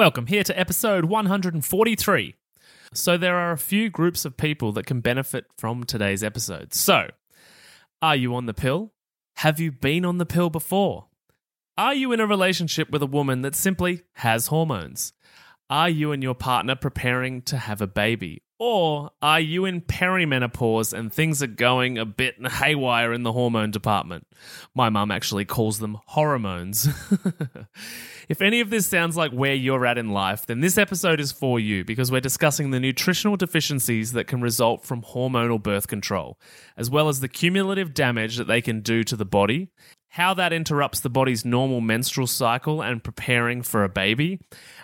Welcome 0.00 0.28
here 0.28 0.44
to 0.44 0.58
episode 0.58 1.04
143. 1.04 2.34
So, 2.94 3.18
there 3.18 3.36
are 3.36 3.52
a 3.52 3.58
few 3.58 3.90
groups 3.90 4.24
of 4.24 4.38
people 4.38 4.72
that 4.72 4.86
can 4.86 5.02
benefit 5.02 5.44
from 5.58 5.84
today's 5.84 6.24
episode. 6.24 6.72
So, 6.72 7.10
are 8.00 8.16
you 8.16 8.34
on 8.34 8.46
the 8.46 8.54
pill? 8.54 8.94
Have 9.36 9.60
you 9.60 9.70
been 9.70 10.06
on 10.06 10.16
the 10.16 10.24
pill 10.24 10.48
before? 10.48 11.08
Are 11.76 11.92
you 11.92 12.12
in 12.12 12.20
a 12.20 12.26
relationship 12.26 12.88
with 12.88 13.02
a 13.02 13.06
woman 13.06 13.42
that 13.42 13.54
simply 13.54 14.00
has 14.14 14.46
hormones? 14.46 15.12
Are 15.68 15.90
you 15.90 16.12
and 16.12 16.22
your 16.22 16.34
partner 16.34 16.76
preparing 16.76 17.42
to 17.42 17.58
have 17.58 17.82
a 17.82 17.86
baby? 17.86 18.42
Or 18.62 19.12
are 19.22 19.40
you 19.40 19.64
in 19.64 19.80
perimenopause 19.80 20.92
and 20.92 21.10
things 21.10 21.42
are 21.42 21.46
going 21.46 21.96
a 21.96 22.04
bit 22.04 22.34
haywire 22.52 23.10
in 23.10 23.22
the 23.22 23.32
hormone 23.32 23.70
department? 23.70 24.26
My 24.74 24.90
mum 24.90 25.10
actually 25.10 25.46
calls 25.46 25.78
them 25.78 25.96
hormones. 26.04 26.86
if 28.28 28.42
any 28.42 28.60
of 28.60 28.68
this 28.68 28.86
sounds 28.86 29.16
like 29.16 29.32
where 29.32 29.54
you're 29.54 29.86
at 29.86 29.96
in 29.96 30.10
life, 30.10 30.44
then 30.44 30.60
this 30.60 30.76
episode 30.76 31.20
is 31.20 31.32
for 31.32 31.58
you 31.58 31.86
because 31.86 32.12
we're 32.12 32.20
discussing 32.20 32.70
the 32.70 32.78
nutritional 32.78 33.38
deficiencies 33.38 34.12
that 34.12 34.26
can 34.26 34.42
result 34.42 34.84
from 34.84 35.00
hormonal 35.00 35.60
birth 35.60 35.88
control, 35.88 36.38
as 36.76 36.90
well 36.90 37.08
as 37.08 37.20
the 37.20 37.28
cumulative 37.28 37.94
damage 37.94 38.36
that 38.36 38.46
they 38.46 38.60
can 38.60 38.82
do 38.82 39.02
to 39.04 39.16
the 39.16 39.24
body 39.24 39.70
how 40.10 40.34
that 40.34 40.52
interrupts 40.52 41.00
the 41.00 41.08
body's 41.08 41.44
normal 41.44 41.80
menstrual 41.80 42.26
cycle 42.26 42.82
and 42.82 43.02
preparing 43.02 43.62
for 43.62 43.84
a 43.84 43.88
baby, 43.88 44.40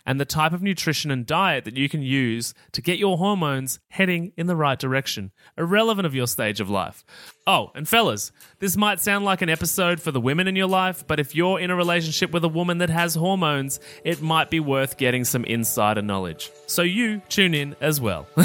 and 0.07 0.21
the 0.21 0.25
type 0.25 0.53
of 0.53 0.63
nutrition 0.63 1.11
and 1.11 1.27
diet 1.27 1.65
that 1.65 1.77
you 1.77 1.89
can 1.89 2.01
use 2.01 2.55
to 2.71 2.81
get 2.81 2.99
your 2.99 3.19
hormones 3.19 3.81
heading 3.89 4.33
in 4.37 4.47
the 4.47 4.55
right 4.55 4.79
direction, 4.79 5.33
irrelevant 5.59 6.07
of 6.07 6.15
your 6.15 6.29
stage 6.29 6.61
of 6.61 6.71
life. 6.71 7.05
Oh, 7.45 7.73
and 7.75 7.89
fellas, 7.89 8.31
this 8.61 8.77
might 8.77 9.01
sound 9.01 9.25
like 9.25 9.43
an 9.43 9.49
episode 9.49 10.01
for 10.01 10.13
the 10.13 10.21
women 10.21 10.47
in 10.47 10.55
your 10.55 10.69
life, 10.69 11.05
but 11.07 11.19
if 11.19 11.35
you're 11.35 11.59
in 11.59 11.71
a 11.71 11.77
relationship 11.77 12.31
with 12.31 12.45
a 12.45 12.49
woman 12.49 12.79
that 12.79 12.91
has 12.91 13.17
hormones, 13.17 13.81
it 14.05 14.23
might 14.23 14.49
be 14.49 14.61
worth 14.61 14.97
getting 14.97 15.25
some 15.25 15.45
insider 15.45 16.03
knowledge. 16.03 16.51
So 16.69 16.83
you 16.83 17.21
tune 17.29 17.55
in 17.55 17.75
as 17.81 18.01
well. 18.01 18.29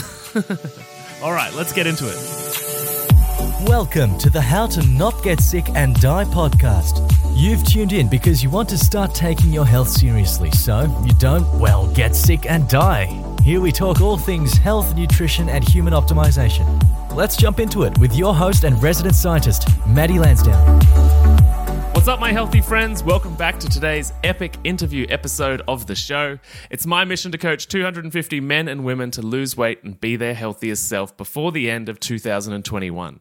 All 1.22 1.32
right, 1.32 1.54
let's 1.54 1.74
get 1.74 1.86
into 1.86 2.08
it. 2.08 3.01
Welcome 3.68 4.18
to 4.18 4.32
the 4.32 4.42
How 4.42 4.66
to 4.66 4.84
Not 4.88 5.22
Get 5.22 5.40
Sick 5.40 5.70
and 5.76 5.94
Die 6.02 6.26
podcast. 6.26 7.08
You've 7.36 7.64
tuned 7.64 7.94
in 7.94 8.08
because 8.08 8.42
you 8.42 8.50
want 8.50 8.68
to 8.70 8.78
start 8.78 9.14
taking 9.14 9.54
your 9.54 9.68
health 9.68 9.88
seriously, 9.88 10.50
so 10.50 10.82
you 11.06 11.14
don't, 11.20 11.48
well, 11.60 11.88
get 11.94 12.16
sick 12.16 12.50
and 12.50 12.68
die. 12.68 13.06
Here 13.44 13.62
we 13.62 13.72
talk 13.72 14.02
all 14.02 14.18
things 14.18 14.54
health, 14.54 14.96
nutrition, 14.96 15.48
and 15.48 15.64
human 15.64 15.94
optimization. 15.94 16.66
Let's 17.14 17.38
jump 17.38 17.60
into 17.60 17.84
it 17.84 17.96
with 18.00 18.16
your 18.16 18.34
host 18.34 18.64
and 18.64 18.82
resident 18.82 19.14
scientist, 19.14 19.68
Maddie 19.86 20.18
Lansdowne. 20.18 20.80
What's 21.94 22.08
up, 22.08 22.20
my 22.20 22.32
healthy 22.32 22.62
friends? 22.62 23.04
Welcome 23.04 23.36
back 23.36 23.60
to 23.60 23.70
today's 23.70 24.12
epic 24.24 24.56
interview 24.64 25.06
episode 25.08 25.62
of 25.68 25.86
the 25.86 25.94
show. 25.94 26.40
It's 26.72 26.88
my 26.88 27.06
mission 27.06 27.32
to 27.32 27.38
coach 27.38 27.68
250 27.68 28.40
men 28.40 28.68
and 28.68 28.84
women 28.84 29.12
to 29.12 29.22
lose 29.22 29.56
weight 29.56 29.84
and 29.84 30.02
be 30.02 30.16
their 30.16 30.34
healthiest 30.34 30.90
self 30.90 31.16
before 31.16 31.52
the 31.52 31.70
end 31.70 31.90
of 31.90 32.00
2021. 32.00 33.20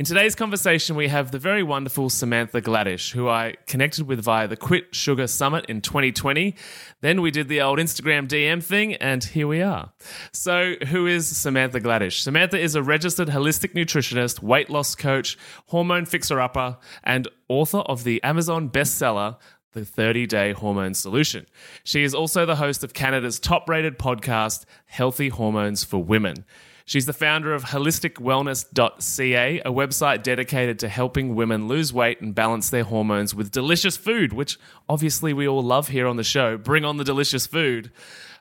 In 0.00 0.06
today's 0.06 0.34
conversation, 0.34 0.96
we 0.96 1.08
have 1.08 1.30
the 1.30 1.38
very 1.38 1.62
wonderful 1.62 2.08
Samantha 2.08 2.62
Gladish, 2.62 3.12
who 3.12 3.28
I 3.28 3.56
connected 3.66 4.06
with 4.06 4.18
via 4.22 4.48
the 4.48 4.56
Quit 4.56 4.94
Sugar 4.94 5.26
Summit 5.26 5.66
in 5.66 5.82
2020. 5.82 6.54
Then 7.02 7.20
we 7.20 7.30
did 7.30 7.48
the 7.48 7.60
old 7.60 7.78
Instagram 7.78 8.26
DM 8.26 8.64
thing, 8.64 8.94
and 8.94 9.22
here 9.22 9.46
we 9.46 9.60
are. 9.60 9.92
So, 10.32 10.76
who 10.88 11.06
is 11.06 11.28
Samantha 11.28 11.80
Gladish? 11.80 12.22
Samantha 12.22 12.58
is 12.58 12.74
a 12.74 12.82
registered 12.82 13.28
holistic 13.28 13.74
nutritionist, 13.74 14.42
weight 14.42 14.70
loss 14.70 14.94
coach, 14.94 15.36
hormone 15.66 16.06
fixer 16.06 16.40
upper, 16.40 16.78
and 17.04 17.28
author 17.48 17.80
of 17.80 18.04
the 18.04 18.22
Amazon 18.22 18.70
bestseller, 18.70 19.36
the 19.74 19.84
30 19.84 20.26
day 20.26 20.52
hormone 20.52 20.94
solution. 20.94 21.44
She 21.84 22.04
is 22.04 22.14
also 22.14 22.46
the 22.46 22.56
host 22.56 22.82
of 22.82 22.94
Canada's 22.94 23.38
top 23.38 23.68
rated 23.68 23.98
podcast, 23.98 24.64
Healthy 24.86 25.28
Hormones 25.28 25.84
for 25.84 26.02
Women. 26.02 26.46
She's 26.90 27.06
the 27.06 27.12
founder 27.12 27.54
of 27.54 27.66
holisticwellness.ca, 27.66 29.60
a 29.60 29.70
website 29.70 30.24
dedicated 30.24 30.80
to 30.80 30.88
helping 30.88 31.36
women 31.36 31.68
lose 31.68 31.92
weight 31.92 32.20
and 32.20 32.34
balance 32.34 32.68
their 32.68 32.82
hormones 32.82 33.32
with 33.32 33.52
delicious 33.52 33.96
food, 33.96 34.32
which 34.32 34.58
obviously 34.88 35.32
we 35.32 35.46
all 35.46 35.62
love 35.62 35.86
here 35.86 36.08
on 36.08 36.16
the 36.16 36.24
show. 36.24 36.56
Bring 36.56 36.84
on 36.84 36.96
the 36.96 37.04
delicious 37.04 37.46
food. 37.46 37.92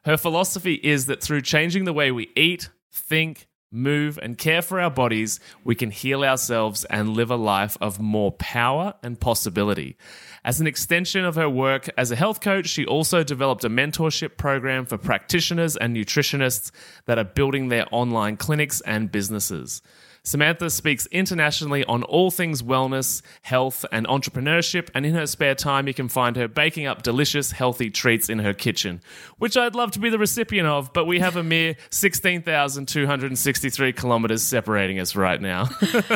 Her 0.05 0.17
philosophy 0.17 0.79
is 0.81 1.05
that 1.05 1.21
through 1.21 1.41
changing 1.41 1.83
the 1.83 1.93
way 1.93 2.09
we 2.09 2.31
eat, 2.35 2.69
think, 2.91 3.45
move, 3.71 4.17
and 4.17 4.35
care 4.35 4.63
for 4.63 4.79
our 4.79 4.89
bodies, 4.89 5.39
we 5.63 5.75
can 5.75 5.91
heal 5.91 6.23
ourselves 6.23 6.85
and 6.85 7.09
live 7.15 7.29
a 7.29 7.35
life 7.35 7.77
of 7.79 7.99
more 7.99 8.31
power 8.31 8.95
and 9.03 9.19
possibility. 9.19 9.95
As 10.43 10.61
an 10.61 10.67
extension 10.67 11.25
of 11.25 11.35
her 11.35 11.49
work 11.49 11.89
as 11.97 12.11
a 12.11 12.15
health 12.15 12.39
coach, 12.39 12.67
she 12.67 12.85
also 12.85 13.23
developed 13.23 13.65
a 13.65 13.69
mentorship 13.69 14.37
program 14.37 14.85
for 14.85 14.97
practitioners 14.97 15.75
and 15.75 15.95
nutritionists 15.95 16.71
that 17.05 17.17
are 17.17 17.25
building 17.25 17.67
their 17.67 17.85
online 17.91 18.37
clinics 18.37 18.79
and 18.81 19.11
businesses. 19.11 19.81
Samantha 20.23 20.69
speaks 20.69 21.05
internationally 21.07 21.83
on 21.85 22.03
all 22.03 22.29
things 22.29 22.61
wellness, 22.61 23.21
health, 23.41 23.85
and 23.91 24.05
entrepreneurship, 24.07 24.89
and 24.93 25.05
in 25.05 25.15
her 25.15 25.25
spare 25.25 25.55
time, 25.55 25.87
you 25.87 25.93
can 25.93 26.09
find 26.09 26.35
her 26.35 26.47
baking 26.47 26.85
up 26.85 27.03
delicious, 27.03 27.51
healthy 27.51 27.89
treats 27.89 28.29
in 28.29 28.39
her 28.39 28.53
kitchen, 28.53 29.01
which 29.37 29.57
I'd 29.57 29.75
love 29.75 29.91
to 29.91 29.99
be 29.99 30.09
the 30.09 30.19
recipient 30.19 30.67
of, 30.67 30.93
but 30.93 31.05
we 31.05 31.19
have 31.19 31.35
a 31.35 31.43
mere 31.43 31.75
16,263 31.89 33.93
kilometers 33.93 34.43
separating 34.43 34.99
us 34.99 35.15
right 35.15 35.41
now. 35.41 35.69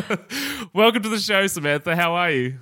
Welcome 0.73 1.03
to 1.03 1.09
the 1.09 1.19
show, 1.19 1.47
Samantha. 1.47 1.95
How 1.95 2.15
are 2.15 2.31
you? 2.31 2.59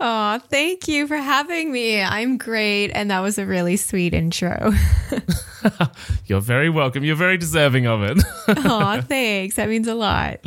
Oh, 0.00 0.40
thank 0.48 0.88
you 0.88 1.06
for 1.06 1.16
having 1.16 1.72
me. 1.72 2.00
I'm 2.00 2.38
great. 2.38 2.90
And 2.90 3.10
that 3.10 3.20
was 3.20 3.38
a 3.38 3.46
really 3.46 3.76
sweet 3.76 4.14
intro. 4.14 4.72
You're 6.26 6.40
very 6.40 6.70
welcome. 6.70 7.04
You're 7.04 7.16
very 7.16 7.36
deserving 7.36 7.86
of 7.86 8.02
it. 8.02 8.22
oh, 8.48 9.00
thanks. 9.08 9.56
That 9.56 9.68
means 9.68 9.88
a 9.88 9.94
lot. 9.94 10.40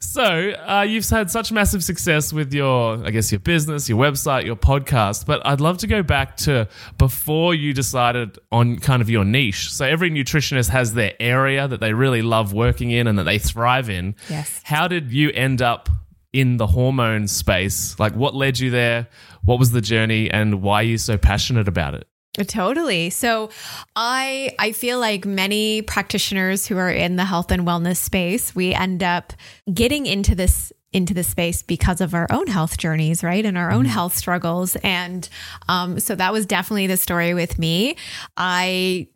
So, 0.00 0.22
uh, 0.22 0.86
you've 0.88 1.08
had 1.08 1.30
such 1.30 1.50
massive 1.50 1.82
success 1.82 2.32
with 2.32 2.54
your, 2.54 3.04
I 3.04 3.10
guess, 3.10 3.32
your 3.32 3.40
business, 3.40 3.88
your 3.88 3.98
website, 3.98 4.46
your 4.46 4.56
podcast. 4.56 5.26
But 5.26 5.44
I'd 5.44 5.60
love 5.60 5.78
to 5.78 5.86
go 5.86 6.02
back 6.02 6.36
to 6.38 6.68
before 6.98 7.54
you 7.54 7.74
decided 7.74 8.38
on 8.52 8.78
kind 8.78 9.02
of 9.02 9.10
your 9.10 9.24
niche. 9.24 9.72
So, 9.72 9.84
every 9.84 10.10
nutritionist 10.10 10.70
has 10.70 10.94
their 10.94 11.14
area 11.20 11.66
that 11.66 11.80
they 11.80 11.92
really 11.92 12.22
love 12.22 12.52
working 12.52 12.90
in 12.90 13.06
and 13.06 13.18
that 13.18 13.24
they 13.24 13.38
thrive 13.38 13.90
in. 13.90 14.14
Yes. 14.30 14.60
How 14.64 14.88
did 14.88 15.12
you 15.12 15.30
end 15.30 15.60
up 15.62 15.88
in 16.32 16.56
the 16.56 16.66
hormone 16.66 17.28
space? 17.28 17.98
Like, 17.98 18.14
what 18.14 18.34
led 18.34 18.58
you 18.58 18.70
there? 18.70 19.08
What 19.44 19.58
was 19.58 19.70
the 19.70 19.80
journey, 19.80 20.30
and 20.30 20.62
why 20.62 20.80
are 20.80 20.84
you 20.84 20.98
so 20.98 21.16
passionate 21.16 21.68
about 21.68 21.94
it? 21.94 22.06
Totally. 22.46 23.10
So 23.10 23.50
I 23.96 24.54
I 24.58 24.72
feel 24.72 25.00
like 25.00 25.26
many 25.26 25.82
practitioners 25.82 26.66
who 26.66 26.76
are 26.76 26.90
in 26.90 27.16
the 27.16 27.24
health 27.24 27.50
and 27.50 27.66
wellness 27.66 27.96
space, 27.96 28.54
we 28.54 28.74
end 28.74 29.02
up 29.02 29.32
getting 29.72 30.06
into 30.06 30.34
this 30.34 30.72
into 30.92 31.12
the 31.12 31.24
space 31.24 31.62
because 31.62 32.00
of 32.00 32.14
our 32.14 32.26
own 32.30 32.46
health 32.46 32.78
journeys, 32.78 33.22
right? 33.22 33.44
And 33.44 33.58
our 33.58 33.70
own 33.70 33.84
mm-hmm. 33.84 33.92
health 33.92 34.16
struggles. 34.16 34.76
And 34.76 35.28
um, 35.68 36.00
so 36.00 36.14
that 36.14 36.32
was 36.32 36.46
definitely 36.46 36.86
the 36.86 36.96
story 36.96 37.34
with 37.34 37.58
me. 37.58 37.96
I 38.36 39.08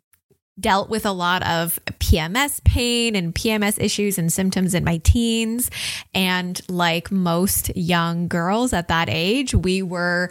dealt 0.59 0.89
with 0.89 1.05
a 1.05 1.11
lot 1.11 1.43
of 1.47 1.79
PMS 1.99 2.63
pain 2.63 3.15
and 3.15 3.33
PMS 3.33 3.81
issues 3.81 4.17
and 4.17 4.31
symptoms 4.31 4.73
in 4.73 4.83
my 4.83 4.97
teens. 4.97 5.71
And 6.13 6.61
like 6.69 7.11
most 7.11 7.75
young 7.75 8.27
girls 8.27 8.73
at 8.73 8.87
that 8.87 9.09
age, 9.09 9.55
we 9.55 9.81
were 9.81 10.29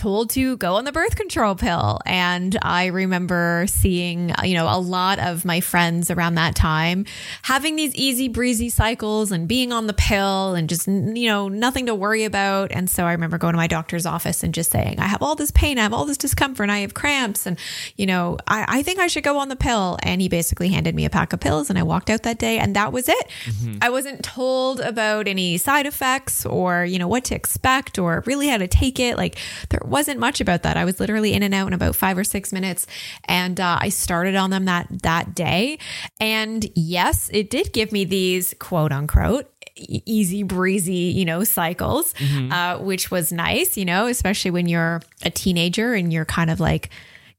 told 0.00 0.30
to 0.30 0.56
go 0.56 0.76
on 0.76 0.84
the 0.84 0.92
birth 0.92 1.14
control 1.14 1.54
pill. 1.54 2.00
And 2.06 2.58
I 2.62 2.86
remember 2.86 3.66
seeing, 3.68 4.32
you 4.42 4.54
know, 4.54 4.66
a 4.66 4.80
lot 4.80 5.18
of 5.18 5.44
my 5.44 5.60
friends 5.60 6.10
around 6.10 6.36
that 6.36 6.54
time 6.54 7.04
having 7.42 7.76
these 7.76 7.94
easy 7.94 8.28
breezy 8.28 8.70
cycles 8.70 9.30
and 9.30 9.46
being 9.46 9.72
on 9.72 9.86
the 9.86 9.92
pill 9.92 10.54
and 10.54 10.70
just, 10.70 10.88
you 10.88 11.26
know, 11.26 11.48
nothing 11.48 11.84
to 11.86 11.94
worry 11.94 12.24
about. 12.24 12.72
And 12.72 12.88
so 12.88 13.04
I 13.04 13.12
remember 13.12 13.36
going 13.36 13.52
to 13.52 13.58
my 13.58 13.66
doctor's 13.66 14.06
office 14.06 14.42
and 14.42 14.54
just 14.54 14.70
saying, 14.70 14.98
I 14.98 15.06
have 15.06 15.22
all 15.22 15.34
this 15.34 15.50
pain, 15.50 15.78
I 15.78 15.82
have 15.82 15.92
all 15.92 16.06
this 16.06 16.16
discomfort, 16.16 16.64
and 16.64 16.72
I 16.72 16.78
have 16.78 16.94
cramps. 16.94 17.44
And, 17.44 17.58
you 17.96 18.06
know, 18.06 18.38
I, 18.48 18.64
I 18.68 18.82
think 18.82 19.00
I 19.00 19.06
should 19.06 19.24
go 19.24 19.38
on 19.38 19.50
the 19.50 19.56
pill. 19.56 19.98
And 20.02 20.22
he 20.22 20.30
basically 20.30 20.70
handed 20.70 20.94
me 20.94 21.04
a 21.04 21.10
pack 21.10 21.34
of 21.34 21.40
pills 21.40 21.68
and 21.68 21.78
I 21.78 21.82
walked 21.82 22.08
out 22.08 22.22
that 22.22 22.38
day 22.38 22.58
and 22.58 22.74
that 22.74 22.90
was 22.90 23.06
it. 23.06 23.28
Mm-hmm. 23.44 23.78
I 23.82 23.90
wasn't 23.90 24.24
told 24.24 24.80
about 24.80 25.28
any 25.28 25.58
side 25.58 25.84
effects 25.84 26.46
or, 26.46 26.86
you 26.86 26.98
know, 26.98 27.08
what 27.08 27.24
to 27.24 27.34
expect 27.34 27.98
or 27.98 28.22
really 28.24 28.48
how 28.48 28.56
to 28.56 28.66
take 28.66 28.98
it. 28.98 29.18
Like 29.18 29.36
there 29.68 29.80
wasn't 29.90 30.20
much 30.20 30.40
about 30.40 30.62
that. 30.62 30.76
I 30.76 30.84
was 30.84 31.00
literally 31.00 31.34
in 31.34 31.42
and 31.42 31.54
out 31.54 31.66
in 31.66 31.72
about 31.72 31.96
five 31.96 32.16
or 32.16 32.24
six 32.24 32.52
minutes, 32.52 32.86
and 33.24 33.60
uh, 33.60 33.78
I 33.80 33.88
started 33.88 34.36
on 34.36 34.50
them 34.50 34.64
that 34.66 34.86
that 35.02 35.34
day. 35.34 35.78
And 36.20 36.66
yes, 36.74 37.30
it 37.32 37.50
did 37.50 37.72
give 37.72 37.92
me 37.92 38.04
these 38.04 38.54
quote 38.58 38.92
unquote 38.92 39.50
easy 39.76 40.42
breezy 40.42 40.92
you 40.92 41.24
know 41.24 41.42
cycles 41.44 42.12
mm-hmm. 42.14 42.52
uh, 42.52 42.78
which 42.78 43.10
was 43.10 43.32
nice 43.32 43.76
you 43.76 43.84
know 43.84 44.06
especially 44.06 44.50
when 44.50 44.68
you're 44.68 45.00
a 45.22 45.30
teenager 45.30 45.94
and 45.94 46.12
you're 46.12 46.24
kind 46.24 46.50
of 46.50 46.60
like 46.60 46.90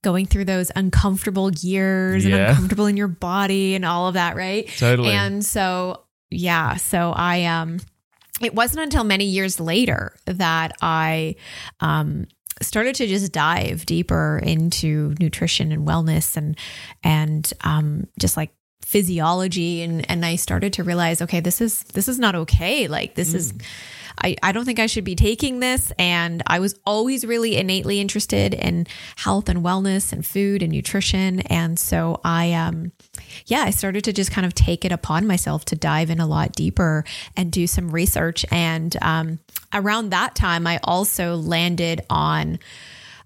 going 0.02 0.26
through 0.26 0.46
those 0.46 0.72
uncomfortable 0.76 1.52
years 1.52 2.26
yeah. 2.26 2.36
and 2.36 2.50
uncomfortable 2.50 2.88
in 2.88 2.98
your 2.98 3.08
body 3.08 3.76
and 3.76 3.86
all 3.86 4.08
of 4.08 4.16
that 4.16 4.36
right 4.36 4.68
totally 4.78 5.12
and 5.12 5.46
so 5.46 6.02
yeah 6.30 6.76
so 6.76 7.14
i 7.16 7.46
um 7.46 7.80
it 8.42 8.56
wasn't 8.56 8.82
until 8.82 9.04
many 9.04 9.26
years 9.26 9.60
later 9.60 10.16
that 10.26 10.72
i 10.82 11.36
um 11.80 12.26
started 12.62 12.96
to 12.96 13.08
just 13.08 13.32
dive 13.32 13.86
deeper 13.86 14.40
into 14.44 15.16
nutrition 15.20 15.72
and 15.72 15.88
wellness 15.88 16.38
and 16.38 16.58
and 17.04 17.52
um, 17.62 18.08
just 18.20 18.38
like 18.38 18.52
physiology 18.84 19.82
and 19.84 20.10
and 20.10 20.26
I 20.26 20.36
started 20.36 20.74
to 20.74 20.84
realize 20.84 21.22
okay 21.22 21.40
this 21.40 21.62
is 21.62 21.84
this 21.84 22.08
is 22.08 22.20
not 22.20 22.36
okay 22.36 22.88
like 22.88 23.16
this 23.16 23.32
mm. 23.32 23.36
is 23.36 23.54
I, 24.24 24.36
I 24.44 24.52
don't 24.52 24.66
think 24.66 24.80
I 24.80 24.86
should 24.86 25.04
be 25.04 25.16
taking 25.16 25.60
this. 25.60 25.92
And 25.98 26.44
I 26.48 26.60
was 26.60 26.80
always 26.86 27.26
really 27.26 27.58
innately 27.58 28.00
interested 28.00 28.54
in 28.54 28.88
health 29.18 29.50
and 29.50 29.64
wellness 29.64 30.14
and 30.14 30.26
food 30.26 30.62
and 30.62 30.72
nutrition. 30.72 31.42
And 31.42 31.78
so 31.80 32.22
I, 32.24 32.54
um, 32.54 32.92
yeah, 33.46 33.62
I 33.62 33.72
started 33.72 34.04
to 34.06 34.14
just 34.14 34.32
kind 34.32 34.46
of 34.46 34.54
take 34.54 34.86
it 34.86 34.92
upon 34.92 35.28
myself 35.28 35.66
to 35.66 35.76
dive 35.76 36.10
in 36.10 36.20
a 36.20 36.28
lot 36.28 36.54
deeper 36.54 37.04
and 37.36 37.52
do 37.52 37.68
some 37.68 37.92
research. 37.92 38.46
And 38.52 38.96
um, 39.02 39.40
around 39.74 40.10
that 40.10 40.36
time, 40.36 40.68
I 40.68 40.80
also 40.84 41.36
landed 41.36 42.02
on 42.10 42.60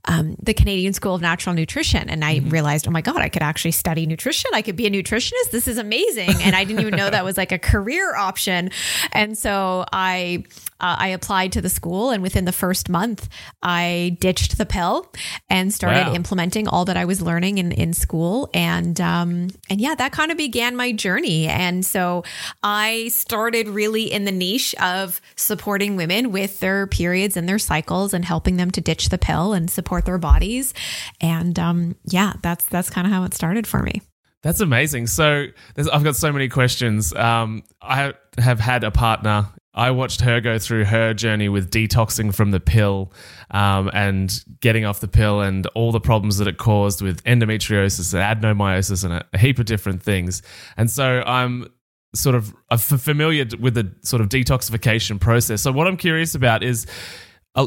um, 0.08 0.36
the 0.42 0.54
Canadian 0.54 0.94
School 0.94 1.16
of 1.16 1.22
Natural 1.22 1.56
Nutrition. 1.56 2.10
And 2.10 2.24
I 2.24 2.40
mm-hmm. 2.40 2.50
realized, 2.50 2.88
oh 2.88 2.92
my 2.92 3.02
God, 3.02 3.18
I 3.18 3.30
could 3.30 3.42
actually 3.42 3.72
study 3.72 4.06
nutrition. 4.06 4.52
I 4.54 4.62
could 4.62 4.76
be 4.76 4.86
a 4.86 4.92
nutritionist. 4.92 5.52
This 5.52 5.68
is 5.68 5.78
amazing. 5.78 6.30
And 6.42 6.56
I 6.56 6.64
didn't 6.64 6.82
even 6.82 6.96
know 6.96 7.10
that 7.10 7.24
was 7.24 7.38
like 7.38 7.52
a 7.52 7.60
career 7.60 8.16
option. 8.16 8.72
And 9.12 9.38
so 9.38 9.86
I, 9.92 10.44
uh, 10.80 10.96
I 11.00 11.08
applied 11.08 11.54
to 11.54 11.62
the 11.62 11.70
school, 11.70 12.10
and 12.10 12.22
within 12.22 12.44
the 12.44 12.52
first 12.52 12.90
month, 12.90 13.30
I 13.64 14.18
ditched 14.20 14.58
the 14.58 14.66
pill 14.66 15.10
and 15.50 15.74
started 15.74 16.08
wow. 16.08 16.14
implementing 16.14 16.68
all 16.68 16.84
that 16.86 16.98
I 16.98 17.06
was 17.06 17.22
learning 17.22 17.60
in, 17.60 17.72
in 17.72 17.94
school. 17.94 18.50
And 18.54 19.00
um, 19.00 19.48
and 19.70 19.80
yeah, 19.80 19.96
that 19.96 20.12
kind 20.12 20.32
of 20.32 20.38
began 20.38 20.76
my 20.76 20.92
journey. 20.92 21.48
And 21.48 21.86
so 21.86 22.26
I 22.62 23.08
started 23.08 23.70
really 23.70 24.12
in 24.12 24.26
the 24.26 24.34
niche 24.34 24.76
of 24.76 25.22
supporting 25.38 25.96
women 25.96 26.34
with 26.34 26.60
their 26.60 26.88
periods 26.88 27.38
and 27.38 27.48
their 27.48 27.58
cycles, 27.58 28.14
and 28.14 28.26
helping 28.26 28.58
them 28.58 28.70
to 28.72 28.82
ditch 28.82 29.08
the 29.08 29.18
pill 29.18 29.54
and 29.54 29.72
support 29.72 29.95
their 30.04 30.18
bodies. 30.18 30.74
And 31.22 31.58
um, 31.58 31.96
yeah, 32.04 32.34
that's 32.42 32.66
that's 32.66 32.90
kind 32.90 33.08
of 33.08 33.14
how 33.14 33.24
it 33.24 33.34
started 33.34 33.66
for 33.66 33.82
me. 33.82 34.02
That's 34.44 34.60
amazing. 34.60 35.08
So 35.08 35.46
I've 35.92 36.04
got 36.04 36.18
so 36.18 36.34
many 36.34 36.50
questions. 36.50 37.14
Um, 37.14 37.64
I 37.82 38.14
have 38.38 38.60
had 38.60 38.84
a 38.84 38.92
partner 38.92 39.48
I 39.76 39.92
watched 39.92 40.22
her 40.22 40.40
go 40.40 40.58
through 40.58 40.86
her 40.86 41.14
journey 41.14 41.50
with 41.50 41.70
detoxing 41.70 42.34
from 42.34 42.52
the 42.52 42.62
pill 42.62 43.12
um, 43.52 43.92
and 43.94 44.34
getting 44.62 44.86
off 44.86 45.02
the 45.02 45.08
pill 45.10 45.42
and 45.42 45.68
all 45.76 45.92
the 45.92 46.00
problems 46.00 46.38
that 46.38 46.48
it 46.48 46.58
caused 46.58 47.02
with 47.02 47.22
endometriosis 47.26 48.14
and 48.14 48.42
adenomyosis 48.42 49.04
and 49.04 49.26
a, 49.34 49.38
heap 49.38 49.60
of 49.60 49.66
different 49.66 50.02
things. 50.02 50.42
And 50.78 50.90
so 50.90 51.22
I'm 51.26 51.68
sort 52.16 52.36
of 52.36 52.54
familiar 52.82 53.46
with 53.60 53.74
the 53.74 53.94
sort 54.02 54.22
of 54.22 54.30
detoxification 54.30 55.20
process. 55.20 55.62
So 55.62 55.74
what 55.74 55.88
I'm 55.88 55.98
curious 55.98 56.34
about 56.34 56.64
is, 56.64 56.88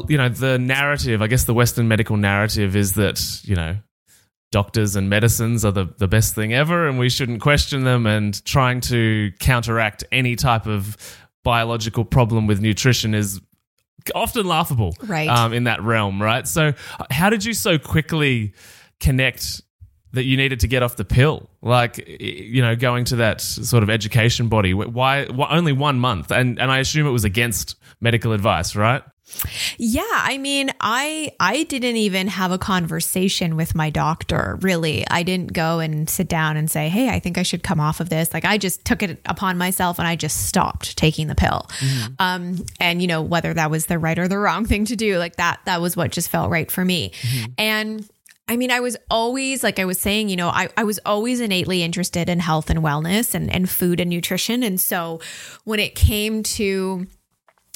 you 0.07 0.17
know, 0.17 0.29
the 0.29 0.59
narrative. 0.59 1.21
I 1.21 1.27
guess 1.27 1.45
the 1.45 1.53
Western 1.53 1.87
medical 1.87 2.17
narrative 2.17 2.75
is 2.75 2.93
that 2.93 3.41
you 3.43 3.55
know 3.55 3.77
doctors 4.51 4.95
and 4.95 5.09
medicines 5.09 5.63
are 5.63 5.71
the, 5.71 5.93
the 5.97 6.07
best 6.07 6.33
thing 6.33 6.53
ever 6.53 6.87
and 6.87 6.97
we 6.97 7.07
shouldn't 7.09 7.39
question 7.39 7.83
them 7.83 8.07
and 8.07 8.43
trying 8.45 8.81
to 8.81 9.31
counteract 9.39 10.03
any 10.11 10.35
type 10.35 10.65
of 10.65 10.97
biological 11.43 12.03
problem 12.03 12.47
with 12.47 12.59
nutrition 12.59 13.13
is 13.13 13.39
often 14.15 14.45
laughable 14.47 14.95
right. 15.03 15.27
Um, 15.27 15.53
in 15.53 15.65
that 15.65 15.83
realm, 15.83 16.21
right? 16.21 16.47
So, 16.47 16.73
how 17.11 17.29
did 17.29 17.45
you 17.45 17.53
so 17.53 17.77
quickly 17.77 18.53
connect 18.99 19.61
that 20.13 20.23
you 20.23 20.37
needed 20.37 20.61
to 20.61 20.67
get 20.67 20.81
off 20.81 20.95
the 20.95 21.05
pill? 21.05 21.49
Like, 21.61 21.97
you 22.07 22.61
know, 22.61 22.75
going 22.75 23.05
to 23.05 23.17
that 23.17 23.41
sort 23.41 23.83
of 23.83 23.89
education 23.89 24.47
body. 24.47 24.73
Why, 24.73 25.25
why 25.25 25.49
only 25.51 25.73
one 25.73 25.99
month? 25.99 26.31
And 26.31 26.59
and 26.59 26.71
I 26.71 26.79
assume 26.79 27.05
it 27.07 27.11
was 27.11 27.25
against 27.25 27.75
medical 27.99 28.31
advice, 28.31 28.75
right? 28.75 29.03
Yeah, 29.77 30.03
I 30.11 30.37
mean, 30.37 30.71
I 30.79 31.31
I 31.39 31.63
didn't 31.63 31.97
even 31.97 32.27
have 32.27 32.51
a 32.51 32.57
conversation 32.57 33.55
with 33.55 33.75
my 33.75 33.89
doctor, 33.89 34.57
really. 34.61 35.07
I 35.09 35.23
didn't 35.23 35.53
go 35.53 35.79
and 35.79 36.09
sit 36.09 36.27
down 36.27 36.57
and 36.57 36.69
say, 36.69 36.89
"Hey, 36.89 37.09
I 37.09 37.19
think 37.19 37.37
I 37.37 37.43
should 37.43 37.63
come 37.63 37.79
off 37.79 37.99
of 37.99 38.09
this." 38.09 38.33
Like 38.33 38.45
I 38.45 38.57
just 38.57 38.85
took 38.85 39.03
it 39.03 39.19
upon 39.25 39.57
myself 39.57 39.99
and 39.99 40.07
I 40.07 40.15
just 40.15 40.47
stopped 40.47 40.97
taking 40.97 41.27
the 41.27 41.35
pill. 41.35 41.67
Mm-hmm. 41.79 42.13
Um 42.19 42.65
and 42.79 43.01
you 43.01 43.07
know, 43.07 43.21
whether 43.21 43.53
that 43.53 43.71
was 43.71 43.85
the 43.85 43.99
right 43.99 44.17
or 44.17 44.27
the 44.27 44.37
wrong 44.37 44.65
thing 44.65 44.85
to 44.85 44.95
do, 44.95 45.17
like 45.17 45.37
that 45.37 45.59
that 45.65 45.81
was 45.81 45.95
what 45.95 46.11
just 46.11 46.29
felt 46.29 46.49
right 46.49 46.69
for 46.69 46.83
me. 46.83 47.11
Mm-hmm. 47.21 47.51
And 47.57 48.09
I 48.49 48.57
mean, 48.57 48.71
I 48.71 48.79
was 48.79 48.97
always, 49.11 49.63
like 49.63 49.77
I 49.77 49.85
was 49.85 49.99
saying, 50.01 50.29
you 50.29 50.35
know, 50.35 50.49
I, 50.49 50.69
I 50.75 50.83
was 50.83 50.99
always 51.05 51.39
innately 51.39 51.83
interested 51.83 52.29
in 52.29 52.39
health 52.39 52.71
and 52.71 52.79
wellness 52.79 53.35
and, 53.35 53.53
and 53.53 53.69
food 53.69 53.99
and 53.99 54.09
nutrition. 54.09 54.63
And 54.63 54.81
so 54.81 55.21
when 55.65 55.79
it 55.79 55.93
came 55.93 56.41
to 56.41 57.05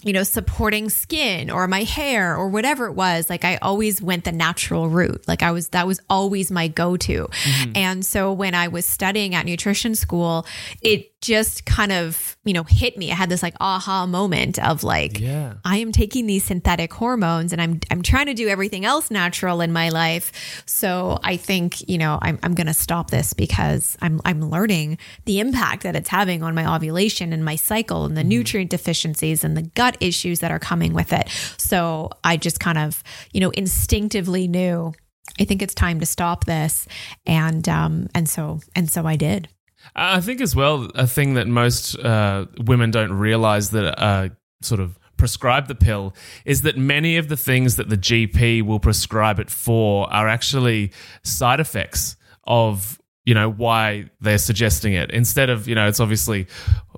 you 0.04 0.14
know, 0.14 0.24
supporting 0.24 0.90
skin 0.90 1.50
or 1.50 1.68
my 1.68 1.84
hair 1.84 2.36
or 2.36 2.50
whatever 2.50 2.88
it 2.88 2.94
was. 2.94 3.30
Like 3.30 3.46
I 3.46 3.58
always 3.58 4.02
went 4.02 4.26
the 4.26 4.32
natural 4.32 4.90
route. 4.90 5.24
Like 5.28 5.44
I 5.44 5.52
was, 5.52 5.70
that 5.70 5.88
was 5.88 6.00
always 6.10 6.52
my 6.52 6.68
go 6.68 6.98
to. 6.98 7.28
Mm-hmm. 7.28 7.72
And 7.76 8.06
so 8.06 8.34
when 8.34 8.54
I 8.54 8.68
was 8.68 8.86
studying 8.86 9.34
at 9.36 9.46
nutrition 9.46 9.96
school, 9.96 10.46
it 10.82 11.13
just 11.24 11.66
kind 11.66 11.94
of, 11.94 12.36
you 12.44 12.52
know, 12.52 12.64
hit 12.64 12.98
me. 12.98 13.10
I 13.10 13.16
had 13.16 13.30
this 13.30 13.42
like 13.42 13.56
aha 13.62 14.06
moment 14.06 14.60
of 14.60 14.84
like, 14.84 15.22
yeah. 15.22 15.54
I 15.64 15.78
am 15.78 15.94
taking 15.94 16.28
these 16.28 16.44
synthetic 16.44 16.94
hormones 16.94 17.54
and 17.54 17.62
I'm 17.62 17.80
I'm 17.90 18.02
trying 18.02 18.26
to 18.26 18.34
do 18.34 18.50
everything 18.50 18.84
else 18.84 19.10
natural 19.10 19.62
in 19.62 19.72
my 19.72 19.88
life. 19.88 20.64
So 20.66 21.20
I 21.24 21.38
think, 21.38 21.88
you 21.88 21.98
know, 21.98 22.20
I'm 22.22 22.40
I'm 22.44 22.54
gonna 22.54 22.74
stop 22.74 23.10
this 23.10 23.32
because 23.34 23.98
I'm 24.02 24.20
I'm 24.26 24.42
learning 24.42 24.98
the 25.24 25.40
impact 25.40 25.84
that 25.84 25.96
it's 25.96 26.10
having 26.10 26.44
on 26.44 26.54
my 26.56 26.76
ovulation 26.76 27.32
and 27.32 27.46
my 27.46 27.56
cycle 27.56 28.04
and 28.04 28.18
the 28.18 28.22
mm-hmm. 28.22 28.30
nutrient 28.30 28.70
deficiencies 28.70 29.46
and 29.46 29.56
the 29.56 29.62
gut 29.62 29.96
issues 30.02 30.42
that 30.42 30.52
are 30.52 30.60
coming 30.60 30.94
with 30.94 31.14
it. 31.14 31.30
So 31.58 32.10
I 32.26 32.36
just 32.36 32.60
kind 32.60 32.78
of, 32.78 33.02
you 33.32 33.40
know, 33.40 33.52
instinctively 33.52 34.50
knew 34.50 34.94
I 35.40 35.46
think 35.46 35.62
it's 35.62 35.74
time 35.74 36.02
to 36.02 36.06
stop 36.06 36.44
this. 36.44 36.86
And 37.26 37.68
um 37.70 38.08
and 38.14 38.28
so 38.28 38.60
and 38.76 38.92
so 38.92 39.06
I 39.06 39.16
did. 39.16 39.48
I 39.96 40.22
think 40.22 40.42
as 40.42 40.56
well 40.56 40.90
a 40.96 41.08
thing 41.08 41.36
that 41.36 41.48
most 41.48 41.98
uh, 41.98 42.46
women 42.58 42.92
don't 42.92 43.14
realize 43.14 43.72
that 43.72 44.00
uh, 44.02 44.30
sort 44.62 44.80
of 44.80 44.98
prescribe 45.18 45.68
the 45.68 45.76
pill 45.76 46.14
is 46.46 46.64
that 46.64 46.78
many 46.78 47.18
of 47.18 47.30
the 47.30 47.38
things 47.38 47.76
that 47.78 47.90
the 47.90 47.98
GP 47.98 48.64
will 48.64 48.80
prescribe 48.80 49.40
it 49.40 49.50
for 49.50 50.12
are 50.12 50.28
actually 50.28 50.92
side 51.24 51.60
effects 51.60 52.18
of 52.46 53.00
you 53.26 53.34
know 53.34 53.50
why 53.50 54.10
they're 54.20 54.38
suggesting 54.38 54.94
it. 54.94 55.12
Instead 55.12 55.50
of 55.50 55.68
you 55.68 55.76
know 55.76 55.88
it's 55.88 56.00
obviously 56.00 56.48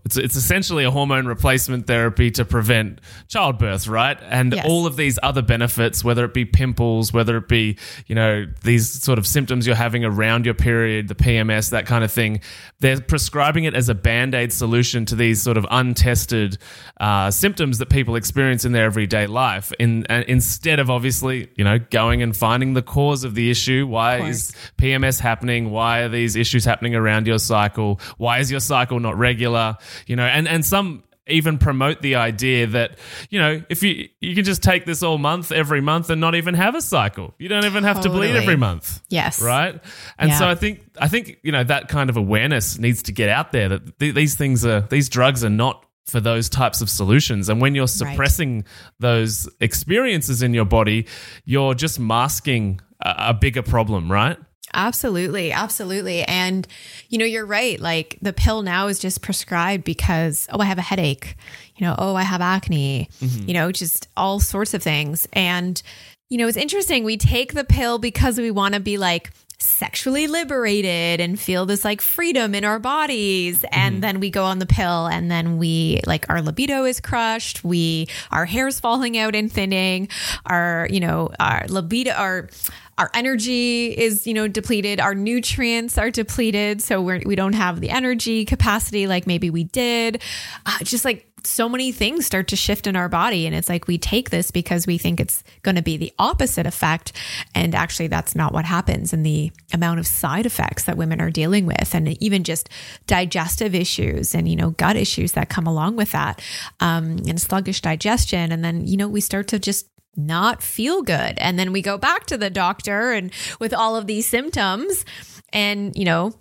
it's, 0.05 0.17
it's 0.17 0.35
essentially 0.35 0.83
a 0.83 0.91
hormone 0.91 1.25
replacement 1.25 1.87
therapy 1.87 2.29
to 2.31 2.45
prevent 2.45 3.01
childbirth, 3.27 3.87
right? 3.87 4.17
And 4.21 4.53
yes. 4.53 4.65
all 4.67 4.85
of 4.85 4.95
these 4.97 5.17
other 5.23 5.41
benefits, 5.41 6.03
whether 6.03 6.23
it 6.25 6.33
be 6.33 6.45
pimples, 6.45 7.11
whether 7.11 7.37
it 7.37 7.47
be, 7.47 7.77
you 8.05 8.13
know, 8.13 8.45
these 8.63 9.03
sort 9.03 9.17
of 9.17 9.25
symptoms 9.25 9.65
you're 9.65 9.75
having 9.75 10.05
around 10.05 10.45
your 10.45 10.53
period, 10.53 11.07
the 11.07 11.15
PMS, 11.15 11.71
that 11.71 11.87
kind 11.87 12.03
of 12.03 12.11
thing, 12.11 12.41
they're 12.79 13.01
prescribing 13.01 13.63
it 13.63 13.73
as 13.73 13.89
a 13.89 13.95
band 13.95 14.35
aid 14.35 14.53
solution 14.53 15.05
to 15.05 15.15
these 15.15 15.41
sort 15.41 15.57
of 15.57 15.65
untested 15.71 16.59
uh, 16.99 17.31
symptoms 17.31 17.79
that 17.79 17.89
people 17.89 18.15
experience 18.15 18.63
in 18.63 18.73
their 18.73 18.85
everyday 18.85 19.25
life. 19.25 19.73
In, 19.79 20.05
uh, 20.07 20.23
instead 20.27 20.79
of 20.79 20.91
obviously, 20.91 21.49
you 21.55 21.63
know, 21.63 21.79
going 21.79 22.21
and 22.21 22.37
finding 22.37 22.75
the 22.75 22.83
cause 22.83 23.23
of 23.23 23.33
the 23.33 23.49
issue. 23.49 23.87
Why 23.87 24.19
is 24.19 24.51
PMS 24.77 25.19
happening? 25.19 25.71
Why 25.71 26.01
are 26.01 26.09
these 26.09 26.35
issues 26.35 26.63
happening 26.63 26.93
around 26.93 27.25
your 27.25 27.39
cycle? 27.39 27.99
Why 28.17 28.37
is 28.37 28.51
your 28.51 28.59
cycle 28.59 28.99
not 28.99 29.17
regular? 29.17 29.77
You 30.07 30.15
know, 30.15 30.25
and 30.25 30.47
and 30.47 30.65
some 30.65 31.03
even 31.27 31.57
promote 31.57 32.01
the 32.01 32.15
idea 32.15 32.67
that 32.67 32.97
you 33.29 33.39
know 33.39 33.61
if 33.69 33.81
you 33.81 34.07
you 34.21 34.35
can 34.35 34.43
just 34.43 34.61
take 34.61 34.85
this 34.85 35.01
all 35.01 35.17
month 35.17 35.51
every 35.51 35.81
month 35.81 36.09
and 36.09 36.21
not 36.21 36.35
even 36.35 36.53
have 36.53 36.75
a 36.75 36.81
cycle 36.81 37.33
you 37.39 37.47
don't 37.47 37.65
even 37.65 37.83
have 37.83 37.97
totally. 37.97 38.27
to 38.27 38.33
bleed 38.33 38.41
every 38.41 38.55
month 38.55 39.01
yes 39.09 39.41
right 39.41 39.81
and 40.19 40.29
yeah. 40.29 40.37
so 40.37 40.47
i 40.47 40.53
think 40.53 40.81
i 40.99 41.07
think 41.07 41.39
you 41.41 41.51
know 41.51 41.63
that 41.63 41.87
kind 41.87 42.09
of 42.09 42.17
awareness 42.17 42.77
needs 42.77 43.01
to 43.01 43.11
get 43.11 43.29
out 43.29 43.51
there 43.51 43.69
that 43.69 43.99
th- 43.99 44.13
these 44.13 44.35
things 44.35 44.65
are 44.65 44.81
these 44.81 45.09
drugs 45.09 45.43
are 45.43 45.49
not 45.49 45.85
for 46.05 46.19
those 46.19 46.47
types 46.47 46.81
of 46.81 46.89
solutions 46.89 47.49
and 47.49 47.59
when 47.59 47.73
you're 47.73 47.87
suppressing 47.87 48.57
right. 48.57 48.65
those 48.99 49.49
experiences 49.59 50.43
in 50.43 50.53
your 50.53 50.65
body 50.65 51.07
you're 51.45 51.73
just 51.73 51.99
masking 51.99 52.79
a, 53.01 53.15
a 53.29 53.33
bigger 53.33 53.63
problem 53.63 54.11
right 54.11 54.37
Absolutely. 54.75 55.51
Absolutely. 55.51 56.23
And, 56.23 56.67
you 57.09 57.17
know, 57.17 57.25
you're 57.25 57.45
right. 57.45 57.79
Like 57.79 58.17
the 58.21 58.33
pill 58.33 58.61
now 58.61 58.87
is 58.87 58.99
just 58.99 59.21
prescribed 59.21 59.85
because, 59.85 60.47
oh, 60.51 60.59
I 60.59 60.65
have 60.65 60.77
a 60.77 60.83
headache, 60.83 61.35
you 61.77 61.87
know, 61.87 61.95
oh, 61.97 62.15
I 62.15 62.23
have 62.23 62.41
acne, 62.41 63.09
mm-hmm. 63.21 63.47
you 63.47 63.53
know, 63.53 63.71
just 63.71 64.09
all 64.17 64.39
sorts 64.39 64.73
of 64.73 64.83
things. 64.83 65.27
And, 65.33 65.81
you 66.29 66.37
know, 66.37 66.47
it's 66.47 66.57
interesting. 66.57 67.03
We 67.03 67.17
take 67.17 67.53
the 67.53 67.63
pill 67.63 67.97
because 67.99 68.37
we 68.37 68.51
want 68.51 68.73
to 68.73 68.79
be 68.79 68.97
like, 68.97 69.31
sexually 69.57 70.27
liberated 70.27 71.19
and 71.19 71.39
feel 71.39 71.65
this 71.65 71.85
like 71.85 72.01
freedom 72.01 72.55
in 72.55 72.63
our 72.65 72.79
bodies. 72.79 73.63
And 73.71 73.95
mm-hmm. 73.95 74.01
then 74.01 74.19
we 74.19 74.29
go 74.29 74.43
on 74.43 74.59
the 74.59 74.65
pill 74.65 75.07
and 75.07 75.29
then 75.29 75.57
we 75.57 76.01
like 76.05 76.25
our 76.29 76.41
libido 76.41 76.85
is 76.85 76.99
crushed. 76.99 77.63
We 77.63 78.07
our 78.31 78.45
hair's 78.45 78.79
falling 78.79 79.17
out 79.17 79.35
and 79.35 79.51
thinning. 79.51 80.09
Our 80.45 80.87
you 80.89 80.99
know 80.99 81.31
our 81.39 81.65
libido 81.67 82.11
our 82.11 82.49
our 82.97 83.11
energy 83.13 83.87
is 83.87 84.25
you 84.25 84.33
know 84.33 84.47
depleted. 84.47 84.99
Our 84.99 85.15
nutrients 85.15 85.97
are 85.97 86.11
depleted. 86.11 86.81
So 86.81 87.01
we're 87.01 87.21
we 87.25 87.35
don't 87.35 87.53
have 87.53 87.81
the 87.81 87.89
energy 87.89 88.45
capacity 88.45 89.07
like 89.07 89.27
maybe 89.27 89.49
we 89.49 89.65
did. 89.65 90.21
Uh, 90.65 90.77
just 90.83 91.05
like 91.05 91.27
so 91.45 91.69
many 91.69 91.91
things 91.91 92.25
start 92.25 92.47
to 92.49 92.55
shift 92.55 92.87
in 92.87 92.95
our 92.95 93.09
body. 93.09 93.45
And 93.45 93.55
it's 93.55 93.69
like 93.69 93.87
we 93.87 93.97
take 93.97 94.29
this 94.29 94.51
because 94.51 94.87
we 94.87 94.97
think 94.97 95.19
it's 95.19 95.43
going 95.63 95.75
to 95.75 95.81
be 95.81 95.97
the 95.97 96.13
opposite 96.19 96.65
effect. 96.65 97.13
And 97.53 97.75
actually, 97.75 98.07
that's 98.07 98.35
not 98.35 98.53
what 98.53 98.65
happens. 98.65 99.13
And 99.13 99.25
the 99.25 99.51
amount 99.73 99.99
of 99.99 100.07
side 100.07 100.45
effects 100.45 100.83
that 100.85 100.97
women 100.97 101.21
are 101.21 101.31
dealing 101.31 101.65
with, 101.65 101.93
and 101.93 102.21
even 102.21 102.43
just 102.43 102.69
digestive 103.07 103.75
issues 103.75 104.35
and, 104.35 104.47
you 104.47 104.55
know, 104.55 104.71
gut 104.71 104.95
issues 104.95 105.33
that 105.33 105.49
come 105.49 105.67
along 105.67 105.95
with 105.95 106.11
that, 106.11 106.41
um, 106.79 107.17
and 107.27 107.39
sluggish 107.39 107.81
digestion. 107.81 108.51
And 108.51 108.63
then, 108.63 108.87
you 108.87 108.97
know, 108.97 109.07
we 109.07 109.21
start 109.21 109.47
to 109.49 109.59
just 109.59 109.87
not 110.17 110.63
feel 110.63 111.01
good. 111.01 111.37
And 111.37 111.59
then 111.59 111.71
we 111.73 111.81
go 111.81 111.97
back 111.97 112.25
to 112.27 112.37
the 112.37 112.49
doctor 112.49 113.11
and 113.11 113.31
with 113.59 113.73
all 113.73 113.95
of 113.95 114.07
these 114.07 114.25
symptoms. 114.25 115.05
And, 115.51 115.95
you 115.95 116.05
know, 116.05 116.33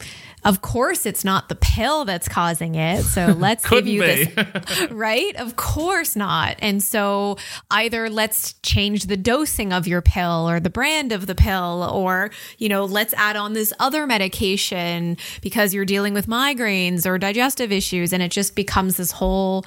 of 0.45 0.61
course 0.61 1.07
it's 1.07 1.25
not 1.25 1.49
the 1.49 1.55
pill 1.55 2.05
that's 2.05 2.29
causing 2.29 2.75
it. 2.75 3.03
So 3.05 3.27
let's 3.39 3.69
give 3.69 3.87
you 3.87 4.01
be. 4.01 4.25
this, 4.25 4.91
right? 4.91 5.35
Of 5.37 5.57
course 5.57 6.17
not. 6.17 6.57
And 6.59 6.83
so 6.83 7.37
either 7.71 8.11
let's 8.11 8.55
change 8.63 9.07
the 9.07 9.17
dosing 9.17 9.73
of 9.73 9.87
your 9.87 10.03
pill 10.03 10.49
or 10.49 10.61
the 10.61 10.71
brand 10.71 11.13
of 11.13 11.27
the 11.27 11.35
pill, 11.35 11.89
or, 11.93 12.31
you 12.59 12.69
know, 12.69 12.85
let's 12.85 13.15
add 13.15 13.37
on 13.37 13.53
this 13.53 13.73
other 13.79 14.07
medication 14.07 15.17
because 15.41 15.73
you're 15.73 15.85
dealing 15.85 16.15
with 16.15 16.27
migraines 16.27 17.07
or 17.07 17.19
digestive 17.19 17.73
issues. 17.73 18.13
And 18.13 18.23
it 18.23 18.31
just 18.31 18.55
becomes 18.55 18.97
this 18.97 19.11
whole, 19.11 19.65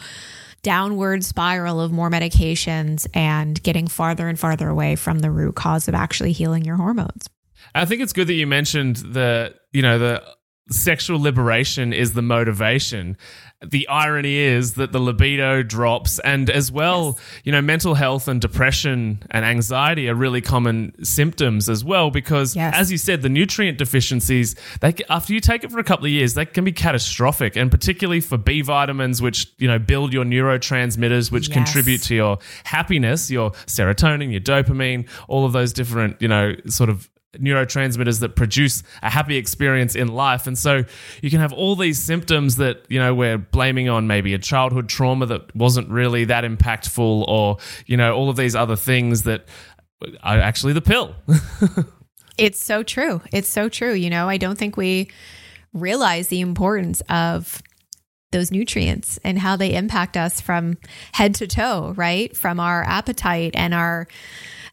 downward 0.63 1.23
spiral 1.23 1.79
of 1.79 1.91
more 1.91 2.09
medications 2.09 3.07
and 3.13 3.61
getting 3.63 3.87
farther 3.87 4.27
and 4.27 4.39
farther 4.39 4.67
away 4.67 4.95
from 4.95 5.19
the 5.19 5.31
root 5.31 5.55
cause 5.55 5.87
of 5.87 5.95
actually 5.95 6.33
healing 6.33 6.65
your 6.65 6.75
hormones. 6.75 7.29
I 7.73 7.85
think 7.85 8.01
it's 8.01 8.11
good 8.11 8.27
that 8.27 8.33
you 8.33 8.47
mentioned 8.47 8.97
the, 8.97 9.53
you 9.71 9.81
know, 9.81 9.99
the 9.99 10.23
sexual 10.69 11.19
liberation 11.19 11.93
is 11.93 12.13
the 12.13 12.21
motivation. 12.21 13.17
The 13.65 13.87
irony 13.87 14.35
is 14.35 14.75
that 14.75 14.91
the 14.91 14.99
libido 14.99 15.63
drops, 15.63 16.19
and 16.19 16.47
as 16.47 16.71
well, 16.71 17.15
yes. 17.17 17.41
you 17.43 17.51
know, 17.51 17.61
mental 17.61 17.95
health 17.95 18.27
and 18.27 18.39
depression 18.39 19.23
and 19.31 19.43
anxiety 19.43 20.07
are 20.09 20.13
really 20.13 20.41
common 20.41 20.93
symptoms 21.03 21.67
as 21.67 21.83
well. 21.83 22.11
Because, 22.11 22.55
yes. 22.55 22.75
as 22.77 22.91
you 22.91 22.99
said, 22.99 23.23
the 23.23 23.29
nutrient 23.29 23.79
deficiencies, 23.79 24.55
they 24.81 24.93
after 25.09 25.33
you 25.33 25.39
take 25.39 25.63
it 25.63 25.71
for 25.71 25.79
a 25.79 25.83
couple 25.83 26.05
of 26.05 26.11
years, 26.11 26.35
they 26.35 26.45
can 26.45 26.65
be 26.65 26.71
catastrophic, 26.71 27.55
and 27.55 27.71
particularly 27.71 28.21
for 28.21 28.37
B 28.37 28.61
vitamins, 28.61 29.23
which 29.23 29.51
you 29.57 29.67
know 29.67 29.79
build 29.79 30.13
your 30.13 30.23
neurotransmitters, 30.23 31.31
which 31.31 31.47
yes. 31.47 31.57
contribute 31.57 32.03
to 32.03 32.15
your 32.15 32.37
happiness, 32.63 33.31
your 33.31 33.51
serotonin, 33.65 34.29
your 34.29 34.41
dopamine, 34.41 35.09
all 35.27 35.45
of 35.45 35.53
those 35.53 35.73
different, 35.73 36.21
you 36.21 36.27
know, 36.27 36.53
sort 36.67 36.91
of 36.91 37.09
neurotransmitters 37.35 38.19
that 38.21 38.35
produce 38.35 38.83
a 39.01 39.09
happy 39.09 39.37
experience 39.37 39.95
in 39.95 40.07
life. 40.07 40.47
And 40.47 40.57
so 40.57 40.83
you 41.21 41.29
can 41.29 41.39
have 41.39 41.53
all 41.53 41.75
these 41.75 41.99
symptoms 41.99 42.55
that, 42.57 42.85
you 42.89 42.99
know, 42.99 43.13
we're 43.13 43.37
blaming 43.37 43.89
on 43.89 44.07
maybe 44.07 44.33
a 44.33 44.39
childhood 44.39 44.89
trauma 44.89 45.25
that 45.27 45.55
wasn't 45.55 45.89
really 45.89 46.25
that 46.25 46.43
impactful 46.43 47.27
or, 47.27 47.57
you 47.85 47.97
know, 47.97 48.15
all 48.15 48.29
of 48.29 48.37
these 48.37 48.55
other 48.55 48.75
things 48.75 49.23
that 49.23 49.45
are 50.23 50.39
actually 50.39 50.73
the 50.73 50.81
pill. 50.81 51.15
it's 52.37 52.61
so 52.61 52.83
true. 52.83 53.21
It's 53.31 53.49
so 53.49 53.69
true. 53.69 53.93
You 53.93 54.09
know, 54.09 54.29
I 54.29 54.37
don't 54.37 54.57
think 54.57 54.77
we 54.77 55.09
realize 55.73 56.29
the 56.29 56.41
importance 56.41 57.01
of 57.09 57.61
those 58.31 58.51
nutrients 58.51 59.19
and 59.23 59.39
how 59.39 59.55
they 59.55 59.73
impact 59.73 60.17
us 60.17 60.41
from 60.41 60.77
head 61.13 61.33
to 61.35 61.47
toe, 61.47 61.93
right? 61.95 62.35
From 62.35 62.59
our 62.59 62.83
appetite 62.83 63.51
and 63.55 63.73
our 63.73 64.07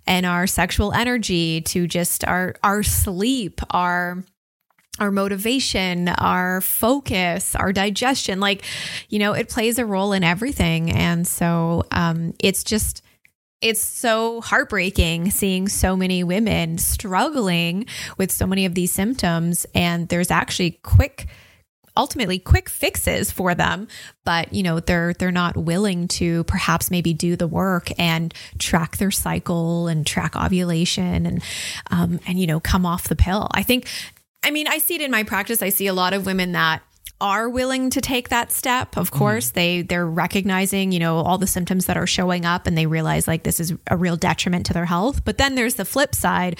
and 0.06 0.26
our 0.26 0.46
sexual 0.46 0.92
energy 0.92 1.60
to 1.62 1.86
just 1.86 2.24
our 2.24 2.54
our 2.62 2.82
sleep, 2.82 3.60
our 3.70 4.24
our 5.00 5.10
motivation, 5.10 6.08
our 6.08 6.60
focus, 6.60 7.56
our 7.56 7.72
digestion. 7.72 8.38
Like, 8.38 8.62
you 9.08 9.18
know, 9.18 9.32
it 9.32 9.48
plays 9.48 9.78
a 9.78 9.84
role 9.84 10.12
in 10.12 10.22
everything. 10.22 10.92
And 10.92 11.26
so 11.26 11.82
um, 11.90 12.32
it's 12.38 12.62
just, 12.62 13.02
it's 13.60 13.82
so 13.82 14.40
heartbreaking 14.40 15.32
seeing 15.32 15.68
so 15.68 15.96
many 15.96 16.22
women 16.22 16.78
struggling 16.78 17.86
with 18.18 18.30
so 18.30 18.46
many 18.46 18.66
of 18.66 18.74
these 18.74 18.92
symptoms. 18.92 19.66
And 19.74 20.08
there's 20.08 20.30
actually 20.30 20.78
quick 20.82 21.26
ultimately 21.96 22.38
quick 22.38 22.68
fixes 22.68 23.30
for 23.30 23.54
them 23.54 23.86
but 24.24 24.52
you 24.52 24.62
know 24.62 24.80
they're 24.80 25.12
they're 25.14 25.30
not 25.30 25.56
willing 25.56 26.08
to 26.08 26.44
perhaps 26.44 26.90
maybe 26.90 27.12
do 27.12 27.36
the 27.36 27.46
work 27.46 27.88
and 27.98 28.34
track 28.58 28.96
their 28.96 29.10
cycle 29.10 29.86
and 29.86 30.06
track 30.06 30.34
ovulation 30.36 31.26
and 31.26 31.42
um, 31.90 32.20
and 32.26 32.40
you 32.40 32.46
know 32.46 32.60
come 32.60 32.84
off 32.86 33.08
the 33.08 33.16
pill. 33.16 33.48
I 33.52 33.62
think 33.62 33.88
i 34.42 34.50
mean 34.50 34.68
i 34.68 34.78
see 34.78 34.96
it 34.96 35.00
in 35.00 35.10
my 35.10 35.22
practice. 35.22 35.62
I 35.62 35.70
see 35.70 35.86
a 35.86 35.94
lot 35.94 36.12
of 36.12 36.26
women 36.26 36.52
that 36.52 36.82
are 37.24 37.48
willing 37.48 37.88
to 37.88 38.02
take 38.02 38.28
that 38.28 38.52
step 38.52 38.98
of 38.98 39.08
mm-hmm. 39.08 39.18
course 39.18 39.50
mm 39.50 39.54
they 39.54 39.82
they're 39.82 40.06
recognizing 40.06 40.90
you 40.90 40.98
know 40.98 41.18
all 41.18 41.38
the 41.38 41.46
symptoms 41.46 41.86
that 41.86 41.96
are 41.96 42.06
showing 42.06 42.44
up 42.44 42.66
and 42.66 42.76
they 42.76 42.86
realize 42.86 43.28
like 43.28 43.44
this 43.44 43.60
is 43.60 43.72
a 43.86 43.96
real 43.96 44.16
detriment 44.16 44.66
to 44.66 44.72
their 44.72 44.84
health 44.84 45.24
but 45.24 45.38
then 45.38 45.54
there's 45.54 45.74
the 45.74 45.84
flip 45.84 46.14
side 46.14 46.58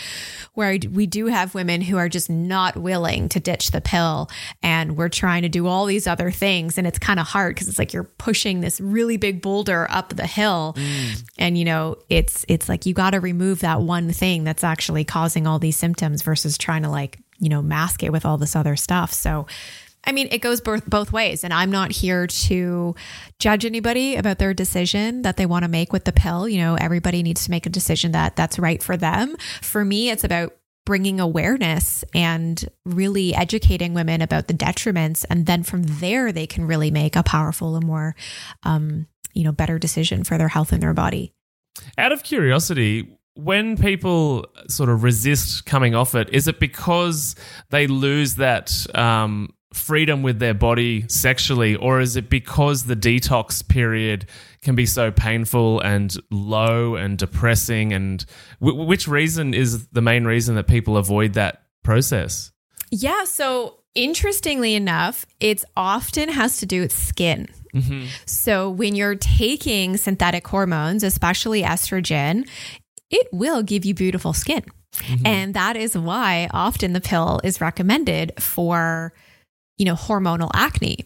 where 0.54 0.78
we 0.92 1.06
do 1.06 1.26
have 1.26 1.54
women 1.54 1.80
who 1.80 1.97
are 1.97 2.09
just 2.09 2.30
not 2.30 2.76
willing 2.76 3.28
to 3.28 3.40
ditch 3.40 3.73
the 3.73 3.80
pill 3.80 4.28
and 4.62 4.97
we're 4.97 5.09
trying 5.09 5.42
to 5.42 5.49
do 5.49 5.66
all 5.66 5.87
these 5.87 6.06
other 6.06 6.30
things 6.30 6.78
and 6.78 6.87
it's 6.87 6.99
kind 6.99 7.18
of 7.18 7.26
hard 7.26 7.54
because 7.54 7.68
it's 7.68 7.78
like 7.78 7.92
you're 7.92 8.04
pushing 8.04 8.61
this 8.61 8.80
really 8.80 9.16
big 9.16 9.42
boulder 9.42 9.87
up 9.90 10.11
the 10.11 10.26
hill 10.26 10.75
mm. 10.76 11.25
and 11.37 11.59
you 11.59 11.64
know 11.64 11.97
it's 12.09 12.44
it's 12.49 12.68
like 12.68 12.87
you 12.87 12.94
got 12.94 13.11
to 13.11 13.21
remove 13.21 13.61
that 13.61 13.80
one 13.80 14.12
thing 14.12 14.44
that's 14.44 14.64
actually 14.64 15.04
causing 15.04 15.47
all 15.47 15.59
these 15.59 15.76
symptoms 15.76 16.23
versus 16.23 16.56
trying 16.56 16.83
to 16.83 16.88
like 16.88 17.18
you 17.38 17.49
know 17.49 17.61
mask 17.61 18.02
it 18.02 18.12
with 18.12 18.25
all 18.25 18.38
this 18.38 18.54
other 18.54 18.76
stuff 18.76 19.12
so 19.12 19.47
I 20.06 20.12
mean, 20.12 20.28
it 20.30 20.38
goes 20.38 20.61
both 20.61 20.88
both 20.88 21.12
ways, 21.12 21.44
and 21.44 21.52
I'm 21.52 21.70
not 21.70 21.90
here 21.90 22.26
to 22.26 22.94
judge 23.38 23.64
anybody 23.64 24.16
about 24.16 24.38
their 24.38 24.54
decision 24.54 25.23
that 25.23 25.37
they 25.37 25.46
want 25.46 25.64
to 25.64 25.68
make 25.68 25.92
with 25.92 26.04
the 26.04 26.12
pill. 26.12 26.49
You 26.49 26.58
know, 26.58 26.75
everybody 26.75 27.23
needs 27.23 27.44
to 27.44 27.50
make 27.50 27.66
a 27.66 27.70
decision 27.70 28.12
that 28.12 28.37
that's 28.37 28.58
right 28.58 28.82
for 28.82 28.96
them. 28.96 29.37
For 29.62 29.84
me, 29.84 30.11
it's 30.11 30.25
about 30.25 30.54
bringing 30.87 31.18
awareness 31.18 32.04
and 32.14 32.68
really 32.84 33.34
educating 33.34 33.94
women 33.94 34.20
about 34.20 34.49
the 34.49 34.54
detriments, 34.54 35.25
and 35.30 35.46
then 35.46 35.62
from 35.62 35.82
there 35.84 36.32
they 36.32 36.46
can 36.46 36.66
really 36.66 36.90
make 36.90 37.16
a 37.16 37.23
powerful 37.23 37.76
and 37.76 37.87
more, 37.87 38.14
um, 38.64 39.06
you 39.32 39.44
know, 39.44 39.52
better 39.52 39.78
decision 39.78 40.25
for 40.25 40.37
their 40.37 40.49
health 40.49 40.73
and 40.73 40.82
their 40.82 40.94
body. 40.94 41.32
Out 41.96 42.12
of 42.12 42.23
curiosity, 42.23 43.18
when 43.34 43.76
people 43.76 44.46
sort 44.68 44.88
of 44.88 45.02
resist 45.02 45.66
coming 45.66 45.94
off 45.94 46.14
it, 46.14 46.28
is 46.30 46.46
it 46.46 46.61
because 46.61 47.34
they 47.70 47.87
lose 47.87 48.37
that 48.37 48.87
um, 48.94 49.52
freedom 49.75 50.23
with 50.23 50.38
their 50.38 50.54
body 50.54 51.04
sexually, 51.09 51.76
or 51.76 52.00
is 52.00 52.16
it 52.16 52.31
because 52.31 52.85
the 52.85 52.97
detox 52.97 53.66
period 53.66 54.26
can 54.62 54.75
be 54.75 54.87
so 54.87 55.11
painful 55.11 55.81
and 55.81 56.16
low 56.31 56.95
and 56.95 57.19
depressing? 57.19 57.93
And 57.93 58.25
w- 58.61 58.85
which 58.85 59.09
reason 59.09 59.54
is 59.54 59.88
the 59.88 60.02
main 60.02 60.25
reason 60.25 60.54
that 60.54 60.66
people 60.69 60.97
avoid 60.97 61.35
that 61.35 61.62
process? 61.83 62.52
Yeah. 62.90 63.25
So, 63.25 63.81
interestingly 63.95 64.75
enough, 64.75 65.26
it 65.40 65.64
often 65.76 66.28
has 66.28 66.59
to 66.59 66.66
do 66.66 66.81
with 66.81 66.93
skin. 66.93 67.49
Mm-hmm. 67.75 68.07
So, 68.26 68.71
when 68.71 68.95
you're 68.95 69.16
taking 69.16 69.97
synthetic 69.97 70.47
hormones, 70.47 71.02
especially 71.02 71.62
estrogen, 71.62 72.49
it 73.11 73.28
will 73.33 73.62
give 73.62 73.85
you 73.85 73.95
beautiful 73.95 74.33
skin. 74.33 74.64
Mm-hmm. 74.95 75.26
And 75.26 75.54
that 75.54 75.76
is 75.76 75.99
why 75.99 76.49
often 76.52 76.93
the 76.93 77.00
pill 77.00 77.40
is 77.43 77.61
recommended 77.61 78.33
for 78.40 79.12
you 79.76 79.85
know, 79.85 79.95
hormonal 79.95 80.50
acne. 80.54 81.04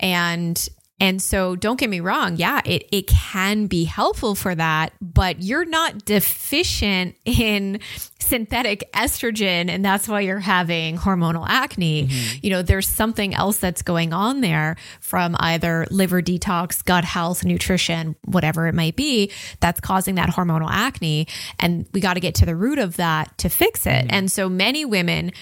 And 0.00 0.68
and 1.02 1.20
so 1.20 1.56
don't 1.56 1.80
get 1.80 1.90
me 1.90 1.98
wrong, 1.98 2.36
yeah, 2.36 2.60
it, 2.64 2.88
it 2.92 3.08
can 3.08 3.66
be 3.66 3.82
helpful 3.82 4.36
for 4.36 4.54
that, 4.54 4.92
but 5.00 5.42
you're 5.42 5.64
not 5.64 6.04
deficient 6.04 7.16
in 7.24 7.80
synthetic 8.20 8.88
estrogen 8.92 9.68
and 9.68 9.84
that's 9.84 10.06
why 10.06 10.20
you're 10.20 10.38
having 10.38 10.96
hormonal 10.96 11.44
acne. 11.48 12.06
Mm-hmm. 12.06 12.38
You 12.42 12.50
know, 12.50 12.62
there's 12.62 12.86
something 12.86 13.34
else 13.34 13.58
that's 13.58 13.82
going 13.82 14.12
on 14.12 14.42
there 14.42 14.76
from 15.00 15.34
either 15.40 15.88
liver 15.90 16.22
detox, 16.22 16.84
gut 16.84 17.04
health, 17.04 17.44
nutrition, 17.44 18.14
whatever 18.26 18.68
it 18.68 18.74
might 18.76 18.94
be, 18.94 19.32
that's 19.58 19.80
causing 19.80 20.14
that 20.14 20.28
hormonal 20.28 20.70
acne. 20.70 21.26
And 21.58 21.88
we 21.92 22.00
got 22.00 22.14
to 22.14 22.20
get 22.20 22.36
to 22.36 22.46
the 22.46 22.54
root 22.54 22.78
of 22.78 22.98
that 22.98 23.36
to 23.38 23.48
fix 23.48 23.86
it. 23.86 23.90
Mm-hmm. 23.90 24.14
And 24.14 24.30
so 24.30 24.48
many 24.48 24.84
women 24.84 25.32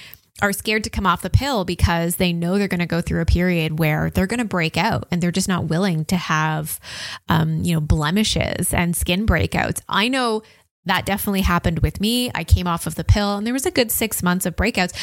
are 0.43 0.53
scared 0.53 0.85
to 0.85 0.91
come 0.91 1.07
off 1.07 1.23
the 1.23 1.31
pill 1.31 1.65
because 1.65 2.17
they 2.17 2.33
know 2.33 2.59
they're 2.59 2.69
going 2.69 2.81
to 2.81 2.87
go 2.87 3.01
through 3.01 3.21
a 3.21 3.27
period 3.27 3.79
where 3.79 4.11
they're 4.11 4.27
going 4.27 4.39
to 4.39 4.45
break 4.45 4.77
out 4.77 5.07
and 5.11 5.23
they're 5.23 5.31
just 5.31 5.49
not 5.49 5.67
willing 5.67 6.05
to 6.07 6.17
have, 6.17 6.81
um, 7.29 7.63
you 7.63 7.75
know, 7.75 7.81
blemishes 7.81 8.73
and 8.73 8.97
skin 8.97 9.27
breakouts. 9.27 9.81
I 9.89 10.09
know 10.09 10.43
that 10.87 11.05
definitely 11.05 11.43
happened 11.43 11.81
with 11.81 12.01
me. 12.01 12.31
I 12.35 12.43
came 12.43 12.67
off 12.67 12.87
of 12.87 12.95
the 12.95 13.05
pill 13.05 13.37
and 13.37 13.47
there 13.47 13.53
was 13.53 13.67
a 13.67 13.71
good 13.71 13.91
six 13.91 14.23
months 14.23 14.47
of 14.47 14.57
breakouts 14.57 14.95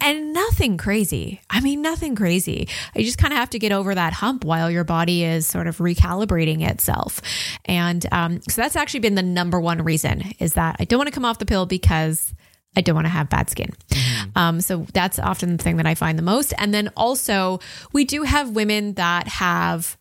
and 0.00 0.32
nothing 0.32 0.78
crazy. 0.78 1.42
I 1.50 1.60
mean, 1.60 1.82
nothing 1.82 2.16
crazy. 2.16 2.68
You 2.94 3.04
just 3.04 3.18
kind 3.18 3.34
of 3.34 3.38
have 3.38 3.50
to 3.50 3.58
get 3.58 3.70
over 3.70 3.94
that 3.94 4.14
hump 4.14 4.44
while 4.44 4.70
your 4.70 4.84
body 4.84 5.24
is 5.24 5.46
sort 5.46 5.66
of 5.66 5.76
recalibrating 5.76 6.66
itself. 6.66 7.20
And 7.66 8.06
um, 8.12 8.40
so 8.48 8.62
that's 8.62 8.76
actually 8.76 9.00
been 9.00 9.14
the 9.14 9.22
number 9.22 9.60
one 9.60 9.82
reason 9.82 10.32
is 10.38 10.54
that 10.54 10.76
I 10.80 10.84
don't 10.84 10.98
want 10.98 11.08
to 11.08 11.14
come 11.14 11.26
off 11.26 11.38
the 11.38 11.46
pill 11.46 11.66
because 11.66 12.32
I 12.76 12.82
don't 12.82 12.94
want 12.94 13.06
to 13.06 13.10
have 13.10 13.30
bad 13.30 13.50
skin. 13.50 13.70
Mm-hmm. 13.88 14.38
Um, 14.38 14.60
so 14.60 14.86
that's 14.92 15.18
often 15.18 15.56
the 15.56 15.62
thing 15.62 15.78
that 15.78 15.86
I 15.86 15.94
find 15.94 16.18
the 16.18 16.22
most. 16.22 16.52
And 16.58 16.72
then 16.74 16.90
also, 16.96 17.60
we 17.92 18.04
do 18.04 18.22
have 18.22 18.50
women 18.50 18.94
that 18.94 19.26
have 19.28 19.96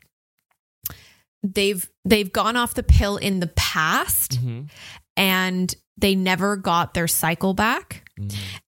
they've 1.41 1.89
they've 2.03 2.31
gone 2.31 2.57
off 2.57 2.73
the 2.73 2.83
pill 2.83 3.17
in 3.17 3.39
the 3.39 3.47
past 3.47 4.39
and 5.15 5.73
they 5.97 6.15
never 6.15 6.57
got 6.57 6.93
their 6.93 7.07
cycle 7.07 7.53
back. 7.53 8.09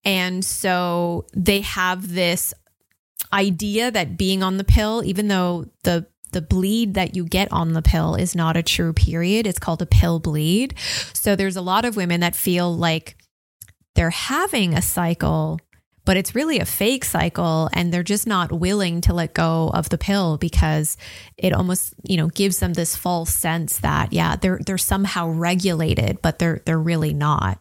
And 0.05 0.43
so 0.43 1.25
they 1.33 1.61
have 1.61 2.13
this 2.13 2.53
idea 3.33 3.91
that 3.91 4.17
being 4.17 4.43
on 4.43 4.57
the 4.57 4.63
pill, 4.63 5.03
even 5.05 5.27
though 5.27 5.65
the 5.83 6.07
the 6.33 6.41
bleed 6.41 6.95
that 6.95 7.15
you 7.15 7.23
get 7.23 7.51
on 7.51 7.73
the 7.73 7.81
pill 7.81 8.15
is 8.15 8.35
not 8.35 8.57
a 8.57 8.63
true 8.63 8.93
period, 8.93 9.47
it's 9.47 9.59
called 9.59 9.81
a 9.81 9.85
pill 9.85 10.19
bleed. 10.19 10.75
So 11.13 11.35
there's 11.35 11.55
a 11.55 11.61
lot 11.61 11.85
of 11.85 11.95
women 11.95 12.19
that 12.19 12.35
feel 12.35 12.75
like 12.75 13.17
they're 13.97 14.11
having 14.11 14.75
a 14.75 14.81
cycle 14.81 15.59
but 16.05 16.15
it's 16.15 16.33
really 16.33 16.59
a 16.59 16.65
fake 16.65 17.03
cycle 17.03 17.69
and 17.73 17.93
they're 17.93 18.01
just 18.01 18.25
not 18.25 18.49
willing 18.53 19.01
to 19.01 19.13
let 19.13 19.33
go 19.33 19.69
of 19.73 19.89
the 19.89 19.97
pill 19.97 20.37
because 20.37 20.95
it 21.35 21.51
almost 21.51 21.93
you 22.03 22.15
know 22.15 22.27
gives 22.29 22.59
them 22.59 22.73
this 22.73 22.95
false 22.95 23.33
sense 23.33 23.79
that 23.79 24.13
yeah 24.13 24.37
they're 24.37 24.59
they're 24.65 24.77
somehow 24.77 25.27
regulated 25.27 26.21
but 26.21 26.39
they're 26.39 26.61
they're 26.65 26.79
really 26.79 27.13
not 27.13 27.59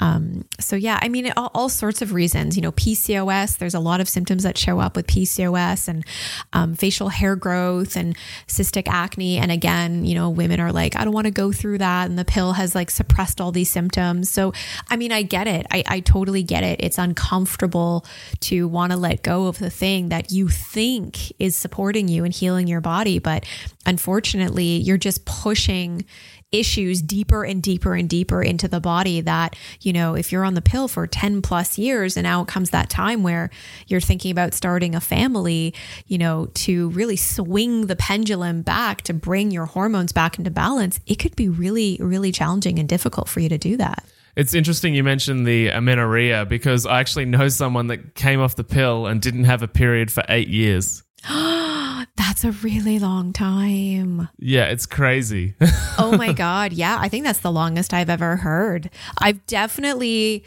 um, 0.00 0.44
so 0.58 0.76
yeah 0.76 0.98
i 1.02 1.08
mean 1.08 1.32
all, 1.36 1.50
all, 1.54 1.68
sorts 1.68 2.02
of 2.02 2.12
reasons 2.12 2.56
you 2.56 2.62
know 2.62 2.72
pcos 2.72 3.58
there's 3.58 3.74
a 3.74 3.80
lot 3.80 4.00
of 4.00 4.08
symptoms 4.08 4.42
that 4.42 4.58
show 4.58 4.80
up 4.80 4.96
with 4.96 5.06
pcos 5.06 5.88
and 5.88 6.04
um, 6.52 6.74
facial 6.74 7.08
hair 7.08 7.36
growth 7.36 7.96
and 7.96 8.16
cystic 8.46 8.88
acne. 8.88 9.38
And 9.38 9.52
again 9.52 10.04
you 10.04 10.14
know 10.14 10.30
women 10.30 10.60
are 10.60 10.72
like 10.72 10.96
i 10.96 11.04
don't 11.04 11.14
want 11.14 11.26
to 11.26 11.30
go 11.30 11.52
through 11.52 11.78
that 11.78 12.08
and 12.08 12.18
the 12.18 12.24
pill 12.24 12.54
has 12.54 12.74
like 12.74 12.90
suppressed 12.90 13.40
all 13.40 13.52
these 13.52 13.70
symptoms. 13.70 14.30
So 14.30 14.52
i 14.88 14.96
mean 14.96 15.12
i 15.12 15.22
get 15.22 15.46
it. 15.46 15.66
I, 15.70 15.84
I 15.86 16.00
totally 16.00 16.42
get 16.42 16.64
it. 16.64 16.80
It's 16.82 16.98
uncomfortable 16.98 18.04
to 18.40 18.66
want 18.68 18.92
to 18.92 18.98
let 18.98 19.22
go 19.22 19.46
of 19.46 19.58
the 19.58 19.70
thing 19.70 20.08
that 20.08 20.30
you 20.30 20.48
think 20.48 21.32
is 21.38 21.56
supporting 21.56 22.08
you 22.08 22.24
and 22.24 22.32
healing 22.32 22.66
your 22.66 22.80
body. 22.80 23.18
But 23.18 23.44
unfortunately, 23.86 24.76
you're 24.76 24.98
just 24.98 25.24
pushing 25.24 26.04
issues 26.52 27.00
deeper 27.02 27.44
and 27.44 27.62
deeper 27.62 27.94
and 27.94 28.08
deeper 28.08 28.42
into 28.42 28.68
the 28.68 28.80
body 28.80 29.20
that, 29.20 29.56
you 29.80 29.92
know, 29.92 30.14
if 30.14 30.32
you're 30.32 30.44
on 30.44 30.54
the 30.54 30.62
pill 30.62 30.88
for 30.88 31.06
10 31.06 31.42
plus 31.42 31.78
years 31.78 32.16
and 32.16 32.24
now 32.24 32.42
it 32.42 32.48
comes 32.48 32.70
that 32.70 32.90
time 32.90 33.22
where 33.22 33.50
you're 33.86 34.00
thinking 34.00 34.30
about 34.30 34.54
starting 34.54 34.94
a 34.94 35.00
family, 35.00 35.74
you 36.06 36.18
know, 36.18 36.46
to 36.54 36.90
really 36.90 37.16
swing 37.16 37.86
the 37.86 37.96
pendulum 37.96 38.62
back 38.62 39.02
to 39.02 39.14
bring 39.14 39.50
your 39.50 39.66
hormones 39.66 40.12
back 40.12 40.38
into 40.38 40.50
balance, 40.50 41.00
it 41.06 41.16
could 41.16 41.36
be 41.36 41.48
really, 41.48 41.96
really 42.00 42.32
challenging 42.32 42.78
and 42.78 42.88
difficult 42.88 43.28
for 43.28 43.40
you 43.40 43.48
to 43.48 43.58
do 43.58 43.76
that. 43.76 44.04
It's 44.36 44.54
interesting 44.54 44.94
you 44.94 45.04
mentioned 45.04 45.46
the 45.46 45.68
amenorrhea 45.68 46.46
because 46.46 46.86
I 46.86 47.00
actually 47.00 47.24
know 47.24 47.48
someone 47.48 47.88
that 47.88 48.14
came 48.14 48.40
off 48.40 48.56
the 48.56 48.64
pill 48.64 49.06
and 49.06 49.20
didn't 49.20 49.44
have 49.44 49.62
a 49.62 49.68
period 49.68 50.10
for 50.10 50.24
eight 50.28 50.48
years. 50.48 51.02
that's 52.20 52.44
a 52.44 52.52
really 52.52 52.98
long 52.98 53.32
time. 53.32 54.28
Yeah, 54.38 54.66
it's 54.66 54.84
crazy. 54.84 55.54
oh 55.98 56.14
my 56.18 56.34
God. 56.34 56.74
Yeah, 56.74 56.98
I 57.00 57.08
think 57.08 57.24
that's 57.24 57.38
the 57.38 57.50
longest 57.50 57.94
I've 57.94 58.10
ever 58.10 58.36
heard. 58.36 58.90
I've 59.18 59.44
definitely. 59.46 60.44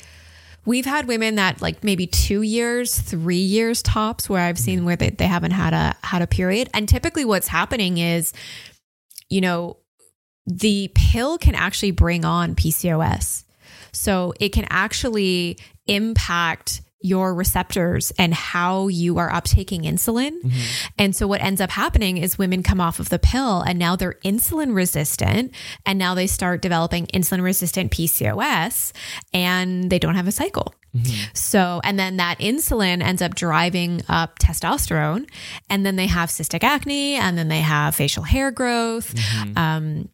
We've 0.65 0.85
had 0.85 1.07
women 1.07 1.35
that 1.35 1.61
like 1.61 1.83
maybe 1.83 2.05
two 2.05 2.43
years, 2.43 2.97
three 2.97 3.35
years 3.35 3.81
tops, 3.81 4.29
where 4.29 4.43
I've 4.43 4.59
seen 4.59 4.81
mm. 4.81 4.85
where 4.85 4.95
they, 4.95 5.09
they 5.09 5.25
haven't 5.25 5.51
had 5.51 5.73
a 5.73 5.95
had 6.03 6.21
a 6.21 6.27
period. 6.27 6.69
And 6.75 6.87
typically 6.87 7.25
what's 7.25 7.47
happening 7.47 7.97
is, 7.97 8.33
you 9.29 9.41
know, 9.41 9.77
the 10.45 10.91
pill 10.93 11.39
can 11.39 11.55
actually 11.55 11.91
bring 11.91 12.23
on 12.23 12.55
PCOS. 12.55 13.45
So 13.91 14.33
it 14.39 14.49
can 14.49 14.67
actually 14.69 15.57
impact 15.87 16.81
your 17.03 17.35
receptors 17.35 18.11
and 18.17 18.33
how 18.33 18.87
you 18.87 19.17
are 19.19 19.29
uptaking 19.29 19.83
insulin. 19.83 20.31
Mm-hmm. 20.41 20.87
And 20.97 21.15
so 21.15 21.27
what 21.27 21.41
ends 21.41 21.61
up 21.61 21.69
happening 21.69 22.17
is 22.17 22.37
women 22.37 22.63
come 22.63 22.81
off 22.81 22.99
of 22.99 23.09
the 23.09 23.19
pill 23.19 23.61
and 23.61 23.77
now 23.77 23.95
they're 23.95 24.17
insulin 24.23 24.73
resistant 24.73 25.53
and 25.85 25.99
now 25.99 26.15
they 26.15 26.27
start 26.27 26.61
developing 26.61 27.07
insulin 27.07 27.43
resistant 27.43 27.91
PCOS 27.91 28.93
and 29.33 29.89
they 29.89 29.99
don't 29.99 30.15
have 30.15 30.27
a 30.27 30.31
cycle. 30.31 30.73
Mm-hmm. 30.95 31.31
So, 31.33 31.81
and 31.83 31.97
then 31.97 32.17
that 32.17 32.39
insulin 32.39 33.01
ends 33.01 33.21
up 33.21 33.33
driving 33.33 34.03
up 34.07 34.37
testosterone, 34.37 35.27
and 35.69 35.83
then 35.83 35.95
they 35.95 36.05
have 36.05 36.29
cystic 36.29 36.63
acne, 36.63 37.15
and 37.15 37.35
then 37.35 37.47
they 37.47 37.61
have 37.61 37.95
facial 37.95 38.21
hair 38.21 38.51
growth. 38.51 39.15
Mm-hmm. 39.15 39.57
Um, 39.57 40.09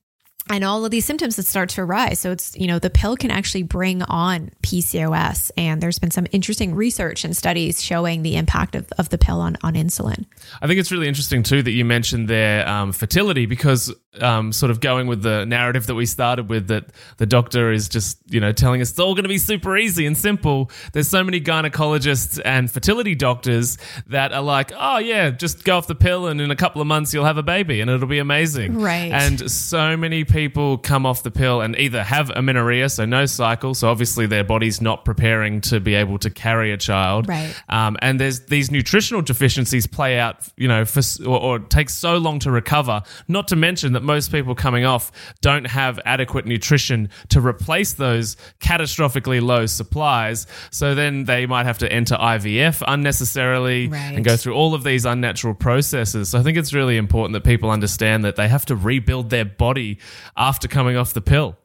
and 0.50 0.64
all 0.64 0.84
of 0.84 0.92
these 0.92 1.06
symptoms 1.06 1.36
that 1.36 1.46
start 1.46 1.70
to 1.70 1.82
arise. 1.82 2.20
So 2.20 2.32
it's, 2.32 2.58
you 2.58 2.68
know, 2.68 2.80
the 2.80 2.90
pill 2.90 3.16
can 3.16 3.32
actually 3.32 3.64
bring 3.64 4.02
on 4.02 4.52
PCOS. 4.64 5.52
And 5.56 5.82
there's 5.82 6.00
been 6.00 6.12
some 6.12 6.28
interesting 6.32 6.74
research 6.74 7.24
and 7.24 7.38
studies 7.38 7.82
showing 7.82 8.24
the 8.24 8.36
impact 8.36 8.76
of, 8.76 8.92
of 8.98 9.10
the 9.10 9.18
pill 9.18 9.40
on, 9.40 9.58
on 9.62 9.76
insulin. 9.76 10.26
I 10.62 10.68
think 10.68 10.80
it's 10.80 10.92
really 10.92 11.08
interesting, 11.08 11.44
too, 11.44 11.62
that 11.62 11.72
you 11.72 11.86
mentioned 11.86 12.28
their 12.28 12.68
um, 12.68 12.92
fertility 12.92 13.46
because 13.46 13.94
um, 14.22 14.52
sort 14.52 14.72
of 14.72 14.80
going 14.80 15.08
with 15.08 15.22
the 15.22 15.46
narrative 15.46 15.86
that 15.88 15.96
we 15.96 16.06
started 16.06 16.50
with 16.50 16.68
that 16.68 16.86
the 17.18 17.26
doctor 17.26 17.72
is 17.72 17.88
just, 17.88 18.18
you 18.28 18.40
know, 18.40 18.52
telling 18.52 18.82
us 18.82 18.90
it's 18.90 19.00
all 19.00 19.14
going 19.14 19.24
to 19.24 19.30
be 19.30 19.38
super 19.38 19.78
easy 19.78 20.06
and 20.06 20.18
simple. 20.18 20.72
There's 20.94 21.08
so 21.08 21.24
many 21.24 21.40
gynecologists 21.40 22.42
and 22.44 22.72
fertility 22.72 23.16
doctors 23.16 23.78
that 24.08 24.34
are 24.34 24.42
like, 24.42 24.72
oh, 24.76 24.98
yeah, 24.98 25.30
just 25.30 25.64
go 25.64 25.78
off 25.78 25.88
the 25.88 25.96
pill 25.96 26.28
and 26.28 26.42
in 26.42 26.50
a 26.50 26.56
couple 26.56 26.82
of 26.82 26.88
months 26.88 27.14
you'll 27.14 27.26
have 27.26 27.38
a 27.38 27.44
baby 27.44 27.82
and 27.82 27.90
it'll 27.90 28.08
be 28.08 28.20
amazing. 28.20 28.80
Right. 28.80 29.12
And 29.12 29.50
so 29.52 29.96
many 29.96 30.24
people 30.24 30.78
come 30.78 31.06
off 31.06 31.24
the 31.24 31.32
pill 31.32 31.62
and 31.62 31.78
either 31.78 32.04
have 32.04 32.32
amenorrhea, 32.32 32.90
so 32.90 33.06
no 33.06 33.26
cycle, 33.26 33.74
so 33.76 33.90
obviously 33.90 34.26
their 34.26 34.44
body's 34.44 34.82
not 34.82 35.06
preparing 35.06 35.62
to 35.62 35.80
be 35.80 35.94
able 35.96 36.18
to 36.20 36.30
carry 36.30 36.72
a 36.72 36.78
child, 36.78 37.28
right? 37.28 37.54
Um, 37.70 37.98
and 38.02 38.20
there's 38.20 38.42
these 38.42 38.72
nutritional 38.72 39.22
deficiencies 39.22 39.86
play 39.86 40.20
out, 40.20 40.48
you 40.58 40.68
know, 40.68 40.86
for 40.86 41.02
or, 41.26 41.40
or 41.40 41.60
take 41.60 41.90
so 41.90 42.18
long 42.18 42.40
to 42.40 42.52
recover. 42.52 43.04
Not 43.28 43.48
to 43.50 43.56
mention 43.56 43.94
that 43.94 43.99
most 44.04 44.32
people 44.32 44.56
coming 44.56 44.86
off 44.86 45.12
don't 45.42 45.66
have 45.66 46.00
adequate 46.06 46.46
nutrition 46.46 47.10
to 47.30 47.42
replace 47.42 47.94
those 47.94 48.38
catastrophically 48.60 49.42
low 49.42 49.66
supplies. 49.66 50.48
So 50.72 50.96
then 50.96 51.26
they 51.26 51.46
might 51.46 51.66
have 51.66 51.78
to 51.80 51.92
enter 51.92 52.16
IVF 52.16 52.84
unnecessarily 52.88 53.88
right. 53.88 54.16
and 54.16 54.26
go 54.26 54.38
through 54.38 54.54
all 54.54 54.74
of 54.74 54.84
these 54.84 55.06
unnatural 55.06 55.54
processes. 55.54 56.30
So 56.30 56.40
I 56.40 56.44
think 56.44 56.58
it's 56.58 56.74
really 56.74 56.98
important 56.98 57.34
that 57.34 57.44
people 57.44 57.72
understand 57.72 58.24
that 58.26 58.36
they 58.36 58.48
have 58.48 58.66
to 58.68 58.76
rebuild 58.76 59.30
their 59.30 59.46
body 59.46 60.00
after 60.38 60.68
coming 60.68 60.98
off 60.98 61.14
the 61.14 61.22
pill. 61.22 61.58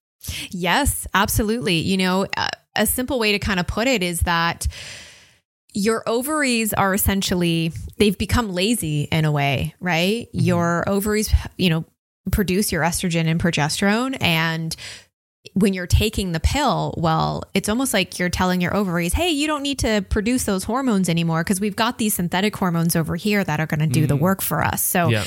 Yes, 0.51 1.07
absolutely. 1.13 1.77
You 1.77 1.97
know, 1.97 2.27
a 2.77 2.87
simple 2.87 3.19
way 3.19 3.33
to 3.33 3.39
kind 3.39 3.61
of 3.61 3.67
put 3.67 3.87
it 3.87 4.03
is 4.03 4.21
that 4.21 4.67
your 5.75 6.05
ovaries 6.07 6.73
are 6.73 6.95
essentially 6.95 7.73
they've 7.99 8.17
become 8.17 8.53
lazy 8.53 9.03
in 9.11 9.25
a 9.25 9.33
way, 9.33 9.75
right? 9.81 10.29
Mm-hmm. 10.29 10.41
Your 10.41 10.89
ovaries, 10.89 11.33
you 11.59 11.69
know, 11.69 11.85
produce 12.31 12.73
your 12.73 12.83
estrogen 12.83 13.27
and 13.27 13.41
progesterone 13.41 14.17
and 14.21 14.75
when 15.53 15.75
you're 15.75 15.87
taking 15.87 16.33
the 16.33 16.41
pill, 16.41 16.95
well, 16.97 17.45
it's 17.53 17.69
almost 17.69 17.93
like 17.93 18.19
you're 18.19 18.31
telling 18.31 18.61
your 18.63 18.75
ovaries, 18.75 19.13
hey, 19.13 19.29
you 19.29 19.47
don't 19.47 19.63
need 19.63 19.79
to 19.81 20.05
produce 20.09 20.45
those 20.45 20.65
hormones 20.65 21.09
anymore 21.09 21.45
because 21.45 21.61
we've 21.61 21.77
got 21.77 21.99
these 21.99 22.15
synthetic 22.15 22.57
hormones 22.57 22.97
over 22.97 23.15
here 23.15 23.45
that 23.45 23.61
are 23.61 23.67
going 23.67 23.81
to 23.81 23.87
do 23.87 24.05
mm. 24.05 24.09
the 24.09 24.17
work 24.17 24.41
for 24.41 24.65
us. 24.65 24.83
So, 24.83 25.11
yep. 25.11 25.27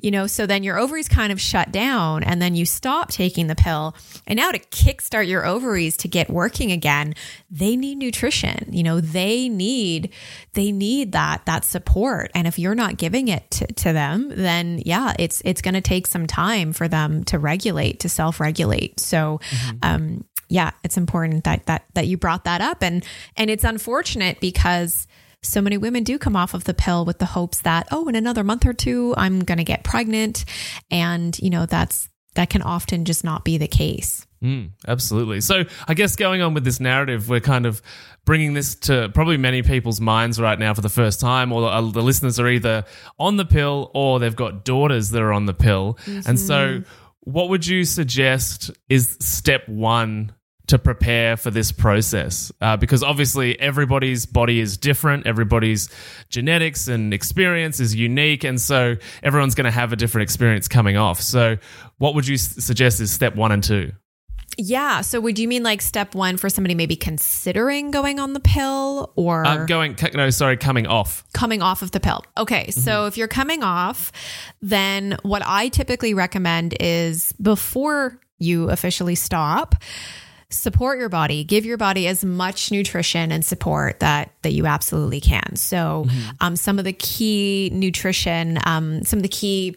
you 0.00 0.12
know, 0.12 0.28
so 0.28 0.46
then 0.46 0.62
your 0.62 0.78
ovaries 0.78 1.08
kind 1.08 1.32
of 1.32 1.40
shut 1.40 1.72
down 1.72 2.22
and 2.22 2.40
then 2.40 2.54
you 2.54 2.64
stop 2.64 3.10
taking 3.10 3.48
the 3.48 3.56
pill. 3.56 3.96
And 4.26 4.36
now 4.36 4.52
to 4.52 4.58
kickstart 4.58 5.26
your 5.26 5.44
ovaries 5.44 5.96
to 5.98 6.08
get 6.08 6.30
working 6.30 6.70
again, 6.70 7.14
they 7.50 7.76
need 7.76 7.98
nutrition. 7.98 8.68
You 8.70 8.84
know, 8.84 9.00
they 9.00 9.48
need, 9.48 10.12
they 10.52 10.70
need 10.70 11.12
that, 11.12 11.44
that 11.46 11.64
support. 11.64 12.30
And 12.34 12.46
if 12.46 12.58
you're 12.58 12.76
not 12.76 12.98
giving 12.98 13.28
it 13.28 13.50
to, 13.50 13.66
to 13.66 13.92
them, 13.92 14.32
then 14.34 14.80
yeah, 14.86 15.12
it's, 15.18 15.42
it's 15.44 15.60
going 15.60 15.74
to 15.74 15.80
take 15.80 16.06
some 16.06 16.28
time 16.28 16.72
for 16.72 16.86
them 16.86 17.24
to 17.24 17.38
regulate, 17.38 18.00
to 18.00 18.08
self 18.08 18.38
regulate. 18.38 19.00
So, 19.00 19.40
Mm-hmm. 19.56 19.76
Um, 19.82 20.24
yeah, 20.48 20.70
it's 20.84 20.96
important 20.96 21.44
that 21.44 21.66
that 21.66 21.86
that 21.94 22.06
you 22.06 22.16
brought 22.16 22.44
that 22.44 22.60
up, 22.60 22.82
and 22.82 23.04
and 23.36 23.50
it's 23.50 23.64
unfortunate 23.64 24.40
because 24.40 25.06
so 25.42 25.60
many 25.60 25.76
women 25.76 26.02
do 26.02 26.18
come 26.18 26.36
off 26.36 26.54
of 26.54 26.64
the 26.64 26.74
pill 26.74 27.04
with 27.04 27.18
the 27.18 27.26
hopes 27.26 27.60
that 27.60 27.86
oh, 27.90 28.08
in 28.08 28.14
another 28.14 28.44
month 28.44 28.66
or 28.66 28.72
two, 28.72 29.14
I'm 29.16 29.40
going 29.40 29.58
to 29.58 29.64
get 29.64 29.84
pregnant, 29.84 30.44
and 30.90 31.36
you 31.40 31.50
know 31.50 31.66
that's 31.66 32.08
that 32.34 32.50
can 32.50 32.62
often 32.62 33.04
just 33.04 33.24
not 33.24 33.44
be 33.44 33.58
the 33.58 33.66
case. 33.66 34.26
Mm, 34.42 34.70
absolutely. 34.86 35.40
So, 35.40 35.64
I 35.88 35.94
guess 35.94 36.14
going 36.14 36.42
on 36.42 36.54
with 36.54 36.62
this 36.62 36.78
narrative, 36.78 37.28
we're 37.28 37.40
kind 37.40 37.64
of 37.64 37.80
bringing 38.26 38.52
this 38.52 38.74
to 38.74 39.10
probably 39.14 39.38
many 39.38 39.62
people's 39.62 40.00
minds 40.00 40.38
right 40.40 40.58
now 40.58 40.74
for 40.74 40.82
the 40.82 40.90
first 40.90 41.20
time, 41.20 41.52
or 41.52 41.62
the, 41.62 41.90
the 41.92 42.02
listeners 42.02 42.38
are 42.38 42.46
either 42.46 42.84
on 43.18 43.38
the 43.38 43.46
pill 43.46 43.90
or 43.94 44.20
they've 44.20 44.36
got 44.36 44.64
daughters 44.64 45.10
that 45.10 45.22
are 45.22 45.32
on 45.32 45.46
the 45.46 45.54
pill. 45.54 45.98
Mm-hmm. 46.04 46.28
And 46.28 46.38
so, 46.38 46.54
mm-hmm 46.54 47.02
what 47.26 47.48
would 47.48 47.66
you 47.66 47.84
suggest 47.84 48.70
is 48.88 49.16
step 49.20 49.68
one 49.68 50.32
to 50.68 50.78
prepare 50.78 51.36
for 51.36 51.50
this 51.50 51.72
process? 51.72 52.52
Uh, 52.60 52.76
because 52.76 53.02
obviously 53.02 53.58
everybody's 53.58 54.26
body 54.26 54.60
is 54.60 54.76
different, 54.76 55.26
everybody's 55.26 55.88
genetics 56.28 56.86
and 56.86 57.12
experience 57.12 57.80
is 57.80 57.96
unique, 57.96 58.44
and 58.44 58.60
so 58.60 58.94
everyone's 59.24 59.56
going 59.56 59.64
to 59.64 59.72
have 59.72 59.92
a 59.92 59.96
different 59.96 60.22
experience 60.22 60.68
coming 60.68 60.96
off. 60.96 61.20
So, 61.20 61.56
what 61.98 62.14
would 62.14 62.28
you 62.28 62.36
suggest 62.36 63.00
is 63.00 63.10
step 63.10 63.34
one 63.34 63.50
and 63.50 63.62
two? 63.62 63.90
Yeah. 64.58 65.02
So 65.02 65.20
would 65.20 65.38
you 65.38 65.48
mean 65.48 65.62
like 65.62 65.82
step 65.82 66.14
one 66.14 66.36
for 66.36 66.48
somebody 66.48 66.74
maybe 66.74 66.96
considering 66.96 67.90
going 67.90 68.18
on 68.18 68.32
the 68.32 68.40
pill 68.40 69.12
or 69.16 69.44
Uh, 69.46 69.64
going, 69.66 69.96
no, 70.14 70.30
sorry, 70.30 70.56
coming 70.56 70.86
off. 70.86 71.24
coming 71.34 71.62
off 71.62 71.82
of 71.82 71.90
the 71.90 72.00
pill? 72.00 72.22
Okay. 72.38 72.70
So 72.70 73.06
if 73.06 73.16
you're 73.18 73.28
coming 73.28 73.62
off, 73.62 74.12
then 74.62 75.16
what 75.22 75.42
I 75.44 75.68
typically 75.68 76.14
recommend 76.14 76.74
is 76.80 77.32
before 77.40 78.20
you 78.38 78.70
officially 78.70 79.14
stop, 79.14 79.74
support 80.48 80.98
your 80.98 81.08
body 81.08 81.42
give 81.42 81.64
your 81.66 81.76
body 81.76 82.06
as 82.06 82.24
much 82.24 82.70
nutrition 82.70 83.32
and 83.32 83.44
support 83.44 83.98
that 83.98 84.30
that 84.42 84.52
you 84.52 84.64
absolutely 84.64 85.20
can 85.20 85.56
so 85.56 86.06
um, 86.40 86.54
some 86.54 86.78
of 86.78 86.84
the 86.84 86.92
key 86.92 87.68
nutrition 87.72 88.56
um, 88.64 89.02
some 89.02 89.18
of 89.18 89.24
the 89.24 89.28
key 89.28 89.76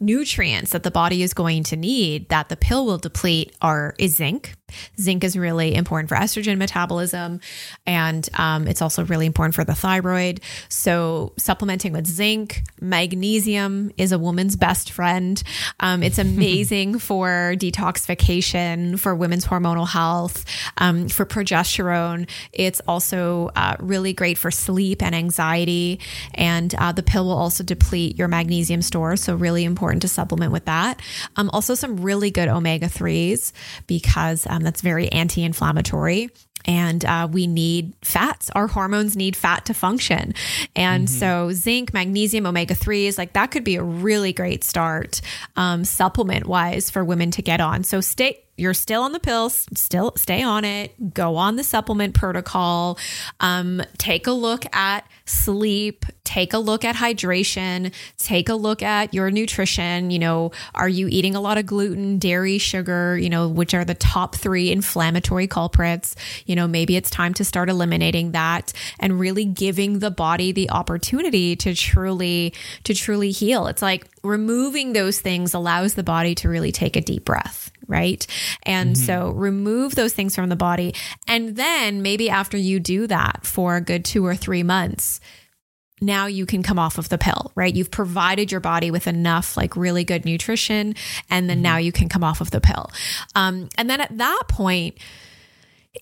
nutrients 0.00 0.70
that 0.70 0.82
the 0.82 0.90
body 0.90 1.22
is 1.22 1.34
going 1.34 1.62
to 1.64 1.76
need 1.76 2.28
that 2.28 2.48
the 2.48 2.56
pill 2.56 2.84
will 2.86 2.98
deplete 2.98 3.54
are 3.60 3.94
is 3.98 4.16
zinc 4.16 4.54
zinc 5.00 5.24
is 5.24 5.36
really 5.36 5.74
important 5.74 6.08
for 6.08 6.16
estrogen 6.16 6.58
metabolism 6.58 7.40
and 7.86 8.28
um, 8.34 8.66
it's 8.66 8.82
also 8.82 9.04
really 9.04 9.26
important 9.26 9.54
for 9.54 9.64
the 9.64 9.74
thyroid. 9.74 10.40
So 10.68 11.32
supplementing 11.36 11.92
with 11.92 12.06
zinc 12.06 12.62
magnesium 12.80 13.90
is 13.96 14.12
a 14.12 14.18
woman's 14.18 14.56
best 14.56 14.90
friend. 14.92 15.42
Um, 15.80 16.02
it's 16.02 16.18
amazing 16.28 16.98
for 16.98 17.54
detoxification 17.56 18.98
for 18.98 19.14
women's 19.14 19.46
hormonal 19.46 19.88
health 19.88 20.44
um, 20.78 21.08
for 21.08 21.24
progesterone. 21.24 22.28
It's 22.52 22.80
also 22.86 23.50
uh, 23.56 23.76
really 23.78 24.12
great 24.12 24.38
for 24.38 24.50
sleep 24.50 25.02
and 25.02 25.14
anxiety. 25.14 26.00
And 26.34 26.74
uh, 26.74 26.92
the 26.92 27.02
pill 27.02 27.26
will 27.26 27.38
also 27.38 27.64
deplete 27.64 28.18
your 28.18 28.28
magnesium 28.28 28.82
stores 28.82 29.22
so 29.22 29.34
really 29.34 29.64
important 29.64 30.02
to 30.02 30.08
supplement 30.08 30.52
with 30.52 30.64
that. 30.66 31.00
Um, 31.36 31.50
also 31.50 31.74
some 31.74 31.98
really 31.98 32.30
good 32.30 32.48
omega-3s 32.48 33.52
because 33.86 34.46
um, 34.58 34.64
that's 34.64 34.80
very 34.80 35.10
anti-inflammatory 35.12 36.30
and 36.64 37.04
uh, 37.04 37.28
we 37.30 37.46
need 37.46 37.94
fats. 38.02 38.50
Our 38.50 38.66
hormones 38.66 39.16
need 39.16 39.36
fat 39.36 39.64
to 39.66 39.74
function. 39.74 40.34
And 40.74 41.08
so, 41.08 41.52
zinc, 41.52 41.94
magnesium, 41.94 42.46
omega 42.46 42.74
3s, 42.74 43.16
like 43.16 43.34
that 43.34 43.52
could 43.52 43.64
be 43.64 43.76
a 43.76 43.82
really 43.82 44.32
great 44.32 44.64
start 44.64 45.20
um, 45.56 45.84
supplement 45.84 46.46
wise 46.46 46.90
for 46.90 47.04
women 47.04 47.30
to 47.32 47.42
get 47.42 47.60
on. 47.60 47.84
So, 47.84 48.00
stay. 48.00 48.42
You're 48.58 48.74
still 48.74 49.02
on 49.02 49.12
the 49.12 49.20
pills, 49.20 49.66
still 49.74 50.12
stay 50.16 50.42
on 50.42 50.64
it. 50.64 51.14
Go 51.14 51.36
on 51.36 51.54
the 51.54 51.62
supplement 51.62 52.14
protocol. 52.14 52.98
Um, 53.38 53.80
take 53.98 54.26
a 54.26 54.32
look 54.32 54.64
at 54.74 55.06
sleep. 55.26 56.04
Take 56.24 56.52
a 56.52 56.58
look 56.58 56.84
at 56.84 56.96
hydration. 56.96 57.94
Take 58.18 58.48
a 58.48 58.54
look 58.54 58.82
at 58.82 59.14
your 59.14 59.30
nutrition. 59.30 60.10
You 60.10 60.18
know, 60.18 60.52
are 60.74 60.88
you 60.88 61.06
eating 61.08 61.36
a 61.36 61.40
lot 61.40 61.56
of 61.56 61.66
gluten, 61.66 62.18
dairy, 62.18 62.58
sugar? 62.58 63.16
You 63.16 63.30
know, 63.30 63.48
which 63.48 63.74
are 63.74 63.84
the 63.84 63.94
top 63.94 64.34
three 64.34 64.72
inflammatory 64.72 65.46
culprits? 65.46 66.16
You 66.44 66.56
know, 66.56 66.66
maybe 66.66 66.96
it's 66.96 67.10
time 67.10 67.34
to 67.34 67.44
start 67.44 67.70
eliminating 67.70 68.32
that 68.32 68.72
and 68.98 69.20
really 69.20 69.44
giving 69.44 70.00
the 70.00 70.10
body 70.10 70.50
the 70.50 70.68
opportunity 70.70 71.54
to 71.56 71.74
truly 71.74 72.52
to 72.84 72.92
truly 72.92 73.30
heal. 73.30 73.68
It's 73.68 73.82
like 73.82 74.06
removing 74.24 74.94
those 74.94 75.20
things 75.20 75.54
allows 75.54 75.94
the 75.94 76.02
body 76.02 76.34
to 76.36 76.48
really 76.48 76.72
take 76.72 76.96
a 76.96 77.00
deep 77.00 77.24
breath 77.24 77.70
right? 77.88 78.24
And 78.62 78.96
so 78.96 79.30
remove 79.30 79.94
those 79.94 80.12
things 80.12 80.34
from 80.34 80.48
the 80.48 80.56
body. 80.56 80.94
And 81.26 81.56
then 81.56 82.02
maybe 82.02 82.30
after 82.30 82.56
you 82.56 82.78
do 82.78 83.06
that 83.06 83.40
for 83.44 83.76
a 83.76 83.80
good 83.80 84.04
two 84.04 84.24
or 84.24 84.36
three 84.36 84.62
months, 84.62 85.20
now 86.00 86.26
you 86.26 86.46
can 86.46 86.62
come 86.62 86.78
off 86.78 86.98
of 86.98 87.08
the 87.08 87.18
pill, 87.18 87.50
right? 87.54 87.74
You've 87.74 87.90
provided 87.90 88.52
your 88.52 88.60
body 88.60 88.90
with 88.90 89.06
enough 89.06 89.56
like 89.56 89.76
really 89.76 90.04
good 90.04 90.24
nutrition, 90.24 90.94
and 91.30 91.50
then 91.50 91.62
now 91.62 91.78
you 91.78 91.90
can 91.90 92.08
come 92.08 92.22
off 92.22 92.40
of 92.40 92.50
the 92.50 92.60
pill. 92.60 92.90
Um, 93.34 93.68
and 93.76 93.90
then 93.90 94.00
at 94.00 94.16
that 94.16 94.44
point, 94.48 94.98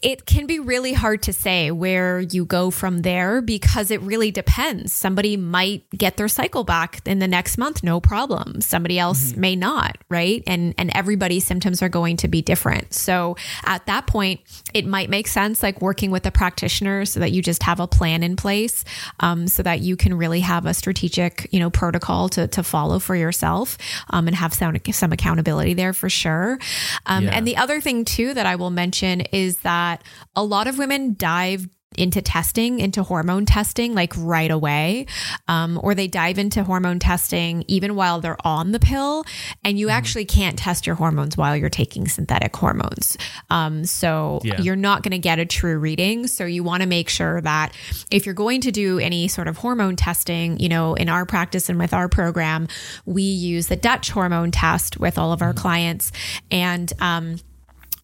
it 0.03 0.27
can 0.27 0.47
be 0.47 0.59
really 0.59 0.93
hard 0.93 1.23
to 1.23 1.33
say 1.33 1.71
where 1.71 2.21
you 2.21 2.45
go 2.45 2.71
from 2.71 3.03
there 3.03 3.41
because 3.41 3.91
it 3.91 4.01
really 4.03 4.31
depends. 4.31 4.93
Somebody 4.93 5.37
might 5.37 5.89
get 5.91 6.17
their 6.17 6.29
cycle 6.29 6.65
back 6.65 7.01
in 7.07 7.19
the 7.19 7.29
next 7.29 7.59
month, 7.59 7.83
no 7.83 8.01
problem. 8.01 8.61
Somebody 8.61 8.99
else 8.99 9.37
may 9.37 9.57
not, 9.57 9.99
right? 10.09 10.43
And 10.47 10.75
and 10.79 10.91
everybody's 10.95 11.47
symptoms 11.47 11.83
are 11.83 11.89
going 11.89 12.17
to 12.19 12.29
be 12.29 12.43
different. 12.43 12.95
So 12.95 13.37
at 13.65 13.87
that 13.87 14.07
point, 14.07 14.41
it 14.75 14.87
might 14.87 15.11
make 15.11 15.29
sense 15.29 15.63
like 15.63 15.81
working 15.81 16.11
with 16.11 16.27
a 16.27 16.31
practitioner 16.31 17.05
so 17.05 17.21
that 17.21 17.33
you 17.33 17.43
just 17.43 17.63
have 17.63 17.81
a 17.81 17.87
plan 17.87 18.23
in 18.23 18.37
place, 18.37 18.85
um, 19.21 19.49
so 19.49 19.63
that 19.63 19.81
you 19.81 19.97
can 19.97 20.15
really 20.15 20.41
have 20.41 20.67
a 20.67 20.75
strategic, 20.75 21.49
you 21.53 21.61
know, 21.61 21.71
protocol 21.71 22.29
to 22.31 22.47
to 22.49 22.63
follow 22.63 22.99
for 22.99 23.15
yourself, 23.17 23.79
um, 24.11 24.27
and 24.27 24.37
have 24.37 24.53
some 24.53 24.77
some 24.91 25.13
accountability 25.13 25.75
there 25.75 25.93
for 25.93 26.11
sure. 26.11 26.59
Um, 27.07 27.25
Yeah. 27.25 27.31
And 27.37 27.47
the 27.47 27.57
other 27.57 27.81
thing 27.81 28.05
too 28.05 28.35
that 28.35 28.47
I 28.47 28.57
will 28.57 28.71
mention 28.71 29.23
is 29.33 29.59
that 29.59 29.86
a 30.35 30.43
lot 30.45 30.67
of 30.67 30.79
women 30.79 31.15
dive 31.19 31.69
into 31.97 32.21
testing, 32.21 32.79
into 32.79 33.03
hormone 33.03 33.47
testing, 33.47 33.95
like 33.95 34.13
right 34.19 34.51
away, 34.51 35.07
um, 35.49 35.81
or 35.83 35.95
they 35.95 36.07
dive 36.07 36.37
into 36.37 36.63
hormone 36.63 36.99
testing 36.99 37.65
even 37.69 37.95
while 37.95 38.21
they're 38.21 38.37
on 38.45 38.73
the 38.73 38.79
pill, 38.79 39.25
and 39.65 39.79
you 39.79 39.89
actually 39.89 40.27
can't 40.27 40.59
test 40.59 40.87
your 40.87 40.97
hormones 40.97 41.39
while 41.39 41.57
you're 41.57 41.71
taking 41.71 42.07
synthetic 42.07 42.55
hormones. 42.55 43.17
Um, 43.49 43.87
so 43.87 44.41
Yeah. 44.45 44.61
you're 44.61 44.77
not 44.77 45.05
going 45.05 45.13
to 45.13 45.19
get 45.19 45.39
a 45.39 45.47
true 45.47 45.79
reading. 45.79 46.27
So 46.27 46.45
you 46.45 46.63
want 46.63 46.83
to 46.83 46.89
make 46.89 47.09
sure 47.09 47.41
that 47.41 47.73
if 48.11 48.27
you're 48.27 48.35
going 48.35 48.61
to 48.63 48.73
do 48.73 48.99
any 48.99 49.27
sort 49.29 49.49
of 49.49 49.57
hormone 49.57 49.97
testing, 49.97 50.59
you 50.59 50.69
know, 50.69 50.95
in 50.95 51.09
our 51.09 51.25
practice 51.25 51.71
and 51.71 51.79
with 51.79 51.95
our 51.95 52.11
program, 52.11 52.69
we 53.07 53.23
use 53.23 53.69
the 53.69 53.77
Dutch 53.77 54.11
hormone 54.11 54.51
test 54.51 55.01
with 55.01 55.17
all 55.17 55.33
of 55.33 55.41
our 55.41 55.55
clients, 55.55 56.13
and 56.51 56.93
um, 57.01 57.37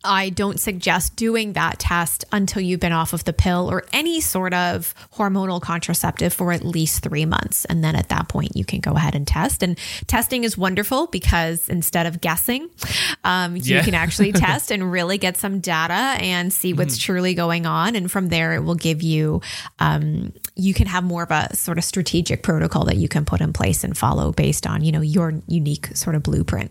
I 0.04 0.30
don't 0.30 0.58
suggest 0.58 1.16
doing 1.16 1.52
that 1.54 1.78
test 1.78 2.24
until 2.32 2.62
you've 2.62 2.80
been 2.80 2.92
off 2.92 3.12
of 3.12 3.24
the 3.24 3.32
pill 3.32 3.70
or 3.70 3.84
any 3.92 4.20
sort 4.20 4.52
of 4.54 4.94
hormonal 5.14 5.60
contraceptive 5.60 6.32
for 6.32 6.52
at 6.52 6.64
least 6.64 7.02
three 7.02 7.24
months. 7.24 7.64
And 7.66 7.82
then 7.84 7.94
at 7.96 8.08
that 8.08 8.28
point, 8.28 8.56
you 8.56 8.64
can 8.64 8.80
go 8.80 8.92
ahead 8.92 9.14
and 9.14 9.26
test. 9.26 9.62
And 9.62 9.78
testing 10.06 10.44
is 10.44 10.58
wonderful 10.58 11.06
because 11.08 11.68
instead 11.68 12.06
of 12.06 12.20
guessing, 12.20 12.68
um, 13.24 13.56
you 13.56 13.76
Yeah. 13.76 13.84
can 13.84 13.94
actually 13.94 14.32
test 14.32 14.70
and 14.70 14.90
really 14.90 15.18
get 15.18 15.36
some 15.36 15.60
data 15.60 15.92
and 16.22 16.52
see 16.52 16.72
what's 16.72 16.98
truly 16.98 17.34
going 17.34 17.66
on. 17.66 17.94
And 17.96 18.10
from 18.10 18.28
there, 18.28 18.54
it 18.54 18.60
will 18.64 18.74
give 18.74 19.02
you, 19.02 19.40
um, 19.78 20.32
you 20.56 20.74
can 20.74 20.86
have 20.86 21.04
more 21.04 21.22
of 21.22 21.30
a 21.30 21.54
sort 21.56 21.78
of 21.78 21.84
strategic 21.84 22.42
protocol 22.42 22.84
that 22.86 22.96
you 22.96 23.08
can 23.08 23.24
put 23.24 23.40
in 23.40 23.52
place 23.52 23.84
and 23.84 23.96
follow 23.96 24.32
based 24.32 24.66
on, 24.66 24.82
you 24.84 24.92
know, 24.92 25.00
your 25.00 25.34
unique 25.46 25.88
sort 25.96 26.16
of 26.16 26.22
blueprint. 26.22 26.70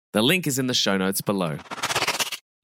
The 0.13 0.21
link 0.21 0.47
is 0.47 0.59
in 0.59 0.67
the 0.67 0.73
show 0.73 0.97
notes 0.97 1.21
below. 1.21 1.57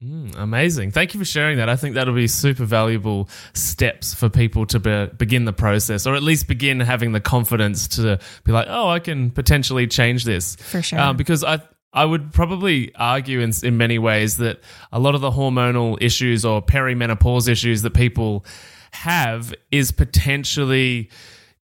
Mm, 0.02 0.36
amazing. 0.38 0.92
Thank 0.92 1.12
you 1.12 1.18
for 1.18 1.24
sharing 1.24 1.56
that. 1.56 1.68
I 1.68 1.74
think 1.74 1.96
that'll 1.96 2.14
be 2.14 2.28
super 2.28 2.64
valuable 2.64 3.28
steps 3.52 4.14
for 4.14 4.28
people 4.28 4.64
to 4.66 4.78
be, 4.78 5.06
begin 5.16 5.44
the 5.44 5.52
process 5.52 6.06
or 6.06 6.14
at 6.14 6.22
least 6.22 6.46
begin 6.46 6.78
having 6.78 7.12
the 7.12 7.20
confidence 7.20 7.88
to 7.88 8.20
be 8.44 8.52
like, 8.52 8.66
oh, 8.68 8.88
I 8.88 9.00
can 9.00 9.30
potentially 9.30 9.88
change 9.88 10.24
this. 10.24 10.54
For 10.56 10.82
sure. 10.82 11.00
Um, 11.00 11.16
because 11.16 11.42
I, 11.42 11.60
I 11.92 12.04
would 12.04 12.32
probably 12.32 12.94
argue 12.94 13.40
in, 13.40 13.50
in 13.64 13.76
many 13.76 13.98
ways 13.98 14.36
that 14.36 14.60
a 14.92 15.00
lot 15.00 15.16
of 15.16 15.20
the 15.20 15.32
hormonal 15.32 15.98
issues 16.00 16.44
or 16.44 16.62
perimenopause 16.62 17.48
issues 17.48 17.82
that 17.82 17.92
people 17.92 18.44
have 18.92 19.52
is 19.72 19.90
potentially 19.90 21.10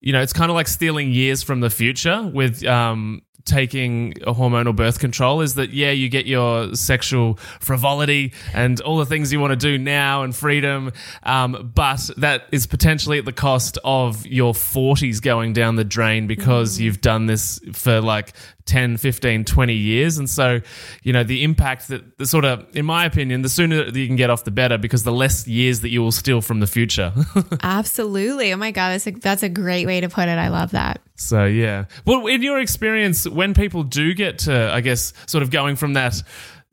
you 0.01 0.13
know, 0.13 0.21
it's 0.21 0.33
kind 0.33 0.51
of 0.51 0.55
like 0.55 0.67
stealing 0.67 1.11
years 1.11 1.41
from 1.41 1.61
the 1.61 1.69
future 1.71 2.21
with 2.31 2.63
um, 2.63 3.23
taking 3.43 4.13
a 4.23 4.33
hormonal 4.33 4.75
birth 4.75 4.99
control 4.99 5.41
is 5.41 5.55
that 5.55 5.69
yeah 5.69 5.91
you 5.91 6.09
get 6.09 6.25
your 6.25 6.73
sexual 6.73 7.35
frivolity 7.59 8.33
and 8.53 8.81
all 8.81 8.97
the 8.97 9.05
things 9.05 9.31
you 9.31 9.39
want 9.39 9.51
to 9.51 9.55
do 9.55 9.77
now 9.77 10.23
and 10.23 10.35
freedom 10.35 10.91
um, 11.23 11.71
but 11.75 12.09
that 12.17 12.45
is 12.51 12.65
potentially 12.65 13.19
at 13.19 13.25
the 13.25 13.33
cost 13.33 13.77
of 13.83 14.25
your 14.25 14.53
40s 14.53 15.21
going 15.21 15.53
down 15.53 15.75
the 15.75 15.83
drain 15.83 16.27
because 16.27 16.77
mm. 16.77 16.81
you've 16.81 17.01
done 17.01 17.27
this 17.27 17.59
for 17.73 18.01
like 18.01 18.33
10 18.65 18.97
15 18.97 19.45
20 19.45 19.73
years. 19.73 20.17
And 20.17 20.29
so 20.29 20.59
you 21.03 21.13
know 21.13 21.23
the 21.23 21.43
impact 21.43 21.87
that 21.89 22.17
the 22.17 22.25
sort 22.25 22.45
of 22.45 22.65
in 22.75 22.85
my 22.85 23.05
opinion 23.05 23.41
the 23.41 23.49
sooner 23.49 23.85
that 23.85 23.95
you 23.95 24.07
can 24.07 24.15
get 24.15 24.29
off 24.29 24.43
the 24.43 24.51
better 24.51 24.77
because 24.77 25.03
the 25.03 25.11
less 25.11 25.47
years 25.47 25.81
that 25.81 25.89
you 25.89 26.01
will 26.01 26.11
steal 26.11 26.41
from 26.41 26.59
the 26.59 26.67
future. 26.67 27.13
Absolutely. 27.61 28.53
Oh 28.53 28.57
my 28.57 28.71
god 28.71 28.89
that's 28.89 29.07
a, 29.07 29.11
that's 29.11 29.43
a 29.43 29.49
great 29.49 29.85
way 29.85 30.01
to 30.01 30.09
put 30.09 30.27
it. 30.27 30.37
I 30.37 30.47
love 30.49 30.71
that 30.71 31.01
so 31.15 31.45
yeah 31.45 31.85
well 32.05 32.27
in 32.27 32.41
your 32.41 32.59
experience 32.59 33.27
when 33.27 33.53
people 33.53 33.83
do 33.83 34.13
get 34.13 34.39
to 34.39 34.71
i 34.73 34.81
guess 34.81 35.13
sort 35.25 35.41
of 35.41 35.49
going 35.49 35.75
from 35.75 35.93
that 35.93 36.21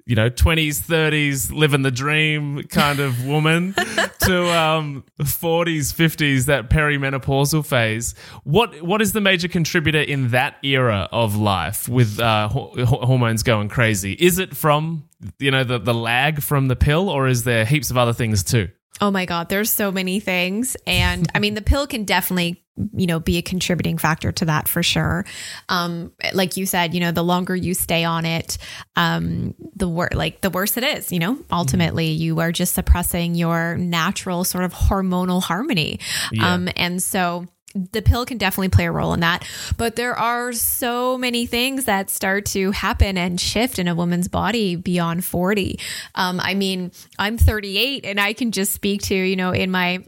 you 0.04 0.16
know, 0.16 0.28
20s, 0.28 0.80
30s, 0.80 1.52
living 1.52 1.82
the 1.82 1.90
dream 1.90 2.64
kind 2.64 2.98
of 2.98 3.24
woman 3.24 3.72
to 4.20 4.48
um, 4.50 5.04
40s, 5.20 5.94
50s, 5.94 6.46
that 6.46 6.70
perimenopausal 6.70 7.64
phase. 7.64 8.14
What 8.44 8.82
What 8.82 9.00
is 9.00 9.12
the 9.12 9.20
major 9.20 9.48
contributor 9.48 10.00
in 10.00 10.28
that 10.28 10.56
era 10.62 11.08
of 11.12 11.36
life 11.36 11.88
with 11.88 12.18
uh, 12.18 12.48
ho- 12.48 12.74
hormones 12.76 13.42
going 13.42 13.68
crazy? 13.68 14.14
Is 14.14 14.38
it 14.38 14.56
from, 14.56 15.08
you 15.38 15.50
know, 15.50 15.64
the, 15.64 15.78
the 15.78 15.94
lag 15.94 16.42
from 16.42 16.68
the 16.68 16.76
pill 16.76 17.08
or 17.08 17.28
is 17.28 17.44
there 17.44 17.64
heaps 17.64 17.90
of 17.90 17.96
other 17.96 18.12
things 18.12 18.42
too? 18.42 18.68
Oh 19.00 19.10
my 19.10 19.24
God, 19.24 19.48
there's 19.48 19.70
so 19.70 19.90
many 19.90 20.20
things. 20.20 20.76
And 20.86 21.28
I 21.34 21.38
mean, 21.38 21.54
the 21.54 21.62
pill 21.62 21.86
can 21.86 22.04
definitely, 22.04 22.61
you 22.94 23.06
know, 23.06 23.20
be 23.20 23.36
a 23.36 23.42
contributing 23.42 23.98
factor 23.98 24.32
to 24.32 24.46
that 24.46 24.66
for 24.66 24.82
sure. 24.82 25.24
Um, 25.68 26.12
like 26.32 26.56
you 26.56 26.64
said, 26.66 26.94
you 26.94 27.00
know, 27.00 27.12
the 27.12 27.22
longer 27.22 27.54
you 27.54 27.74
stay 27.74 28.04
on 28.04 28.24
it, 28.24 28.58
um, 28.96 29.54
the 29.76 29.88
worse, 29.88 30.14
like 30.14 30.40
the 30.40 30.50
worse 30.50 30.76
it 30.76 30.84
is, 30.84 31.12
you 31.12 31.18
know, 31.18 31.38
ultimately 31.50 32.14
mm-hmm. 32.14 32.22
you 32.22 32.40
are 32.40 32.52
just 32.52 32.74
suppressing 32.74 33.34
your 33.34 33.76
natural 33.76 34.44
sort 34.44 34.64
of 34.64 34.72
hormonal 34.72 35.42
harmony. 35.42 36.00
Yeah. 36.32 36.54
Um, 36.54 36.68
and 36.76 37.02
so, 37.02 37.46
the 37.74 38.02
pill 38.02 38.26
can 38.26 38.38
definitely 38.38 38.68
play 38.68 38.86
a 38.86 38.92
role 38.92 39.14
in 39.14 39.20
that. 39.20 39.48
But 39.76 39.96
there 39.96 40.14
are 40.14 40.52
so 40.52 41.16
many 41.16 41.46
things 41.46 41.86
that 41.86 42.10
start 42.10 42.46
to 42.46 42.70
happen 42.70 43.16
and 43.16 43.40
shift 43.40 43.78
in 43.78 43.88
a 43.88 43.94
woman's 43.94 44.28
body 44.28 44.76
beyond 44.76 45.24
40. 45.24 45.78
Um, 46.14 46.40
I 46.40 46.54
mean, 46.54 46.92
I'm 47.18 47.38
38 47.38 48.04
and 48.04 48.20
I 48.20 48.34
can 48.34 48.52
just 48.52 48.72
speak 48.72 49.02
to, 49.04 49.14
you 49.14 49.36
know, 49.36 49.52
in 49.52 49.70
my 49.70 50.04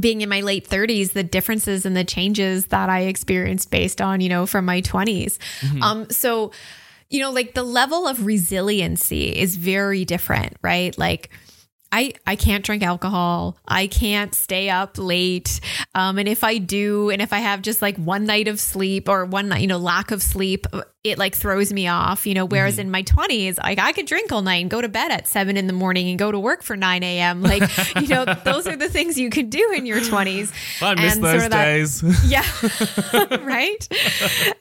being 0.00 0.20
in 0.20 0.28
my 0.28 0.40
late 0.40 0.68
30s 0.68 1.12
the 1.12 1.22
differences 1.22 1.86
and 1.86 1.96
the 1.96 2.04
changes 2.04 2.66
that 2.66 2.90
i 2.90 3.02
experienced 3.02 3.70
based 3.70 4.00
on 4.00 4.20
you 4.20 4.28
know 4.28 4.46
from 4.46 4.64
my 4.64 4.82
20s 4.82 5.38
mm-hmm. 5.60 5.82
um 5.82 6.10
so 6.10 6.52
you 7.08 7.20
know 7.20 7.30
like 7.30 7.54
the 7.54 7.62
level 7.62 8.06
of 8.06 8.26
resiliency 8.26 9.36
is 9.36 9.56
very 9.56 10.04
different 10.04 10.56
right 10.62 10.98
like 10.98 11.30
I, 11.90 12.12
I 12.26 12.36
can't 12.36 12.64
drink 12.64 12.82
alcohol. 12.82 13.56
I 13.66 13.86
can't 13.86 14.34
stay 14.34 14.68
up 14.68 14.98
late. 14.98 15.60
Um, 15.94 16.18
and 16.18 16.28
if 16.28 16.44
I 16.44 16.58
do, 16.58 17.08
and 17.10 17.22
if 17.22 17.32
I 17.32 17.38
have 17.38 17.62
just 17.62 17.80
like 17.80 17.96
one 17.96 18.24
night 18.24 18.46
of 18.46 18.60
sleep 18.60 19.08
or 19.08 19.24
one 19.24 19.48
night, 19.48 19.62
you 19.62 19.66
know, 19.66 19.78
lack 19.78 20.10
of 20.10 20.22
sleep, 20.22 20.66
it 21.04 21.16
like 21.16 21.34
throws 21.34 21.72
me 21.72 21.86
off, 21.86 22.26
you 22.26 22.34
know. 22.34 22.44
Whereas 22.44 22.74
mm-hmm. 22.74 22.82
in 22.82 22.90
my 22.90 23.02
20s, 23.02 23.58
like 23.58 23.78
I 23.78 23.92
could 23.92 24.06
drink 24.06 24.32
all 24.32 24.42
night 24.42 24.62
and 24.62 24.70
go 24.70 24.80
to 24.80 24.88
bed 24.88 25.12
at 25.12 25.28
seven 25.28 25.56
in 25.56 25.66
the 25.66 25.72
morning 25.72 26.08
and 26.08 26.18
go 26.18 26.32
to 26.32 26.38
work 26.38 26.62
for 26.62 26.76
9 26.76 27.02
a.m. 27.02 27.42
Like, 27.42 27.62
you 28.00 28.08
know, 28.08 28.24
those 28.44 28.66
are 28.66 28.76
the 28.76 28.88
things 28.88 29.16
you 29.16 29.30
can 29.30 29.48
do 29.48 29.72
in 29.76 29.86
your 29.86 30.00
20s. 30.00 30.52
I 30.82 30.94
miss 30.94 31.14
and 31.14 31.24
those 31.24 31.30
sort 31.32 31.44
of 31.44 31.50
that, 31.50 31.64
days. 31.64 32.02
Yeah. 32.28 32.44
right. 33.44 33.88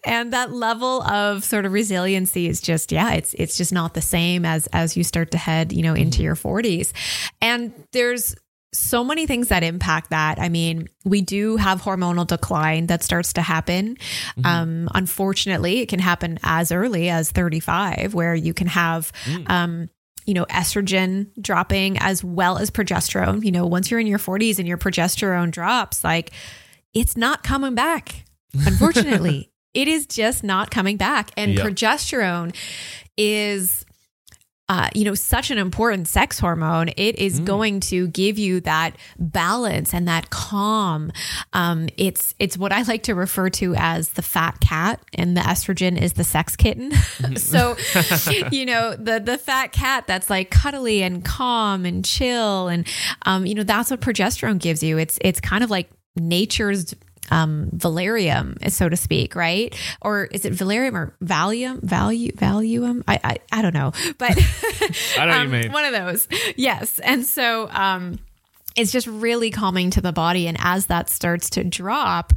And 0.06 0.34
that 0.34 0.52
level 0.52 1.02
of 1.04 1.43
sort 1.43 1.65
of 1.65 1.71
resiliency 1.71 2.47
is 2.47 2.62
just, 2.62 2.91
yeah, 2.91 3.13
it's 3.13 3.34
it's 3.34 3.58
just 3.58 3.73
not 3.73 3.93
the 3.93 4.02
same 4.02 4.45
as 4.45 4.67
as 4.67 4.95
you 4.95 5.04
start 5.04 5.32
to 5.32 5.38
head, 5.38 5.73
you 5.73 5.82
know, 5.82 5.95
into 5.95 6.19
mm-hmm. 6.19 6.23
your 6.23 6.36
40s. 6.36 6.93
And 7.41 7.73
there's 7.91 8.36
so 8.73 9.03
many 9.03 9.25
things 9.25 9.47
that 9.47 9.63
impact 9.63 10.10
that. 10.10 10.39
I 10.39 10.49
mean, 10.49 10.88
we 11.06 11.21
do 11.21 11.58
have 11.58 11.82
hormonal 11.82 12.27
decline 12.27 12.88
that 12.88 13.03
starts 13.03 13.34
to 13.34 13.41
happen. 13.41 13.95
Mm-hmm. 13.95 14.45
Um, 14.45 14.89
unfortunately, 14.93 15.80
it 15.80 15.88
can 15.88 15.99
happen 15.99 16.39
as 16.43 16.71
early 16.71 17.10
as 17.10 17.32
35, 17.32 18.13
where 18.13 18.36
you 18.36 18.53
can 18.53 18.67
have. 18.67 19.12
Mm. 19.25 19.49
Um, 19.49 19.89
you 20.25 20.34
know, 20.34 20.43
estrogen 20.47 21.30
dropping 21.41 21.97
as 21.99 22.21
well 22.21 22.58
as 22.58 22.69
progesterone. 22.69 23.45
You 23.45 23.51
know, 23.53 23.65
once 23.65 23.89
you're 23.89 23.99
in 24.01 24.08
your 24.08 24.19
40s 24.19 24.60
and 24.60 24.67
your 24.67 24.77
progesterone 24.77 25.51
drops, 25.51 26.03
like 26.03 26.32
it's 26.93 27.15
not 27.15 27.43
coming 27.43 27.75
back. 27.75 28.25
Unfortunately, 28.65 29.49
it 29.73 29.88
is 29.88 30.06
just 30.06 30.43
not 30.43 30.69
coming 30.69 30.97
back. 30.97 31.32
And 31.38 31.53
yep. 31.53 31.65
progesterone 31.65 32.53
is 33.15 33.86
uh, 34.69 34.89
you 34.93 35.06
know, 35.06 35.15
such 35.15 35.49
an 35.49 35.58
important 35.58 36.10
sex 36.10 36.39
hormone. 36.39 36.89
It 36.97 37.17
is 37.17 37.39
mm. 37.39 37.45
going 37.45 37.80
to 37.82 38.08
give 38.08 38.38
you 38.38 38.60
that 38.62 38.97
balance 39.17 39.93
and 39.93 40.08
that 40.10 40.30
calm. 40.30 41.12
Um, 41.53 41.88
it's 41.95 42.36
it's 42.38 42.58
what 42.58 42.73
I 42.73 42.82
like 42.82 43.03
to 43.03 43.15
refer 43.15 43.49
to 43.51 43.75
as 43.75 44.10
the 44.10 44.21
fat 44.21 44.60
cat, 44.60 45.01
and 45.13 45.38
the 45.38 45.41
estrogen 45.41 45.99
is 45.99 46.13
the 46.13 46.25
sex 46.25 46.58
kitten. 46.58 46.91
so, 47.38 47.77
you 48.51 48.65
know, 48.65 48.93
the 48.95 49.21
the 49.23 49.38
fat 49.38 49.71
cat 49.71 50.06
that's 50.06 50.30
like 50.30 50.49
cuddly 50.51 51.01
and 51.01 51.23
calm 51.23 51.86
and 51.86 52.03
chill, 52.03 52.67
and 52.67 52.86
um, 53.21 53.45
you 53.45 53.56
know, 53.56 53.63
that's 53.63 53.89
what 53.89 54.01
progesterone 54.01 54.60
gives 54.60 54.84
you. 54.84 54.97
It's 54.97 55.17
it's 55.21 55.39
kind 55.39 55.63
of 55.63 55.69
like 55.69 55.89
nature's 56.17 56.93
um, 57.29 57.69
valerium, 57.75 58.71
so 58.71 58.89
to 58.89 58.97
speak, 58.97 59.35
right? 59.35 59.75
Or 60.01 60.25
is 60.25 60.45
it 60.45 60.53
valerium 60.53 60.95
or 60.95 61.13
valium? 61.23 61.81
Value, 61.81 62.31
valuum? 62.35 63.03
I, 63.07 63.19
I, 63.23 63.37
I 63.51 63.61
don't 63.61 63.73
know, 63.73 63.91
but 64.17 64.31
I 65.17 65.25
know 65.25 65.31
um, 65.33 65.43
you 65.53 65.61
mean 65.61 65.71
one 65.71 65.85
of 65.85 65.93
those. 65.93 66.27
Yes, 66.55 66.99
and 66.99 67.25
so 67.25 67.69
um, 67.69 68.19
it's 68.75 68.91
just 68.91 69.07
really 69.07 69.51
calming 69.51 69.91
to 69.91 70.01
the 70.01 70.13
body, 70.13 70.47
and 70.47 70.57
as 70.59 70.87
that 70.87 71.09
starts 71.09 71.49
to 71.51 71.63
drop, 71.63 72.33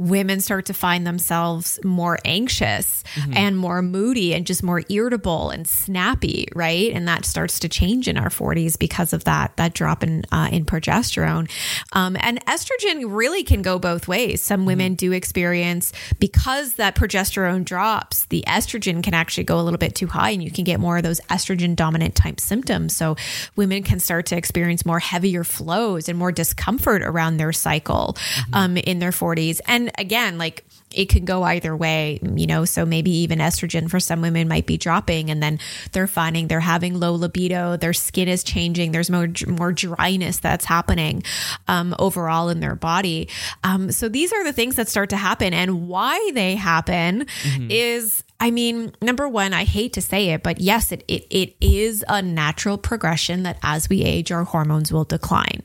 women 0.00 0.40
start 0.40 0.64
to 0.64 0.72
find 0.72 1.06
themselves 1.06 1.78
more 1.84 2.18
anxious 2.24 3.04
mm-hmm. 3.14 3.34
and 3.36 3.56
more 3.56 3.82
moody 3.82 4.34
and 4.34 4.46
just 4.46 4.62
more 4.62 4.82
irritable 4.88 5.50
and 5.50 5.68
snappy, 5.68 6.48
right? 6.54 6.90
And 6.94 7.06
that 7.06 7.26
starts 7.26 7.58
to 7.60 7.68
change 7.68 8.08
in 8.08 8.16
our 8.16 8.30
40s 8.30 8.78
because 8.78 9.12
of 9.12 9.24
that 9.24 9.54
that 9.58 9.74
drop 9.74 10.02
in 10.02 10.24
uh, 10.32 10.48
in 10.50 10.64
progesterone. 10.64 11.50
Um, 11.92 12.16
and 12.18 12.42
estrogen 12.46 13.14
really 13.14 13.44
can 13.44 13.60
go 13.60 13.78
both 13.78 14.08
ways. 14.08 14.40
Some 14.40 14.64
women 14.64 14.92
mm-hmm. 14.92 15.06
do 15.06 15.12
experience 15.12 15.92
because 16.18 16.74
that 16.74 16.94
progesterone 16.94 17.66
drops, 17.66 18.24
the 18.26 18.42
estrogen 18.46 19.02
can 19.02 19.12
actually 19.12 19.44
go 19.44 19.60
a 19.60 19.62
little 19.62 19.78
bit 19.78 19.94
too 19.94 20.06
high, 20.06 20.30
and 20.30 20.42
you 20.42 20.50
can 20.50 20.64
get 20.64 20.80
more 20.80 20.96
of 20.96 21.02
those 21.02 21.20
estrogen 21.28 21.76
dominant 21.76 22.14
type 22.14 22.40
symptoms. 22.40 22.96
So 22.96 23.16
women 23.54 23.82
can 23.82 24.00
start 24.00 24.24
to 24.26 24.36
experience 24.36 24.86
more 24.86 24.98
heavier 24.98 25.44
flows 25.44 26.08
and 26.08 26.18
more 26.18 26.32
discomfort 26.32 27.02
around 27.02 27.36
their 27.36 27.52
cycle 27.52 28.16
mm-hmm. 28.16 28.54
um, 28.54 28.76
in 28.78 28.98
their 28.98 29.10
40s. 29.10 29.60
And 29.66 29.89
again, 29.98 30.38
like 30.38 30.64
it 30.92 31.06
could 31.06 31.24
go 31.24 31.42
either 31.42 31.76
way, 31.76 32.18
you 32.34 32.46
know. 32.46 32.64
So 32.64 32.84
maybe 32.84 33.10
even 33.10 33.38
estrogen 33.38 33.88
for 33.88 34.00
some 34.00 34.20
women 34.20 34.48
might 34.48 34.66
be 34.66 34.76
dropping, 34.76 35.30
and 35.30 35.42
then 35.42 35.58
they're 35.92 36.06
finding 36.06 36.48
they're 36.48 36.60
having 36.60 36.98
low 36.98 37.14
libido, 37.14 37.76
their 37.76 37.92
skin 37.92 38.28
is 38.28 38.42
changing, 38.42 38.92
there's 38.92 39.10
more 39.10 39.28
more 39.46 39.72
dryness 39.72 40.38
that's 40.38 40.64
happening 40.64 41.22
um, 41.68 41.94
overall 41.98 42.48
in 42.48 42.60
their 42.60 42.74
body. 42.74 43.28
Um, 43.64 43.92
so 43.92 44.08
these 44.08 44.32
are 44.32 44.44
the 44.44 44.52
things 44.52 44.76
that 44.76 44.88
start 44.88 45.10
to 45.10 45.16
happen, 45.16 45.54
and 45.54 45.88
why 45.88 46.30
they 46.34 46.56
happen 46.56 47.26
mm-hmm. 47.42 47.70
is 47.70 48.24
I 48.40 48.50
mean, 48.50 48.92
number 49.02 49.28
one, 49.28 49.52
I 49.52 49.64
hate 49.64 49.92
to 49.92 50.02
say 50.02 50.30
it, 50.30 50.42
but 50.42 50.60
yes, 50.60 50.92
it, 50.92 51.04
it, 51.06 51.26
it 51.30 51.54
is 51.60 52.02
a 52.08 52.22
natural 52.22 52.78
progression 52.78 53.42
that 53.42 53.58
as 53.62 53.88
we 53.90 54.02
age, 54.02 54.32
our 54.32 54.44
hormones 54.44 54.90
will 54.90 55.04
decline. 55.04 55.62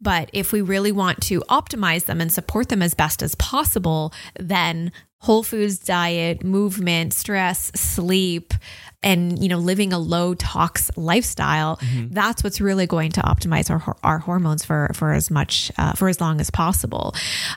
But 0.00 0.28
if 0.34 0.52
we 0.52 0.60
really 0.60 0.92
want 0.92 1.22
to 1.22 1.40
optimize 1.48 2.04
them 2.04 2.20
and 2.20 2.30
support 2.30 2.68
them 2.68 2.82
as 2.82 2.92
best 2.92 3.22
as 3.22 3.34
possible, 3.34 4.12
then 4.38 4.92
whole 5.20 5.42
foods 5.42 5.78
diet, 5.78 6.44
movement, 6.44 7.14
stress, 7.14 7.72
sleep, 7.74 8.52
and 9.02 9.40
you 9.40 9.48
know 9.48 9.58
living 9.58 9.92
a 9.92 9.98
low 9.98 10.34
tox 10.34 10.90
lifestyle 10.96 11.76
mm-hmm. 11.76 12.12
that's 12.12 12.42
what's 12.42 12.60
really 12.60 12.86
going 12.86 13.12
to 13.12 13.20
optimize 13.20 13.70
our 13.70 13.96
our 14.02 14.18
hormones 14.18 14.64
for 14.64 14.90
for 14.92 15.12
as 15.12 15.30
much 15.30 15.70
uh, 15.78 15.92
for 15.92 16.08
as 16.08 16.20
long 16.20 16.40
as 16.40 16.50
possible 16.50 17.14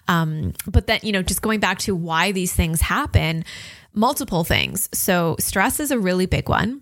um, 0.08 0.54
but 0.68 0.86
then 0.86 1.00
you 1.02 1.12
know 1.12 1.24
just 1.24 1.42
going 1.42 1.60
back 1.60 1.80
to 1.80 1.96
why 1.96 2.32
these 2.32 2.54
things 2.54 2.80
happen 2.80 3.44
multiple 3.94 4.44
things. 4.44 4.90
So, 4.94 5.36
stress 5.40 5.80
is 5.80 5.92
a 5.92 6.00
really 6.00 6.26
big 6.26 6.50
one. 6.50 6.82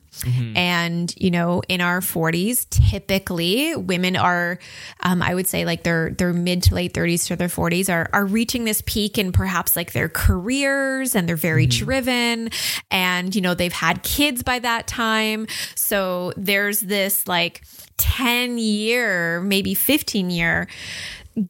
And, 0.58 1.14
you 1.18 1.32
know, 1.32 1.62
in 1.70 1.82
our 1.82 2.02
40s, 2.02 2.68
typically 2.70 3.76
women 3.76 4.16
are, 4.16 4.60
um, 5.02 5.22
I 5.22 5.34
would 5.34 5.48
say 5.48 5.66
like 5.66 5.84
their, 5.84 6.12
their 6.12 6.34
mid 6.34 6.64
to 6.64 6.76
late 6.76 6.94
30s 6.94 7.28
to 7.28 7.36
their 7.36 7.48
40s 7.48 7.92
are, 7.92 8.10
are 8.12 8.26
reaching 8.26 8.66
this 8.66 8.82
peak 8.86 9.18
in 9.18 9.32
perhaps 9.32 9.76
like 9.76 9.94
their 9.94 10.10
careers 10.10 11.16
and 11.16 11.30
they're 11.30 11.36
very 11.36 11.66
driven 11.68 12.50
and, 12.92 13.34
you 13.34 13.42
know, 13.42 13.54
they've 13.54 13.72
had 13.72 14.04
kids 14.04 14.44
by 14.44 14.60
that 14.60 14.88
time. 14.88 15.48
So 15.76 16.34
there's 16.36 16.82
this 16.82 17.28
like 17.28 17.64
10 17.98 18.58
year, 18.58 19.42
maybe 19.42 19.74
15 19.74 20.30
year 20.30 20.68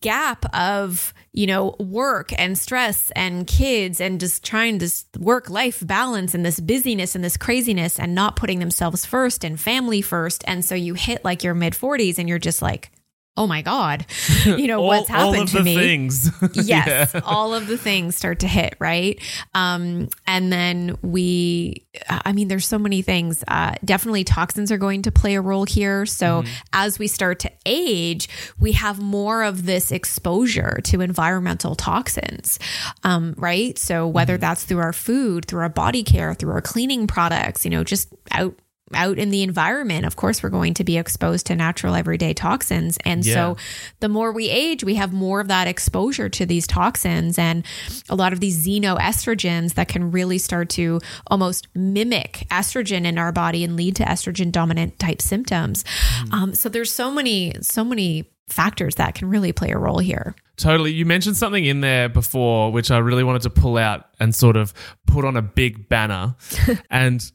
gap 0.01 0.45
of 0.53 1.13
you 1.31 1.47
know 1.47 1.75
work 1.79 2.31
and 2.37 2.57
stress 2.57 3.11
and 3.15 3.47
kids 3.47 4.01
and 4.01 4.19
just 4.19 4.43
trying 4.43 4.79
to 4.79 4.89
work 5.17 5.49
life 5.49 5.85
balance 5.85 6.33
and 6.33 6.45
this 6.45 6.59
busyness 6.59 7.15
and 7.15 7.23
this 7.23 7.37
craziness 7.37 7.99
and 7.99 8.15
not 8.15 8.35
putting 8.35 8.59
themselves 8.59 9.05
first 9.05 9.43
and 9.43 9.59
family 9.59 10.01
first. 10.01 10.43
And 10.47 10.63
so 10.65 10.75
you 10.75 10.93
hit 10.93 11.23
like 11.23 11.43
your 11.43 11.53
mid 11.53 11.73
40s 11.73 12.17
and 12.17 12.27
you're 12.27 12.39
just 12.39 12.61
like 12.61 12.91
oh 13.39 13.47
my 13.47 13.61
god 13.61 14.05
you 14.45 14.67
know 14.67 14.79
all, 14.81 14.87
what's 14.87 15.07
happened 15.09 15.35
all 15.37 15.41
of 15.43 15.49
to 15.49 15.57
the 15.59 15.63
me? 15.63 15.75
things. 15.75 16.29
yes 16.53 17.11
Yeah. 17.13 17.21
all 17.23 17.53
of 17.53 17.67
the 17.67 17.77
things 17.77 18.15
start 18.17 18.39
to 18.39 18.47
hit 18.47 18.75
right? 18.79 19.17
Um 19.55 20.09
and 20.27 20.51
then 20.51 20.97
we 21.01 21.85
i 22.09 22.31
mean 22.33 22.49
there's 22.49 22.67
so 22.67 22.77
many 22.77 23.01
things. 23.01 23.43
Uh 23.47 23.73
definitely 23.85 24.23
toxins 24.25 24.71
are 24.71 24.77
going 24.77 25.01
to 25.03 25.11
play 25.11 25.35
a 25.35 25.41
role 25.41 25.65
here. 25.65 26.05
So 26.05 26.43
as 26.73 26.99
we 26.99 27.07
start 27.07 27.39
to 27.39 27.51
age 27.65 28.27
we 28.59 28.73
have 28.73 28.99
more 29.01 29.43
of 29.43 29.65
this 29.65 29.91
exposure 29.91 30.79
to 30.83 31.01
environmental 31.01 31.75
toxins 31.75 32.59
um 33.03 33.33
right? 33.37 33.77
So 33.77 34.05
whether 34.07 34.37
that's 34.37 34.65
through 34.65 34.79
our 34.79 34.93
food 34.93 35.45
through 35.45 35.61
our 35.61 35.69
body 35.69 36.03
care 36.03 36.33
through 36.33 36.51
our 36.51 36.61
cleaning 36.61 37.07
products 37.07 37.63
you 37.63 37.71
know 37.71 37.83
just 37.85 38.13
out 38.31 38.53
out 38.93 39.17
in 39.17 39.29
the 39.29 39.43
environment, 39.43 40.05
of 40.05 40.15
course, 40.15 40.41
we're 40.43 40.49
going 40.49 40.73
to 40.75 40.83
be 40.83 40.97
exposed 40.97 41.45
to 41.47 41.55
natural 41.55 41.95
everyday 41.95 42.33
toxins. 42.33 42.97
And 43.05 43.25
Yeah. 43.25 43.33
so 43.33 43.57
the 43.99 44.09
more 44.09 44.31
we 44.31 44.49
age, 44.49 44.83
we 44.83 44.95
have 44.95 45.13
more 45.13 45.39
of 45.41 45.47
that 45.47 45.67
exposure 45.67 46.29
to 46.29 46.45
these 46.45 46.67
toxins 46.67 47.37
and 47.37 47.65
a 48.09 48.15
lot 48.15 48.33
of 48.33 48.39
these 48.39 48.65
xenoestrogens 48.67 49.73
that 49.75 49.87
can 49.87 50.11
really 50.11 50.37
start 50.37 50.69
to 50.69 50.99
almost 51.27 51.67
mimic 51.75 52.45
estrogen 52.51 53.05
in 53.05 53.17
our 53.17 53.31
body 53.31 53.63
and 53.63 53.75
lead 53.75 53.95
to 53.97 54.03
estrogen 54.03 54.51
dominant 54.51 54.99
type 54.99 55.21
symptoms. 55.21 55.83
Um, 56.31 56.53
so 56.55 56.69
there's 56.69 56.91
so 56.91 57.11
many, 57.11 57.53
so 57.61 57.83
many 57.83 58.29
factors 58.49 58.95
that 58.95 59.13
can 59.15 59.29
really 59.29 59.51
play 59.53 59.69
a 59.71 59.77
role 59.77 59.99
here. 59.99 60.35
Totally. 60.57 60.91
You 60.91 61.05
mentioned 61.05 61.37
something 61.37 61.63
in 61.63 61.81
there 61.81 62.09
before, 62.09 62.71
which 62.71 62.91
I 62.91 62.97
really 62.97 63.23
wanted 63.23 63.43
to 63.43 63.49
pull 63.49 63.77
out 63.77 64.05
and 64.19 64.33
sort 64.35 64.57
of 64.57 64.73
put 65.07 65.23
on 65.23 65.37
a 65.37 65.41
big 65.41 65.87
banner. 65.87 66.35
and 66.89 67.31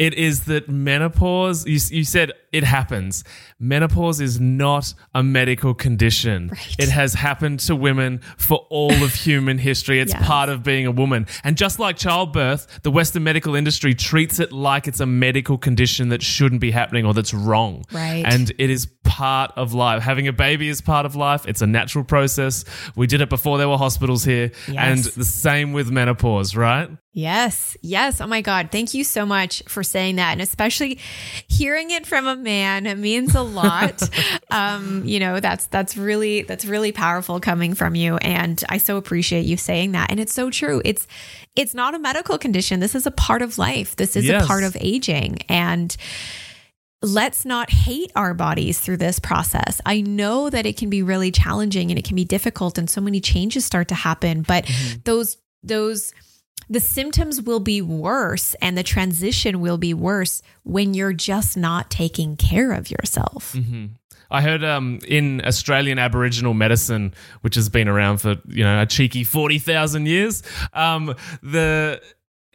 it 0.00 0.14
is 0.14 0.44
that 0.46 0.68
menopause, 0.68 1.66
you, 1.66 1.78
you 1.96 2.04
said 2.04 2.32
it 2.52 2.64
happens. 2.64 3.22
Menopause 3.60 4.20
is 4.20 4.40
not 4.40 4.94
a 5.14 5.22
medical 5.22 5.74
condition. 5.74 6.48
Right. 6.48 6.76
It 6.78 6.88
has 6.88 7.14
happened 7.14 7.60
to 7.60 7.76
women 7.76 8.20
for 8.38 8.66
all 8.70 9.04
of 9.04 9.14
human 9.26 9.58
history. 9.58 10.00
It's 10.00 10.12
Yes. 10.14 10.26
part 10.26 10.48
of 10.48 10.62
being 10.64 10.86
a 10.86 10.90
woman. 10.90 11.26
And 11.44 11.56
just 11.56 11.78
like 11.78 11.96
childbirth, 11.96 12.80
the 12.82 12.90
Western 12.90 13.22
medical 13.22 13.54
industry 13.54 13.94
treats 13.94 14.40
it 14.40 14.50
like 14.52 14.88
it's 14.88 15.00
a 15.00 15.06
medical 15.06 15.58
condition 15.58 16.08
that 16.08 16.22
shouldn't 16.22 16.60
be 16.60 16.70
happening 16.72 17.04
or 17.06 17.14
that's 17.14 17.32
wrong. 17.34 17.84
Right. 17.92 18.24
And 18.26 18.50
it 18.58 18.70
is 18.70 18.86
part 19.04 19.52
of 19.56 19.74
life. 19.74 20.02
Having 20.02 20.28
a 20.28 20.32
baby 20.32 20.68
is 20.68 20.80
part 20.80 21.06
of 21.06 21.14
life. 21.14 21.46
It's 21.46 21.60
a 21.62 21.66
natural 21.66 22.04
process. 22.04 22.64
We 22.96 23.06
did 23.06 23.20
it 23.20 23.28
before 23.28 23.58
there 23.58 23.68
were 23.68 23.78
hospitals 23.78 24.24
here. 24.24 24.50
Yes. 24.66 24.76
And 24.76 25.04
the 25.14 25.24
same 25.24 25.72
with 25.72 25.90
menopause, 25.90 26.56
right? 26.56 26.88
Yes, 27.12 27.76
yes. 27.82 28.20
Oh 28.20 28.26
my 28.28 28.40
God. 28.40 28.68
Thank 28.70 28.94
you 28.94 29.02
so 29.02 29.26
much 29.26 29.64
for 29.66 29.82
saying 29.82 30.16
that. 30.16 30.30
And 30.30 30.40
especially 30.40 31.00
hearing 31.48 31.90
it 31.90 32.06
from 32.06 32.28
a 32.28 32.36
man 32.36 32.86
it 32.86 32.98
means 32.98 33.34
a 33.34 33.42
lot. 33.42 34.00
um, 34.50 35.02
you 35.04 35.18
know, 35.18 35.40
that's 35.40 35.66
that's 35.66 35.96
really 35.96 36.42
that's 36.42 36.64
really 36.64 36.92
powerful 36.92 37.40
coming 37.40 37.74
from 37.74 37.96
you. 37.96 38.16
And 38.18 38.62
I 38.68 38.78
so 38.78 38.96
appreciate 38.96 39.44
you 39.44 39.56
saying 39.56 39.92
that. 39.92 40.10
And 40.12 40.20
it's 40.20 40.32
so 40.32 40.50
true. 40.50 40.80
It's 40.84 41.08
it's 41.56 41.74
not 41.74 41.96
a 41.96 41.98
medical 41.98 42.38
condition. 42.38 42.78
This 42.78 42.94
is 42.94 43.06
a 43.06 43.10
part 43.10 43.42
of 43.42 43.58
life. 43.58 43.96
This 43.96 44.14
is 44.14 44.26
Yes. 44.26 44.44
a 44.44 44.46
part 44.46 44.62
of 44.62 44.76
aging. 44.80 45.38
And 45.48 45.96
let's 47.02 47.44
not 47.44 47.70
hate 47.70 48.12
our 48.14 48.34
bodies 48.34 48.78
through 48.78 48.98
this 48.98 49.18
process. 49.18 49.80
I 49.84 50.00
know 50.00 50.48
that 50.50 50.64
it 50.64 50.76
can 50.76 50.90
be 50.90 51.02
really 51.02 51.32
challenging 51.32 51.90
and 51.90 51.98
it 51.98 52.04
can 52.04 52.14
be 52.14 52.24
difficult 52.24 52.78
and 52.78 52.88
so 52.88 53.00
many 53.00 53.20
changes 53.20 53.64
start 53.64 53.88
to 53.88 53.94
happen, 53.96 54.42
but 54.42 54.70
those 55.04 55.38
those 55.62 56.14
the 56.70 56.80
symptoms 56.80 57.42
will 57.42 57.60
be 57.60 57.82
worse 57.82 58.54
and 58.62 58.78
the 58.78 58.84
transition 58.84 59.60
will 59.60 59.76
be 59.76 59.92
worse 59.92 60.40
when 60.62 60.94
you're 60.94 61.12
just 61.12 61.56
not 61.56 61.90
taking 61.90 62.36
care 62.36 62.72
of 62.72 62.90
yourself. 62.90 63.56
I 64.30 64.42
heard 64.42 64.62
um, 64.62 65.00
in 65.08 65.44
Australian 65.44 65.98
Aboriginal 65.98 66.54
medicine, 66.54 67.12
which 67.40 67.56
has 67.56 67.68
been 67.68 67.88
around 67.88 68.18
for 68.18 68.36
you 68.46 68.62
know 68.62 68.80
a 68.80 68.86
cheeky 68.86 69.24
forty 69.24 69.58
thousand 69.58 70.06
years, 70.06 70.44
um, 70.72 71.16
the 71.42 72.00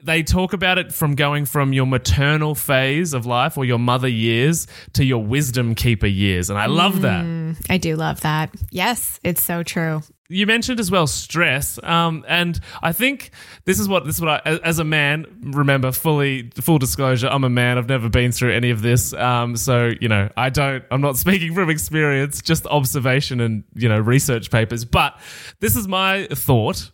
they 0.01 0.23
talk 0.23 0.53
about 0.53 0.77
it 0.77 0.93
from 0.93 1.15
going 1.15 1.45
from 1.45 1.73
your 1.73 1.85
maternal 1.85 2.55
phase 2.55 3.13
of 3.13 3.25
life 3.25 3.57
or 3.57 3.65
your 3.65 3.79
mother 3.79 4.07
years 4.07 4.67
to 4.93 5.03
your 5.03 5.23
wisdom 5.23 5.75
keeper 5.75 6.07
years, 6.07 6.49
and 6.49 6.57
I 6.57 6.67
love 6.67 7.01
that. 7.01 7.55
I 7.69 7.77
do 7.77 7.97
love 7.97 8.21
that. 8.21 8.55
Yes, 8.71 9.19
it's 9.23 9.43
so 9.43 9.61
true. 9.63 10.01
You 10.27 10.47
mentioned 10.47 10.79
as 10.79 10.89
well 10.89 11.05
stress 11.07 11.79
um, 11.83 12.25
and 12.27 12.59
i 12.81 12.91
think 12.91 13.31
this 13.65 13.79
is 13.79 13.87
what 13.87 14.05
this 14.05 14.15
is 14.15 14.21
what 14.21 14.45
I, 14.45 14.57
as 14.63 14.79
a 14.79 14.83
man 14.83 15.25
remember 15.53 15.91
fully 15.91 16.49
full 16.55 16.79
disclosure 16.79 17.27
i'm 17.27 17.43
a 17.43 17.49
man 17.49 17.77
i've 17.77 17.89
never 17.89 18.09
been 18.09 18.31
through 18.31 18.53
any 18.53 18.71
of 18.71 18.81
this 18.81 19.13
um, 19.13 19.55
so 19.55 19.91
you 20.01 20.07
know 20.07 20.29
i 20.35 20.49
don't 20.49 20.83
i'm 20.91 21.01
not 21.01 21.17
speaking 21.25 21.53
from 21.53 21.69
experience 21.69 22.41
just 22.41 22.65
observation 22.67 23.39
and 23.39 23.63
you 23.75 23.89
know 23.89 23.99
research 23.99 24.49
papers 24.49 24.85
but 24.85 25.19
this 25.59 25.75
is 25.75 25.87
my 25.87 26.27
thought 26.31 26.89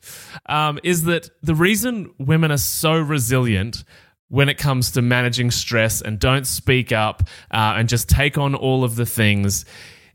um, 0.48 0.80
is 0.84 1.04
that 1.04 1.30
the 1.42 1.56
reason 1.56 2.14
women 2.18 2.52
are 2.52 2.58
so 2.58 3.00
resilient 3.00 3.84
when 4.28 4.48
it 4.48 4.58
comes 4.58 4.92
to 4.92 5.02
managing 5.02 5.52
stress 5.52 6.02
and 6.02 6.18
don't 6.18 6.48
speak 6.48 6.94
up 6.94 7.24
uh, 7.52 7.76
and 7.76 7.90
just 7.90 8.08
take 8.08 8.38
on 8.38 8.56
all 8.56 8.86
of 8.86 8.96
the 8.96 9.06
things 9.06 9.66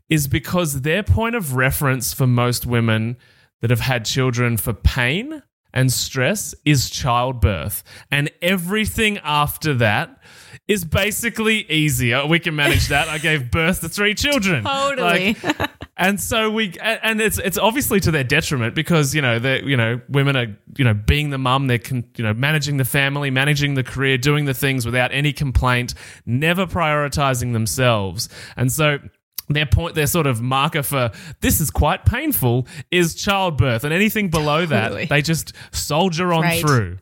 is 0.09 0.27
because 0.27 0.81
their 0.81 1.03
point 1.03 1.35
of 1.35 1.55
reference 1.55 2.13
for 2.13 2.27
most 2.27 2.65
women 2.65 3.17
that 3.61 3.69
have 3.69 3.81
had 3.81 4.05
children 4.05 4.57
for 4.57 4.73
pain 4.73 5.41
and 5.73 5.91
stress 5.91 6.55
is 6.65 6.89
childbirth. 6.89 7.83
And 8.09 8.31
everything 8.41 9.19
after 9.19 9.73
that 9.75 10.19
is 10.67 10.83
basically 10.83 11.69
easier. 11.71 12.25
We 12.25 12.39
can 12.39 12.55
manage 12.55 12.87
that. 12.87 13.07
I 13.07 13.17
gave 13.17 13.51
birth 13.51 13.81
to 13.81 13.89
three 13.89 14.15
children. 14.15 14.63
Totally. 14.65 15.35
Like, 15.41 15.69
and 15.97 16.19
so 16.19 16.51
we 16.51 16.73
and 16.81 17.19
it's 17.19 17.39
it's 17.39 17.57
obviously 17.57 17.99
to 18.01 18.11
their 18.11 18.23
detriment 18.23 18.75
because 18.75 19.15
you 19.15 19.21
know 19.21 19.39
they 19.39 19.63
you 19.63 19.75
know 19.75 19.99
women 20.09 20.37
are 20.37 20.57
you 20.77 20.85
know 20.85 20.93
being 20.93 21.31
the 21.31 21.37
mum 21.37 21.67
they're 21.67 21.79
con, 21.79 22.03
you 22.15 22.23
know 22.23 22.33
managing 22.33 22.77
the 22.77 22.85
family 22.85 23.31
managing 23.31 23.73
the 23.73 23.83
career 23.83 24.17
doing 24.17 24.45
the 24.45 24.53
things 24.53 24.85
without 24.85 25.11
any 25.11 25.33
complaint 25.33 25.95
never 26.25 26.67
prioritizing 26.67 27.53
themselves 27.53 28.29
and 28.55 28.71
so 28.71 28.99
their 29.49 29.65
point 29.65 29.95
their 29.95 30.07
sort 30.07 30.27
of 30.27 30.41
marker 30.41 30.83
for 30.83 31.09
this 31.41 31.61
is 31.61 31.71
quite 31.71 32.05
painful 32.05 32.67
is 32.91 33.15
childbirth 33.15 33.83
and 33.83 33.93
anything 33.93 34.29
below 34.29 34.65
Totally. 34.65 35.03
that 35.03 35.09
they 35.09 35.21
just 35.21 35.53
soldier 35.71 36.33
on 36.33 36.41
Right. 36.41 36.61
through 36.61 36.97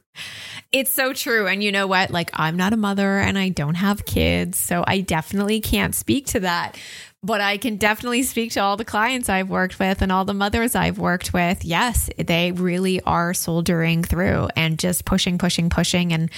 It's 0.72 0.92
so 0.92 1.14
true. 1.14 1.48
And 1.48 1.64
you 1.64 1.72
know 1.72 1.88
what? 1.88 2.12
Like, 2.12 2.32
I'm 2.34 2.58
not 2.58 2.74
a 2.74 2.78
mother 2.78 3.20
and 3.20 3.38
I 3.38 3.48
don't 3.50 3.76
have 3.76 4.06
kids. 4.06 4.58
So 4.58 4.84
I 4.86 5.00
definitely 5.02 5.62
can't 5.62 5.96
speak 5.96 6.26
to 6.28 6.42
that. 6.42 6.78
But 7.26 7.42
I 7.42 7.58
can 7.58 7.78
definitely 7.78 8.22
speak 8.22 8.52
to 8.52 8.60
all 8.60 8.78
the 8.78 8.86
clients 8.86 9.30
I've 9.30 9.50
worked 9.50 9.80
with 9.80 10.04
and 10.04 10.12
all 10.12 10.26
the 10.26 10.34
mothers 10.36 10.76
I've 10.76 11.00
worked 11.00 11.34
with. 11.34 11.66
Yes, 11.66 12.08
they 12.20 12.52
really 12.52 13.02
are 13.02 13.34
soldiering 13.34 14.04
through 14.04 14.50
and 14.56 14.78
just 14.78 15.06
pushing, 15.06 15.40
pushing, 15.40 15.72
pushing 15.72 16.14
and 16.14 16.30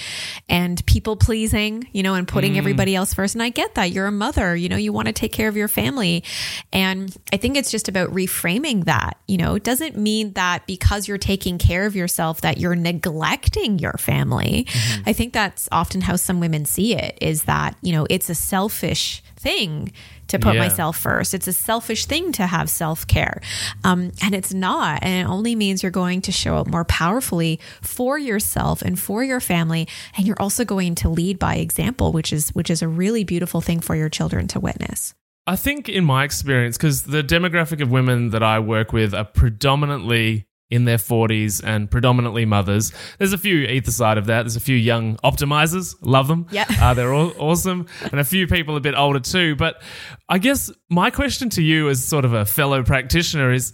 and 0.48 0.84
people 0.86 1.14
pleasing, 1.16 1.86
you 1.92 2.02
know, 2.02 2.14
and 2.14 2.26
putting 2.26 2.54
mm. 2.54 2.56
everybody 2.56 2.94
else 2.94 3.12
first. 3.12 3.34
And 3.34 3.42
I 3.42 3.50
get 3.50 3.74
that. 3.74 3.92
You're 3.92 4.06
a 4.06 4.12
mother, 4.12 4.56
you 4.56 4.70
know, 4.70 4.76
you 4.76 4.94
want 4.94 5.08
to 5.08 5.12
take 5.12 5.30
care 5.30 5.48
of 5.48 5.58
your 5.58 5.68
family. 5.68 6.24
And 6.72 7.14
I 7.34 7.36
think 7.36 7.58
it's 7.58 7.70
just 7.70 7.90
about 7.90 8.08
reframing 8.08 8.86
that. 8.86 9.18
You 9.26 9.36
know, 9.36 9.56
it 9.56 9.64
doesn't 9.64 9.98
mean 9.98 10.32
that 10.32 10.66
because 10.66 11.06
you're 11.06 11.18
taking 11.18 11.58
care 11.58 11.84
of 11.84 11.94
yourself 11.94 12.40
that 12.40 12.56
you're 12.56 12.74
neglecting 12.74 13.78
your 13.78 13.98
family. 13.98 14.64
Mm-hmm. 14.66 15.02
I 15.04 15.12
think 15.12 15.34
that's 15.34 15.68
often 15.70 16.00
how 16.00 16.16
some 16.16 16.40
women 16.40 16.64
see 16.64 16.94
it 16.94 17.18
is 17.20 17.44
that, 17.44 17.76
you 17.82 17.92
know, 17.92 18.06
it's 18.08 18.30
a 18.30 18.34
selfish 18.34 19.22
thing 19.48 19.92
to 20.28 20.38
put 20.38 20.54
Yeah. 20.54 20.60
myself 20.60 20.96
first. 20.98 21.32
It's 21.34 21.48
a 21.48 21.52
selfish 21.52 22.04
thing 22.06 22.32
to 22.32 22.46
have 22.46 22.68
self 22.68 23.06
care. 23.06 23.40
Um, 23.84 24.12
and 24.22 24.34
it's 24.34 24.52
not. 24.52 24.98
And 25.02 25.14
it 25.26 25.30
only 25.30 25.54
means 25.54 25.82
you're 25.82 25.90
going 26.04 26.20
to 26.22 26.32
show 26.32 26.56
up 26.56 26.66
more 26.66 26.84
powerfully 26.84 27.58
for 27.80 28.18
yourself 28.18 28.82
and 28.82 28.98
for 28.98 29.24
your 29.24 29.40
family. 29.40 29.88
And 30.16 30.26
you're 30.26 30.40
also 30.40 30.64
going 30.64 30.94
to 30.96 31.08
lead 31.08 31.38
by 31.38 31.54
example, 31.56 32.12
which 32.12 32.32
is 32.32 32.50
which 32.50 32.70
is 32.70 32.82
a 32.82 32.88
really 32.88 33.24
beautiful 33.24 33.60
thing 33.60 33.80
for 33.80 33.96
your 33.96 34.10
children 34.10 34.46
to 34.48 34.60
witness. 34.60 35.14
I 35.46 35.56
think, 35.56 35.88
in 35.88 36.04
my 36.04 36.24
experience, 36.24 36.76
because 36.76 37.04
the 37.04 37.22
demographic 37.22 37.80
of 37.80 37.90
women 37.90 38.30
that 38.30 38.42
I 38.42 38.58
work 38.60 38.92
with 38.92 39.14
are 39.14 39.24
predominantly 39.24 40.44
in 40.70 40.84
their 40.84 40.98
40s 40.98 41.62
and 41.64 41.90
predominantly 41.90 42.44
mothers. 42.44 42.92
There's 43.18 43.32
a 43.32 43.38
few 43.38 43.60
either 43.60 43.90
side 43.90 44.18
of 44.18 44.26
that. 44.26 44.42
There's 44.42 44.56
a 44.56 44.60
few 44.60 44.76
young 44.76 45.16
optimizers, 45.18 45.94
love 46.00 46.28
them. 46.28 46.46
Yeah. 46.50 46.64
Uh, 46.78 46.94
they're 46.94 47.12
all 47.12 47.32
awesome. 47.38 47.86
And 48.12 48.20
a 48.20 48.24
few 48.24 48.46
people 48.46 48.76
a 48.76 48.80
bit 48.80 48.94
older 48.94 49.18
too. 49.18 49.56
But 49.56 49.82
I 50.28 50.38
guess 50.38 50.70
my 50.88 51.10
question 51.10 51.50
to 51.50 51.62
you 51.62 51.88
as 51.88 52.02
sort 52.02 52.24
of 52.24 52.32
a 52.32 52.44
fellow 52.44 52.84
practitioner 52.84 53.52
is 53.52 53.72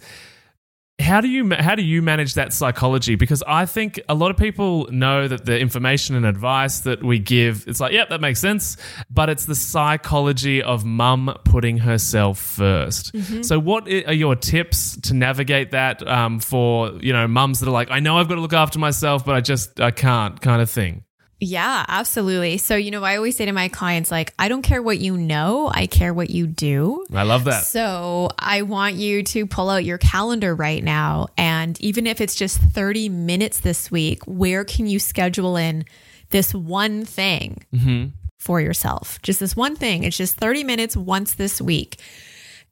how 0.99 1.19
do 1.19 1.27
you 1.27 1.53
how 1.53 1.75
do 1.75 1.83
you 1.83 2.01
manage 2.01 2.35
that 2.35 2.53
psychology? 2.53 3.15
Because 3.15 3.43
I 3.45 3.65
think 3.65 3.99
a 4.07 4.15
lot 4.15 4.31
of 4.31 4.37
people 4.37 4.87
know 4.91 5.27
that 5.27 5.45
the 5.45 5.59
information 5.59 6.15
and 6.15 6.25
advice 6.25 6.81
that 6.81 7.03
we 7.03 7.19
give, 7.19 7.65
it's 7.67 7.79
like, 7.79 7.91
yep, 7.91 8.09
that 8.09 8.21
makes 8.21 8.39
sense. 8.39 8.77
But 9.09 9.29
it's 9.29 9.45
the 9.45 9.55
psychology 9.55 10.63
of 10.63 10.85
mum 10.85 11.35
putting 11.43 11.79
herself 11.79 12.39
1st 12.57 12.95
Mm-hmm. 13.15 13.41
So, 13.43 13.59
what 13.59 13.87
are 13.87 14.13
your 14.13 14.35
tips 14.35 14.97
to 15.01 15.13
navigate 15.13 15.71
that 15.71 16.05
um, 16.07 16.39
for 16.39 16.91
you 17.01 17.13
know 17.13 17.27
mums 17.27 17.59
that 17.59 17.67
are 17.67 17.71
like, 17.71 17.89
I 17.91 17.99
know 17.99 18.17
I've 18.17 18.27
got 18.27 18.35
to 18.35 18.41
look 18.41 18.53
after 18.53 18.79
myself, 18.79 19.25
but 19.25 19.35
I 19.35 19.41
just 19.41 19.79
I 19.79 19.91
can't, 19.91 20.39
kind 20.41 20.61
of 20.61 20.69
thing. 20.69 21.04
Yeah, 21.39 21.85
absolutely. 21.87 22.57
So, 22.57 22.75
you 22.75 22.91
know, 22.91 23.03
I 23.03 23.17
always 23.17 23.35
say 23.35 23.45
to 23.45 23.51
my 23.51 23.67
clients, 23.67 24.09
like, 24.09 24.33
I 24.39 24.47
don't 24.47 24.61
care 24.61 24.81
what 24.81 24.99
you 24.99 25.17
know, 25.17 25.69
I 25.73 25.85
care 25.85 26.13
what 26.13 26.29
you 26.29 26.47
do. 26.47 27.05
I 27.13 27.23
love 27.23 27.43
that. 27.43 27.65
So, 27.65 28.29
I 28.39 28.61
want 28.61 28.95
you 28.95 29.21
to 29.23 29.45
pull 29.45 29.69
out 29.69 29.83
your 29.83 29.97
calendar 29.97 30.55
right 30.55 30.81
now. 30.81 31.27
And 31.37 31.79
even 31.81 32.07
if 32.07 32.21
it's 32.21 32.35
just 32.35 32.59
30 32.59 33.09
minutes 33.09 33.59
this 33.59 33.91
week, 33.91 34.23
where 34.25 34.63
can 34.63 34.87
you 34.87 34.97
schedule 34.97 35.57
in 35.57 35.83
this 36.29 36.53
one 36.53 37.03
thing 37.03 37.63
mm-hmm. 37.73 38.07
for 38.39 38.61
yourself? 38.61 39.21
Just 39.21 39.41
this 39.41 39.57
one 39.57 39.75
thing. 39.75 40.03
It's 40.03 40.17
just 40.17 40.37
30 40.37 40.63
minutes 40.63 40.95
once 40.95 41.33
this 41.33 41.61
week. 41.61 41.97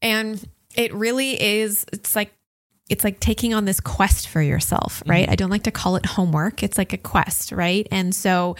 And 0.01 0.41
it 0.75 0.93
really 0.93 1.41
is, 1.41 1.85
it's 1.91 2.15
like, 2.15 2.33
it's 2.93 3.03
like 3.03 3.19
taking 3.19 3.55
on 3.55 3.65
this 3.65 3.79
quest 3.79 4.27
for 4.27 4.39
yourself, 4.39 5.01
right? 5.07 5.23
Mm-hmm. 5.23 5.31
I 5.31 5.35
don't 5.35 5.49
like 5.49 5.63
to 5.63 5.71
call 5.71 5.95
it 5.95 6.05
homework. 6.05 6.61
It's 6.61 6.77
like 6.77 6.93
a 6.93 6.97
quest, 6.97 7.51
right? 7.51 7.87
And 7.89 8.13
so 8.13 8.55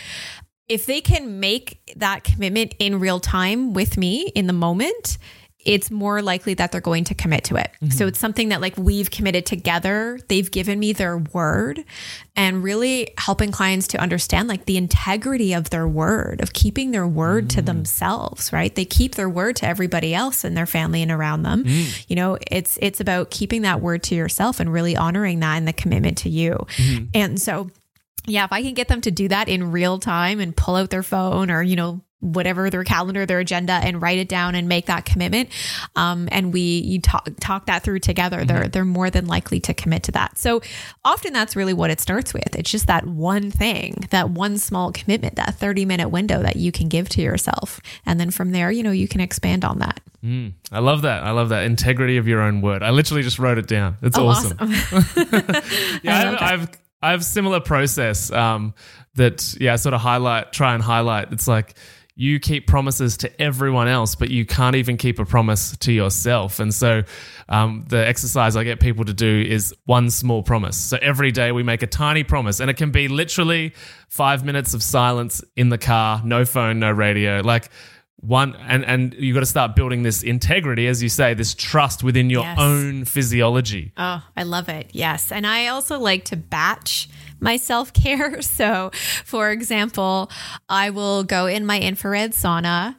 if 0.67 0.87
they 0.87 1.01
can 1.01 1.39
make 1.39 1.93
that 1.97 2.23
commitment 2.23 2.73
in 2.79 2.99
real 2.99 3.19
time 3.19 3.73
with 3.73 3.95
me 3.95 4.31
in 4.33 4.47
the 4.47 4.53
moment, 4.53 5.19
it's 5.65 5.89
more 5.89 6.21
likely 6.21 6.53
that 6.55 6.71
they're 6.71 6.81
going 6.81 7.03
to 7.05 7.15
commit 7.15 7.45
to 7.45 7.55
it. 7.55 7.71
Mm-hmm. 7.75 7.89
So 7.89 8.07
it's 8.07 8.19
something 8.19 8.49
that 8.49 8.61
like 8.61 8.77
we've 8.77 9.09
committed 9.09 9.45
together. 9.45 10.19
They've 10.27 10.49
given 10.49 10.79
me 10.79 10.93
their 10.93 11.17
word 11.17 11.83
and 12.35 12.63
really 12.63 13.13
helping 13.17 13.51
clients 13.51 13.87
to 13.89 13.99
understand 13.99 14.47
like 14.47 14.65
the 14.65 14.77
integrity 14.77 15.53
of 15.53 15.69
their 15.69 15.87
word, 15.87 16.41
of 16.41 16.53
keeping 16.53 16.91
their 16.91 17.07
word 17.07 17.49
to 17.51 17.61
mm. 17.61 17.65
themselves, 17.65 18.51
right? 18.51 18.73
They 18.73 18.85
keep 18.85 19.15
their 19.15 19.29
word 19.29 19.55
to 19.57 19.67
everybody 19.67 20.13
else 20.13 20.43
in 20.43 20.53
their 20.53 20.65
family 20.65 21.01
and 21.01 21.11
around 21.11 21.43
them. 21.43 21.63
Mm. 21.63 22.05
You 22.09 22.15
know, 22.15 22.37
it's 22.49 22.77
it's 22.81 22.99
about 22.99 23.31
keeping 23.31 23.61
that 23.61 23.81
word 23.81 24.03
to 24.03 24.15
yourself 24.15 24.59
and 24.59 24.71
really 24.71 24.95
honoring 24.95 25.39
that 25.41 25.57
and 25.57 25.67
the 25.67 25.73
commitment 25.73 26.17
to 26.19 26.29
you. 26.29 26.65
Mm-hmm. 26.77 27.05
And 27.13 27.41
so 27.41 27.69
yeah, 28.25 28.45
if 28.45 28.51
I 28.51 28.61
can 28.61 28.73
get 28.73 28.87
them 28.87 29.01
to 29.01 29.11
do 29.11 29.27
that 29.27 29.49
in 29.49 29.71
real 29.71 29.99
time 29.99 30.39
and 30.39 30.55
pull 30.55 30.75
out 30.75 30.89
their 30.89 31.03
phone 31.03 31.51
or, 31.51 31.61
you 31.61 31.75
know, 31.75 32.01
whatever 32.23 32.69
their 32.69 32.83
calendar, 32.83 33.25
their 33.25 33.39
agenda 33.39 33.73
and 33.73 34.01
write 34.01 34.17
it 34.17 34.29
down 34.29 34.55
and 34.55 34.67
make 34.67 34.85
that 34.87 35.05
commitment. 35.05 35.49
Um, 35.95 36.29
and 36.31 36.53
we, 36.53 36.61
you 36.61 37.01
talk, 37.01 37.27
talk 37.39 37.65
that 37.67 37.83
through 37.83 37.99
together. 37.99 38.45
They're, 38.45 38.67
they're 38.67 38.85
more 38.85 39.09
than 39.09 39.27
likely 39.27 39.59
to 39.61 39.73
commit 39.73 40.03
to 40.03 40.11
that. 40.13 40.37
So 40.37 40.61
often 41.03 41.33
that's 41.33 41.55
really 41.55 41.73
what 41.73 41.89
it 41.91 41.99
starts 41.99 42.33
with. 42.33 42.55
It's 42.55 42.71
just 42.71 42.87
that 42.87 43.05
one 43.05 43.51
thing, 43.51 44.07
that 44.09 44.29
one 44.29 44.57
small 44.57 44.91
commitment, 44.91 45.35
that 45.35 45.55
30 45.55 45.85
minute 45.85 46.09
window 46.09 46.41
that 46.41 46.55
you 46.55 46.71
can 46.71 46.87
give 46.89 47.09
to 47.09 47.21
yourself. 47.21 47.81
And 48.05 48.19
then 48.19 48.31
from 48.31 48.51
there, 48.51 48.71
you 48.71 48.83
know, 48.83 48.91
you 48.91 49.07
can 49.07 49.21
expand 49.21 49.65
on 49.65 49.79
that. 49.79 49.99
I 50.71 50.79
love 50.79 51.01
that. 51.01 51.23
I 51.23 51.31
love 51.31 51.49
that 51.49 51.65
integrity 51.65 52.15
of 52.15 52.29
your 52.29 52.41
own 52.41 52.61
word. 52.61 52.81
I 52.81 52.91
literally 52.91 53.23
just 53.23 53.39
wrote 53.39 53.57
it 53.57 53.67
down. 53.67 53.97
It's 54.01 54.17
Oh, 54.17 54.27
awesome. 54.27 54.57
Yeah, 56.03 56.37
I 56.39 56.53
I've, 56.53 56.61
I've 56.61 56.69
I 57.03 57.11
have 57.11 57.25
similar 57.25 57.59
process 57.59 58.31
um, 58.31 58.73
that 59.15 59.55
yeah, 59.59 59.73
I 59.73 59.75
sort 59.75 59.93
of 59.93 59.99
highlight, 59.99 60.53
try 60.53 60.73
and 60.73 60.81
highlight. 60.81 61.33
It's 61.33 61.49
like 61.49 61.75
you 62.15 62.39
keep 62.39 62.67
promises 62.67 63.17
to 63.17 63.41
everyone 63.41 63.87
else, 63.87 64.13
but 64.15 64.29
you 64.29 64.45
can't 64.45 64.75
even 64.75 64.97
keep 64.97 65.17
a 65.17 65.25
promise 65.25 65.75
to 65.77 65.91
yourself. 65.91 66.59
And 66.59 66.71
so, 66.73 67.03
um, 67.49 67.85
the 67.89 68.05
exercise 68.07 68.55
I 68.55 68.63
get 68.63 68.79
people 68.79 69.03
to 69.05 69.13
do 69.13 69.41
is 69.47 69.73
one 69.85 70.09
small 70.11 70.43
promise. 70.43 70.77
So 70.77 70.97
every 71.01 71.31
day 71.31 71.51
we 71.51 71.63
make 71.63 71.81
a 71.81 71.87
tiny 71.87 72.23
promise, 72.23 72.59
and 72.59 72.69
it 72.69 72.75
can 72.77 72.91
be 72.91 73.07
literally 73.07 73.73
five 74.09 74.45
minutes 74.45 74.73
of 74.75 74.83
silence 74.83 75.43
in 75.55 75.69
the 75.69 75.77
car, 75.79 76.21
no 76.23 76.45
phone, 76.45 76.79
no 76.79 76.91
radio, 76.91 77.41
like. 77.43 77.69
One 78.25 78.55
and 78.55 78.85
and 78.85 79.13
you 79.15 79.33
got 79.33 79.41
to 79.41 79.45
start 79.45 79.75
building 79.75 80.03
this 80.03 80.23
integrity, 80.23 80.87
as 80.87 81.03
you 81.03 81.09
say, 81.09 81.33
this 81.33 81.53
trust 81.53 82.03
within 82.05 82.29
your 82.29 82.43
Yes. 82.43 82.57
own 82.57 83.03
physiology. 83.03 83.91
Oh, 83.97 84.23
I 84.37 84.43
love 84.43 84.69
it. 84.69 84.91
Yes. 84.93 85.29
And 85.29 85.45
I 85.45 85.67
also 85.67 85.99
like 85.99 86.23
to 86.25 86.37
batch 86.37 87.09
my 87.43 87.57
self 87.57 87.93
care. 87.93 88.41
So, 88.53 88.91
for 89.25 89.51
example, 89.51 90.29
I 90.69 90.91
will 90.91 91.23
go 91.23 91.47
in 91.47 91.65
my 91.65 91.79
infrared 91.79 92.31
sauna 92.31 92.95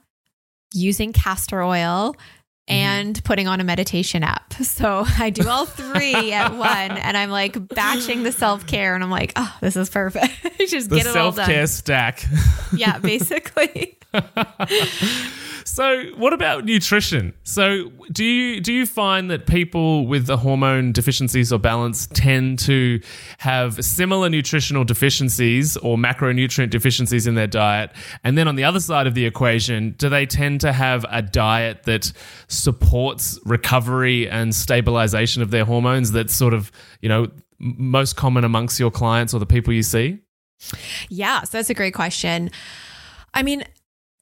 using 0.72 1.12
castor 1.12 1.62
oil 1.62 2.12
mm-hmm. 2.12 2.72
and 2.72 3.24
putting 3.24 3.47
on 3.47 3.61
a 3.61 3.64
meditation 3.64 4.22
app. 4.22 4.55
So 4.64 5.05
I 5.18 5.30
do 5.30 5.49
all 5.49 5.66
three 5.66 6.32
at 6.32 6.55
one 6.57 6.68
and 6.68 7.16
I'm 7.16 7.30
like 7.30 7.68
batching 7.68 8.22
the 8.24 8.32
self 8.32 8.66
care 8.66 8.95
and 8.95 9.05
I'm 9.05 9.11
like, 9.11 9.32
oh, 9.36 9.57
this 9.61 9.76
is 9.76 9.88
perfect. 9.90 10.32
Just 10.68 10.90
The 10.90 10.97
get 10.97 11.07
it 11.07 11.16
all 11.16 11.32
self 11.32 11.47
care 11.47 11.61
done. 11.61 11.66
stack. 11.66 12.24
Yeah, 12.76 12.99
basically. 12.99 13.99
So, 15.75 16.05
what 16.18 16.33
about 16.33 16.64
nutrition? 16.64 17.35
So, 17.43 17.91
do 18.12 18.25
you 18.25 18.61
do 18.61 18.72
you 18.72 18.87
find 18.87 19.29
that 19.33 19.49
people 19.49 20.07
with 20.07 20.27
the 20.27 20.37
hormone 20.37 20.93
deficiencies 20.93 21.53
or 21.53 21.59
balance 21.59 22.07
tend 22.12 22.61
to 22.61 23.01
have 23.39 23.85
similar 23.85 24.31
nutritional 24.31 24.85
deficiencies 24.85 25.77
or 25.79 25.97
macronutrient 25.97 26.70
deficiencies 26.70 27.27
in 27.27 27.35
their 27.35 27.49
diet? 27.49 27.91
And 28.22 28.39
then 28.39 28.47
on 28.47 28.55
the 28.55 28.62
other 28.62 28.79
side 28.79 29.09
of 29.09 29.14
the 29.14 29.27
equation, 29.27 29.97
do 29.99 30.09
they 30.09 30.27
tend 30.27 30.61
to 30.61 30.72
have 30.72 31.05
a 31.11 31.22
diet 31.22 31.83
that 31.87 32.12
supports 32.47 33.41
recovery 33.45 34.31
and 34.31 34.55
stabilization 34.55 35.43
of 35.43 35.51
their 35.51 35.64
hormones 35.64 36.12
that's 36.12 36.37
sort 36.37 36.55
of, 36.55 36.70
you 37.01 37.09
know, 37.09 37.27
most 37.59 38.14
common 38.14 38.45
amongst 38.45 38.79
your 38.79 38.93
clients 38.93 39.35
or 39.35 39.41
the 39.41 39.45
people 39.45 39.72
you 39.72 39.83
see? 39.83 40.20
Yeah, 41.09 41.43
so 41.43 41.59
that's 41.59 41.68
a 41.68 41.75
great 41.75 41.95
question. 41.95 42.53
I 43.35 43.43
mean, 43.43 43.64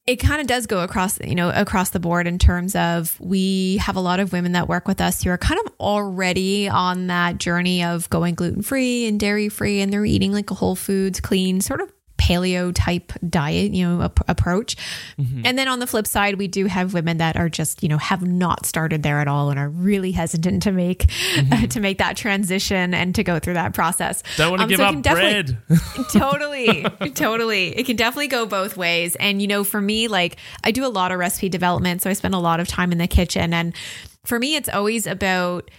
it 0.06 0.16
kind 0.16 0.40
of 0.40 0.46
does 0.48 0.66
go 0.66 0.80
across, 0.82 1.20
you 1.20 1.34
know, 1.34 1.50
across 1.50 1.90
the 1.90 2.00
board 2.00 2.26
in 2.26 2.38
terms 2.38 2.74
of 2.74 3.16
we 3.20 3.76
have 3.76 3.94
a 3.94 4.00
lot 4.00 4.18
of 4.18 4.32
women 4.32 4.52
that 4.52 4.68
work 4.68 4.88
with 4.88 5.00
us 5.00 5.22
who 5.22 5.30
are 5.30 5.38
kind 5.38 5.60
of 5.64 5.72
already 5.78 6.68
on 6.68 7.06
that 7.06 7.38
journey 7.38 7.84
of 7.84 8.10
going 8.10 8.34
gluten 8.34 8.62
free 8.62 9.06
and 9.06 9.20
dairy 9.20 9.48
free, 9.48 9.80
and 9.80 9.92
they're 9.92 10.04
eating 10.04 10.32
like 10.32 10.50
a 10.50 10.54
whole 10.54 10.74
foods, 10.74 11.20
clean, 11.20 11.60
sort 11.60 11.80
of 11.80 11.92
paleo 12.22 12.72
type 12.74 13.12
diet, 13.28 13.72
you 13.74 13.84
know, 13.88 14.02
ap- 14.04 14.28
approach. 14.28 14.76
And 15.44 15.58
then 15.58 15.66
on 15.68 15.78
the 15.80 15.86
flip 15.86 16.06
side, 16.06 16.36
we 16.36 16.46
do 16.48 16.66
have 16.66 16.94
women 16.94 17.16
that 17.18 17.36
are 17.36 17.48
just, 17.48 17.82
you 17.82 17.88
know, 17.88 17.98
have 17.98 18.22
not 18.22 18.64
started 18.66 19.02
there 19.02 19.18
at 19.20 19.26
all 19.28 19.50
and 19.50 19.58
are 19.58 19.68
really 19.68 20.12
hesitant 20.12 20.62
to 20.64 20.72
make 20.72 21.06
to 21.70 21.80
make 21.80 21.98
that 21.98 22.16
transition 22.16 22.94
and 22.94 23.14
to 23.16 23.24
go 23.24 23.38
through 23.38 23.54
that 23.54 23.74
process. 23.74 24.22
Don't 24.36 24.50
want 24.50 24.60
to 24.60 24.64
Um, 24.64 24.68
give 24.68 24.78
so 24.78 24.84
up 24.84 25.02
bread. 25.02 25.58
totally 26.12 26.84
totally 27.14 27.76
it 27.76 27.86
can 27.86 27.96
definitely 27.96 28.28
go 28.28 28.46
both 28.46 28.76
ways 28.76 29.16
and 29.16 29.40
you 29.42 29.48
know 29.48 29.64
for 29.64 29.80
me 29.80 30.08
like 30.08 30.36
i 30.64 30.70
do 30.70 30.84
a 30.84 30.88
lot 30.88 31.10
of 31.12 31.18
recipe 31.18 31.48
development 31.48 32.02
so 32.02 32.10
i 32.10 32.12
spend 32.12 32.34
a 32.34 32.38
lot 32.38 32.60
of 32.60 32.68
time 32.68 32.92
in 32.92 32.98
the 32.98 33.06
kitchen 33.06 33.52
and 33.54 33.74
for 34.24 34.38
me 34.38 34.54
it's 34.56 34.68
always 34.68 35.06
about 35.06 35.70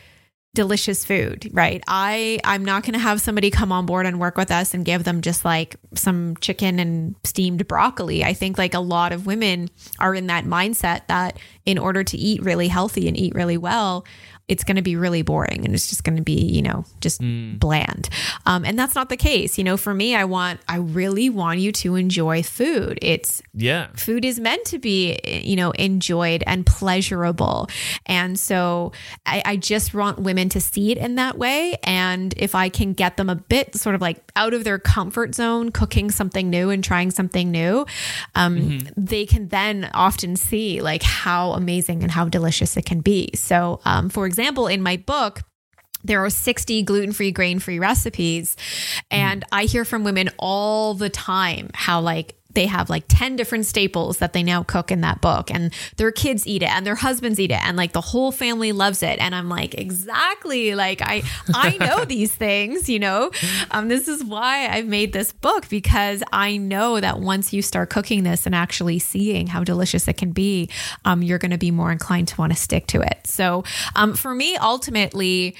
delicious 0.53 1.03
food 1.03 1.49
right? 1.51 1.83
I 1.87 2.39
i'm 2.43 2.63
not 2.63 2.83
going 2.83 2.93
to 2.93 2.99
have 2.99 3.19
somebody 3.19 3.49
come 3.49 3.71
on 3.71 3.87
board 3.87 4.05
and 4.05 4.19
work 4.19 4.37
with 4.37 4.51
us 4.51 4.73
and 4.75 4.85
give 4.85 5.03
them 5.03 5.21
just 5.21 5.43
like 5.43 5.77
some 5.95 6.37
chicken 6.37 6.79
and 6.79 7.15
steamed 7.23 7.67
broccoli. 7.67 8.23
I 8.23 8.33
think 8.33 8.57
like 8.57 8.75
a 8.75 8.79
lot 8.79 9.11
of 9.13 9.25
women 9.25 9.69
are 9.99 10.13
in 10.13 10.27
that 10.27 10.45
mindset 10.45 11.07
that 11.07 11.37
in 11.65 11.77
order 11.77 12.03
to 12.03 12.17
eat 12.17 12.43
really 12.43 12.67
healthy 12.67 13.07
and 13.07 13.17
eat 13.17 13.33
really 13.33 13.57
well 13.57 14.05
it's 14.47 14.63
going 14.63 14.75
to 14.75 14.81
be 14.81 14.95
really 14.95 15.21
boring 15.21 15.65
and 15.65 15.73
it's 15.73 15.87
just 15.87 16.03
going 16.03 16.17
to 16.17 16.21
be 16.21 16.33
you 16.33 16.61
know 16.61 16.85
just 17.01 17.21
bland. 17.59 18.09
Um, 18.45 18.65
and 18.65 18.77
that's 18.77 18.95
not 18.95 19.09
the 19.09 19.17
case. 19.17 19.57
You 19.57 19.63
know 19.63 19.77
for 19.77 19.93
me 19.93 20.15
i 20.15 20.25
want 20.25 20.59
i 20.67 20.77
really 20.77 21.29
want 21.29 21.59
you 21.59 21.71
to 21.71 21.95
enjoy 21.95 22.43
food. 22.43 22.99
It's 23.01 23.41
yeah. 23.53 23.87
food 23.95 24.25
is 24.25 24.39
meant 24.39 24.65
to 24.65 24.79
be 24.79 25.19
you 25.23 25.55
know 25.55 25.71
enjoyed 25.71 26.43
and 26.45 26.65
pleasurable. 26.65 27.69
And 28.05 28.39
so 28.39 28.91
I, 29.25 29.41
I 29.45 29.55
just 29.57 29.93
want 29.93 30.19
women 30.19 30.49
to 30.49 30.61
see 30.61 30.91
it 30.91 30.97
in 30.97 31.15
that 31.15 31.37
way. 31.37 31.77
And 31.83 32.33
if 32.37 32.55
i 32.55 32.69
can 32.69 32.93
get 32.93 33.17
them 33.17 33.29
a 33.29 33.35
bit 33.35 33.75
sort 33.75 33.95
of 33.95 34.01
like 34.01 34.23
out 34.35 34.53
of 34.53 34.63
their 34.63 34.79
comfort 34.79 35.35
zone 35.35 35.71
cooking 35.71 36.11
something 36.11 36.49
new 36.49 36.69
and 36.69 36.83
trying 36.83 37.11
something 37.11 37.51
new 37.51 37.85
um, 38.35 38.79
they 38.97 39.25
can 39.25 39.47
then 39.49 39.89
often 39.93 40.35
see 40.35 40.81
like 40.81 41.03
how 41.03 41.51
amazing 41.51 42.03
and 42.03 42.11
how 42.11 42.27
delicious 42.27 42.77
it 42.77 42.85
can 42.85 43.01
be. 43.01 43.29
So 43.35 43.79
um, 43.85 44.09
for 44.09 44.25
example 44.33 44.65
in 44.67 44.81
my 44.81 44.97
book 44.97 45.41
there 46.03 46.25
are 46.25 46.29
60 46.29 46.81
gluten-free 46.81 47.31
grain-free 47.31 47.77
recipes 47.77 48.57
and 49.11 49.45
i 49.51 49.65
hear 49.65 49.85
from 49.85 50.03
women 50.03 50.29
all 50.39 50.95
the 50.95 51.09
time 51.09 51.69
how 51.75 52.01
like 52.01 52.35
they 52.53 52.65
have 52.65 52.89
like 52.89 53.03
10 53.07 53.35
different 53.35 53.65
staples 53.65 54.17
that 54.17 54.33
they 54.33 54.43
now 54.43 54.63
cook 54.63 54.91
in 54.91 55.01
that 55.01 55.21
book 55.21 55.51
and 55.51 55.73
their 55.97 56.11
kids 56.11 56.47
eat 56.47 56.63
it 56.63 56.69
and 56.69 56.85
their 56.85 56.95
husbands 56.95 57.39
eat 57.39 57.51
it 57.51 57.63
and 57.65 57.77
like 57.77 57.93
the 57.93 58.01
whole 58.01 58.31
family 58.31 58.71
loves 58.71 59.03
it. 59.03 59.19
And 59.19 59.35
i'm 59.35 59.49
like 59.49 59.75
exactly 59.75 60.75
like 60.75 61.01
i 61.01 61.23
i 61.53 61.77
know 61.77 62.05
these 62.13 62.33
things 62.33 62.89
you 62.89 62.99
know? 62.99 63.31
Um, 63.71 63.87
this 63.87 64.07
is 64.07 64.23
why 64.23 64.67
i've 64.67 64.87
made 64.87 65.13
this 65.13 65.31
book 65.31 65.69
because 65.69 66.23
i 66.31 66.57
know 66.57 66.99
that 66.99 67.19
once 67.19 67.53
you 67.53 67.61
start 67.61 67.89
cooking 67.89 68.23
this 68.23 68.45
and 68.45 68.55
actually 68.55 68.99
seeing 68.99 69.47
how 69.47 69.63
delicious 69.63 70.07
it 70.07 70.17
can 70.17 70.31
be 70.31 70.69
um, 71.05 71.21
you're 71.21 71.39
going 71.39 71.51
to 71.51 71.57
be 71.57 71.71
more 71.71 71.91
inclined 71.91 72.27
to 72.29 72.37
want 72.37 72.53
to 72.53 72.59
stick 72.59 72.87
to 72.87 73.01
it. 73.01 73.19
So 73.25 73.63
um, 73.95 74.15
for 74.15 74.33
me 74.33 74.55
ultimately 74.57 75.55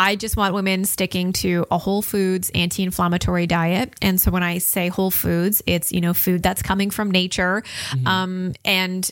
I 0.00 0.16
just 0.16 0.34
want 0.34 0.54
women 0.54 0.86
sticking 0.86 1.34
to 1.34 1.66
a 1.70 1.76
whole 1.76 2.00
foods 2.00 2.50
anti 2.54 2.82
inflammatory 2.82 3.46
diet. 3.46 3.92
And 4.00 4.18
so 4.18 4.30
when 4.30 4.42
I 4.42 4.56
say 4.56 4.88
whole 4.88 5.10
foods, 5.10 5.62
it's, 5.66 5.92
you 5.92 6.00
know, 6.00 6.14
food 6.14 6.42
that's 6.42 6.62
coming 6.62 6.88
from 6.88 7.10
nature 7.10 7.62
mm-hmm. 7.90 8.06
um, 8.06 8.54
and 8.64 9.08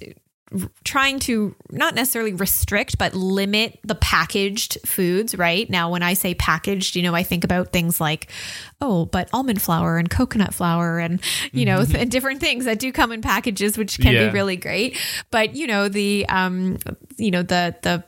trying 0.83 1.19
to 1.19 1.55
not 1.71 1.95
necessarily 1.95 2.33
restrict 2.33 2.97
but 2.97 3.13
limit 3.13 3.79
the 3.85 3.95
packaged 3.95 4.79
foods 4.87 5.37
right 5.37 5.69
now 5.69 5.91
when 5.91 6.03
i 6.03 6.15
say 6.15 6.33
packaged 6.33 6.97
you 6.97 7.03
know 7.03 7.15
i 7.15 7.23
think 7.23 7.45
about 7.45 7.71
things 7.71 8.01
like 8.01 8.33
oh 8.81 9.05
but 9.05 9.29
almond 9.35 9.61
flour 9.61 9.99
and 9.99 10.09
coconut 10.09 10.55
flour 10.55 10.99
and 10.99 11.21
you 11.53 11.67
know 11.67 11.81
mm-hmm. 11.81 11.93
th- 11.97 12.09
different 12.09 12.41
things 12.41 12.65
that 12.65 12.79
do 12.79 12.91
come 12.93 13.13
in 13.13 13.21
packages 13.21 13.77
which 13.77 14.01
can 14.01 14.15
yeah. 14.15 14.29
be 14.29 14.33
really 14.33 14.57
great 14.57 14.99
but 15.31 15.55
you 15.55 15.67
know 15.67 15.87
the 15.87 16.25
um 16.31 16.79
you 17.19 17.31
know 17.31 17.43
the 17.43 17.77
the 17.83 18.03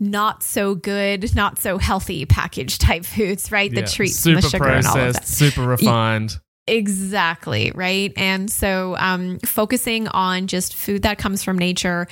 not 0.00 0.42
so 0.42 0.74
good, 0.74 1.34
not 1.34 1.58
so 1.58 1.78
healthy 1.78 2.24
package 2.26 2.78
type 2.88 3.04
foods, 3.04 3.50
right? 3.52 3.72
The 3.72 3.82
treats 3.82 4.16
super 4.16 4.36
and 4.36 4.44
the 4.44 4.48
sugar 4.48 4.64
processed, 4.64 4.94
and 4.94 5.02
all 5.02 5.08
of 5.08 5.14
that. 5.14 5.26
Super 5.26 5.62
refined. 5.62 6.38
Exactly, 6.66 7.72
right? 7.74 8.12
And 8.16 8.50
so 8.50 8.94
um, 8.98 9.38
focusing 9.40 10.06
on 10.08 10.46
just 10.48 10.76
food 10.76 11.02
that 11.02 11.16
comes 11.16 11.42
from 11.42 11.56
nature, 11.56 12.06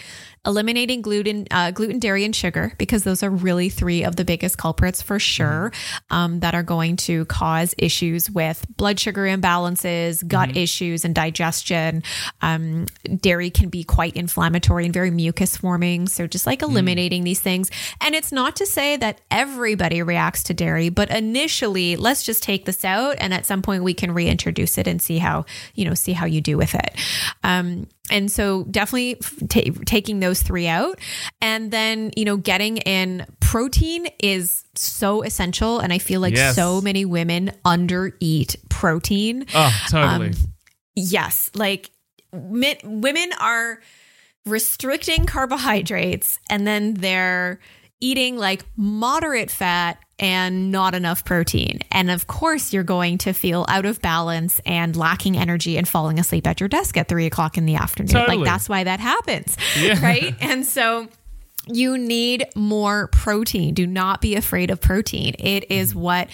eliminating 0.47 1.03
gluten, 1.03 1.47
uh, 1.51 1.71
gluten, 1.71 1.99
dairy, 1.99 2.25
and 2.25 2.35
sugar, 2.35 2.73
because 2.79 3.05
those 3.05 3.23
are 3.23 3.31
really 3.31 3.69
three 3.69 4.05
of 4.05 4.17
the 4.17 4.25
biggest 4.25 4.59
culprits 4.59 5.03
for 5.03 5.19
sure 5.19 5.73
um, 6.11 6.41
that 6.41 6.55
are 6.55 6.63
going 6.63 6.97
to 6.97 7.25
cause 7.27 7.75
issues 7.79 8.31
with 8.31 8.67
blood 8.77 8.99
sugar 9.01 9.23
imbalances, 9.23 10.27
gut 10.27 10.51
mm-hmm. 10.51 10.59
issues, 10.59 11.05
and 11.05 11.15
digestion. 11.15 12.03
Um, 12.43 12.87
dairy 13.17 13.51
can 13.51 13.69
be 13.69 13.85
quite 13.85 14.17
inflammatory 14.17 14.85
and 14.85 14.95
very 14.95 15.11
mucus 15.11 15.57
forming. 15.57 16.09
So 16.09 16.27
just 16.27 16.47
like 16.47 16.61
mm. 16.61 16.69
eliminating 16.69 17.23
mm. 17.23 17.27
these 17.27 17.41
things. 17.41 17.71
And 18.01 18.15
it's 18.15 18.33
not 18.33 18.57
to 18.57 18.67
say 18.67 18.97
that 18.97 19.21
everybody 19.31 20.03
reacts 20.03 20.45
to 20.45 20.55
dairy, 20.55 20.89
but 20.89 21.11
initially, 21.11 21.97
let's 21.97 22.23
just 22.23 22.43
take 22.43 22.65
this 22.65 22.85
out, 22.85 23.17
and 23.19 23.35
at 23.35 23.47
some 23.47 23.63
point 23.63 23.83
we 23.83 23.95
can 23.95 24.13
reintroduce 24.13 24.79
it 24.79 24.87
and 24.87 25.01
see 25.01 25.19
how 25.19 25.45
you 25.75 25.85
know 25.85 25.95
see 25.95 26.13
how 26.13 26.27
you 26.27 26.41
do 26.41 26.57
with 26.57 26.75
it. 26.75 26.95
Um, 27.43 27.89
and 28.11 28.31
so 28.31 28.65
definitely 28.65 29.17
t- 29.49 29.71
taking 29.71 30.21
those 30.21 30.43
three 30.43 30.67
out. 30.67 30.99
And 31.41 31.71
then 31.71 32.13
you 32.17 32.25
know 32.25 32.37
getting 32.37 32.79
in 32.79 33.27
protein 33.41 34.07
is 34.19 34.65
so 34.75 35.23
essential. 35.23 35.81
And 35.81 35.93
i 35.93 35.99
feel 35.99 36.21
like 36.21 36.35
yes. 36.35 36.55
so 36.55 36.81
many 36.81 37.05
women 37.05 37.53
under 37.65 38.17
eat 38.21 38.57
protein. 38.69 39.47
Oh 39.55 39.87
totally. 39.91 40.29
Um, 40.29 40.35
yes. 40.95 41.51
Like 41.55 41.91
mi- 42.33 42.81
women 42.85 43.31
are 43.41 43.81
restricting 44.45 45.27
carbohydrates 45.27 46.39
and 46.49 46.67
then 46.67 46.95
they're 46.95 47.59
eating 48.01 48.37
like 48.37 48.65
moderate 48.77 49.51
fat 49.51 49.99
and 50.19 50.71
not 50.73 50.95
enough 50.95 51.25
protein. 51.25 51.81
And 51.91 52.11
of 52.11 52.27
course, 52.27 52.73
you're 52.73 52.83
going 52.85 53.19
to 53.19 53.33
feel 53.33 53.67
out 53.69 53.85
of 53.85 54.01
balance 54.01 54.61
and 54.65 54.97
lacking 54.97 55.37
energy 55.37 55.77
and 55.77 55.87
falling 55.87 56.19
asleep 56.19 56.47
at 56.47 56.61
your 56.61 56.69
desk 56.69 56.97
at 56.97 57.09
three 57.09 57.27
o'clock 57.27 57.59
in 57.59 57.67
the 57.67 57.75
afternoon. 57.77 58.13
Totally. 58.13 58.39
Like 58.39 58.47
that's 58.47 58.69
why 58.69 58.85
that 58.85 59.01
happens. 59.01 59.57
Yeah. 59.79 60.01
Right. 60.07 60.35
And 60.41 60.65
so, 60.65 61.09
you 61.69 61.99
need 61.99 62.47
more 62.55 63.09
protein. 63.09 63.75
Do 63.75 63.87
not 63.87 64.21
be 64.21 64.37
afraid 64.37 64.71
of 64.71 64.81
protein. 64.81 65.35
It 65.39 65.71
is 65.71 65.95
what 65.95 66.29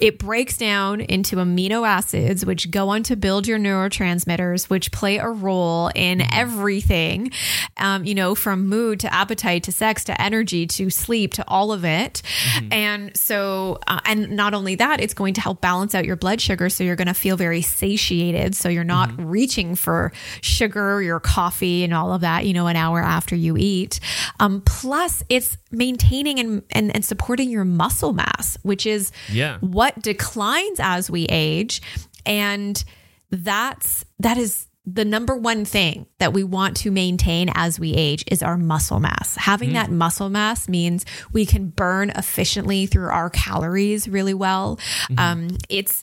it 0.00 0.18
breaks 0.18 0.56
down 0.56 1.00
into 1.00 1.36
amino 1.36 1.86
acids, 1.86 2.46
which 2.46 2.70
go 2.70 2.90
on 2.90 3.02
to 3.02 3.16
build 3.16 3.48
your 3.48 3.58
neurotransmitters, 3.58 4.70
which 4.70 4.92
play 4.92 5.18
a 5.18 5.28
role 5.28 5.90
in 5.96 6.20
mm-hmm. 6.20 6.28
everything, 6.32 7.32
um, 7.78 8.04
you 8.04 8.14
know, 8.14 8.36
from 8.36 8.68
mood 8.68 9.00
to 9.00 9.12
appetite 9.12 9.64
to 9.64 9.72
sex 9.72 10.04
to 10.04 10.20
energy 10.22 10.68
to 10.68 10.88
sleep 10.88 11.34
to 11.34 11.44
all 11.48 11.72
of 11.72 11.84
it. 11.84 12.22
Mm-hmm. 12.54 12.72
And 12.72 13.16
so, 13.16 13.80
uh, 13.88 13.98
and 14.04 14.30
not 14.30 14.54
only 14.54 14.76
that, 14.76 15.00
it's 15.00 15.14
going 15.14 15.34
to 15.34 15.40
help 15.40 15.60
balance 15.60 15.96
out 15.96 16.04
your 16.04 16.16
blood 16.16 16.40
sugar. 16.40 16.68
So 16.68 16.84
you're 16.84 16.96
going 16.96 17.08
to 17.08 17.14
feel 17.14 17.36
very 17.36 17.62
satiated. 17.62 18.54
So 18.54 18.68
you're 18.68 18.84
not 18.84 19.10
mm-hmm. 19.10 19.26
reaching 19.26 19.74
for 19.74 20.12
sugar, 20.42 21.02
your 21.02 21.18
coffee, 21.18 21.82
and 21.82 21.92
all 21.92 22.12
of 22.12 22.20
that, 22.20 22.46
you 22.46 22.52
know, 22.52 22.68
an 22.68 22.76
hour 22.76 23.00
after 23.00 23.34
you 23.34 23.56
eat. 23.56 23.98
Um, 24.38 24.62
plus, 24.64 25.24
it's 25.28 25.58
maintaining 25.72 26.38
and, 26.38 26.62
and, 26.70 26.94
and 26.94 27.04
supporting 27.04 27.50
your 27.50 27.64
muscle 27.64 28.12
mass, 28.12 28.56
which 28.62 28.86
is 28.86 29.10
yeah 29.32 29.58
what 29.72 30.00
declines 30.00 30.78
as 30.80 31.10
we 31.10 31.26
age. 31.26 31.82
And 32.24 32.82
that's, 33.30 34.04
that 34.20 34.38
is 34.38 34.66
the 34.84 35.04
number 35.04 35.36
one 35.36 35.64
thing 35.64 36.06
that 36.18 36.32
we 36.32 36.42
want 36.42 36.76
to 36.78 36.90
maintain 36.90 37.50
as 37.54 37.78
we 37.78 37.94
age 37.94 38.24
is 38.26 38.42
our 38.42 38.56
muscle 38.56 38.98
mass. 38.98 39.36
Having 39.36 39.70
mm. 39.70 39.74
that 39.74 39.90
muscle 39.90 40.28
mass 40.28 40.68
means 40.68 41.06
we 41.32 41.46
can 41.46 41.68
burn 41.68 42.10
efficiently 42.10 42.86
through 42.86 43.08
our 43.08 43.30
calories 43.30 44.08
really 44.08 44.34
well. 44.34 44.76
Mm-hmm. 45.04 45.18
Um, 45.18 45.48
it's 45.68 46.02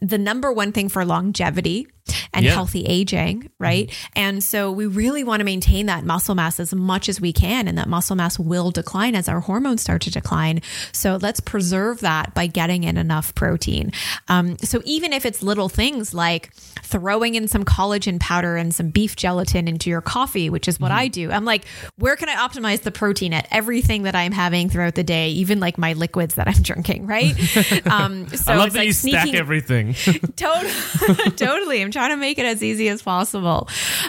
the 0.00 0.18
number 0.18 0.52
one 0.52 0.72
thing 0.72 0.88
for 0.88 1.04
longevity 1.04 1.86
and 2.32 2.44
yeah. 2.44 2.52
healthy 2.52 2.84
aging, 2.84 3.50
right? 3.58 3.88
Mm-hmm. 3.88 4.12
And 4.16 4.44
so 4.44 4.70
we 4.70 4.86
really 4.86 5.24
want 5.24 5.40
to 5.40 5.44
maintain 5.44 5.86
that 5.86 6.04
muscle 6.04 6.34
mass 6.34 6.60
as 6.60 6.74
much 6.74 7.08
as 7.08 7.20
we 7.20 7.32
can. 7.32 7.68
And 7.68 7.78
that 7.78 7.88
muscle 7.88 8.16
mass 8.16 8.38
will 8.38 8.70
decline 8.70 9.14
as 9.14 9.28
our 9.28 9.40
hormones 9.40 9.82
start 9.82 10.02
to 10.02 10.10
decline. 10.10 10.60
So 10.92 11.18
let's 11.20 11.40
preserve 11.40 12.00
that 12.00 12.34
by 12.34 12.46
getting 12.46 12.84
in 12.84 12.96
enough 12.96 13.34
protein. 13.34 13.92
Um, 14.28 14.58
so 14.58 14.82
even 14.84 15.12
if 15.12 15.26
it's 15.26 15.42
little 15.42 15.68
things 15.68 16.14
like 16.14 16.54
throwing 16.82 17.34
in 17.34 17.48
some 17.48 17.64
collagen 17.64 18.20
powder 18.20 18.56
and 18.56 18.74
some 18.74 18.90
beef 18.90 19.16
gelatin 19.16 19.68
into 19.68 19.90
your 19.90 20.00
coffee, 20.00 20.50
which 20.50 20.68
is 20.68 20.78
what 20.78 20.90
mm-hmm. 20.90 21.00
I 21.00 21.08
do, 21.08 21.30
I'm 21.30 21.44
like, 21.44 21.64
where 21.96 22.16
can 22.16 22.28
I 22.28 22.36
optimize 22.36 22.82
the 22.82 22.92
protein 22.92 23.32
at 23.32 23.48
everything 23.50 24.02
that 24.02 24.14
I'm 24.14 24.32
having 24.32 24.68
throughout 24.68 24.94
the 24.94 25.04
day, 25.04 25.30
even 25.30 25.60
like 25.60 25.78
my 25.78 25.94
liquids 25.94 26.36
that 26.36 26.48
I'm 26.48 26.54
drinking, 26.62 27.06
right? 27.06 27.34
Um, 27.86 28.28
so 28.28 28.52
I 28.52 28.56
love 28.56 28.72
that 28.72 28.80
like 28.80 28.86
you 28.86 28.92
sneaking, 28.92 29.20
stack 29.20 29.34
everything. 29.34 29.94
totally, 30.36 31.30
totally. 31.32 31.82
I'm 31.82 31.90
trying 31.96 32.10
to 32.10 32.16
make 32.16 32.38
it 32.38 32.44
as 32.44 32.62
easy 32.62 32.88
as 32.88 33.02
possible. 33.02 33.68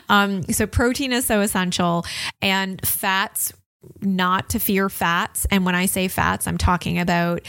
Um, 0.09 0.43
so 0.43 0.67
protein 0.67 1.13
is 1.13 1.25
so 1.25 1.39
essential, 1.39 2.05
and 2.41 2.85
fats 2.85 3.53
not 4.01 4.49
to 4.49 4.59
fear 4.59 4.89
fats. 4.89 5.47
And 5.49 5.65
when 5.65 5.73
I 5.73 5.85
say 5.85 6.09
fats, 6.09 6.47
I'm 6.47 6.57
talking 6.57 6.99
about 6.99 7.41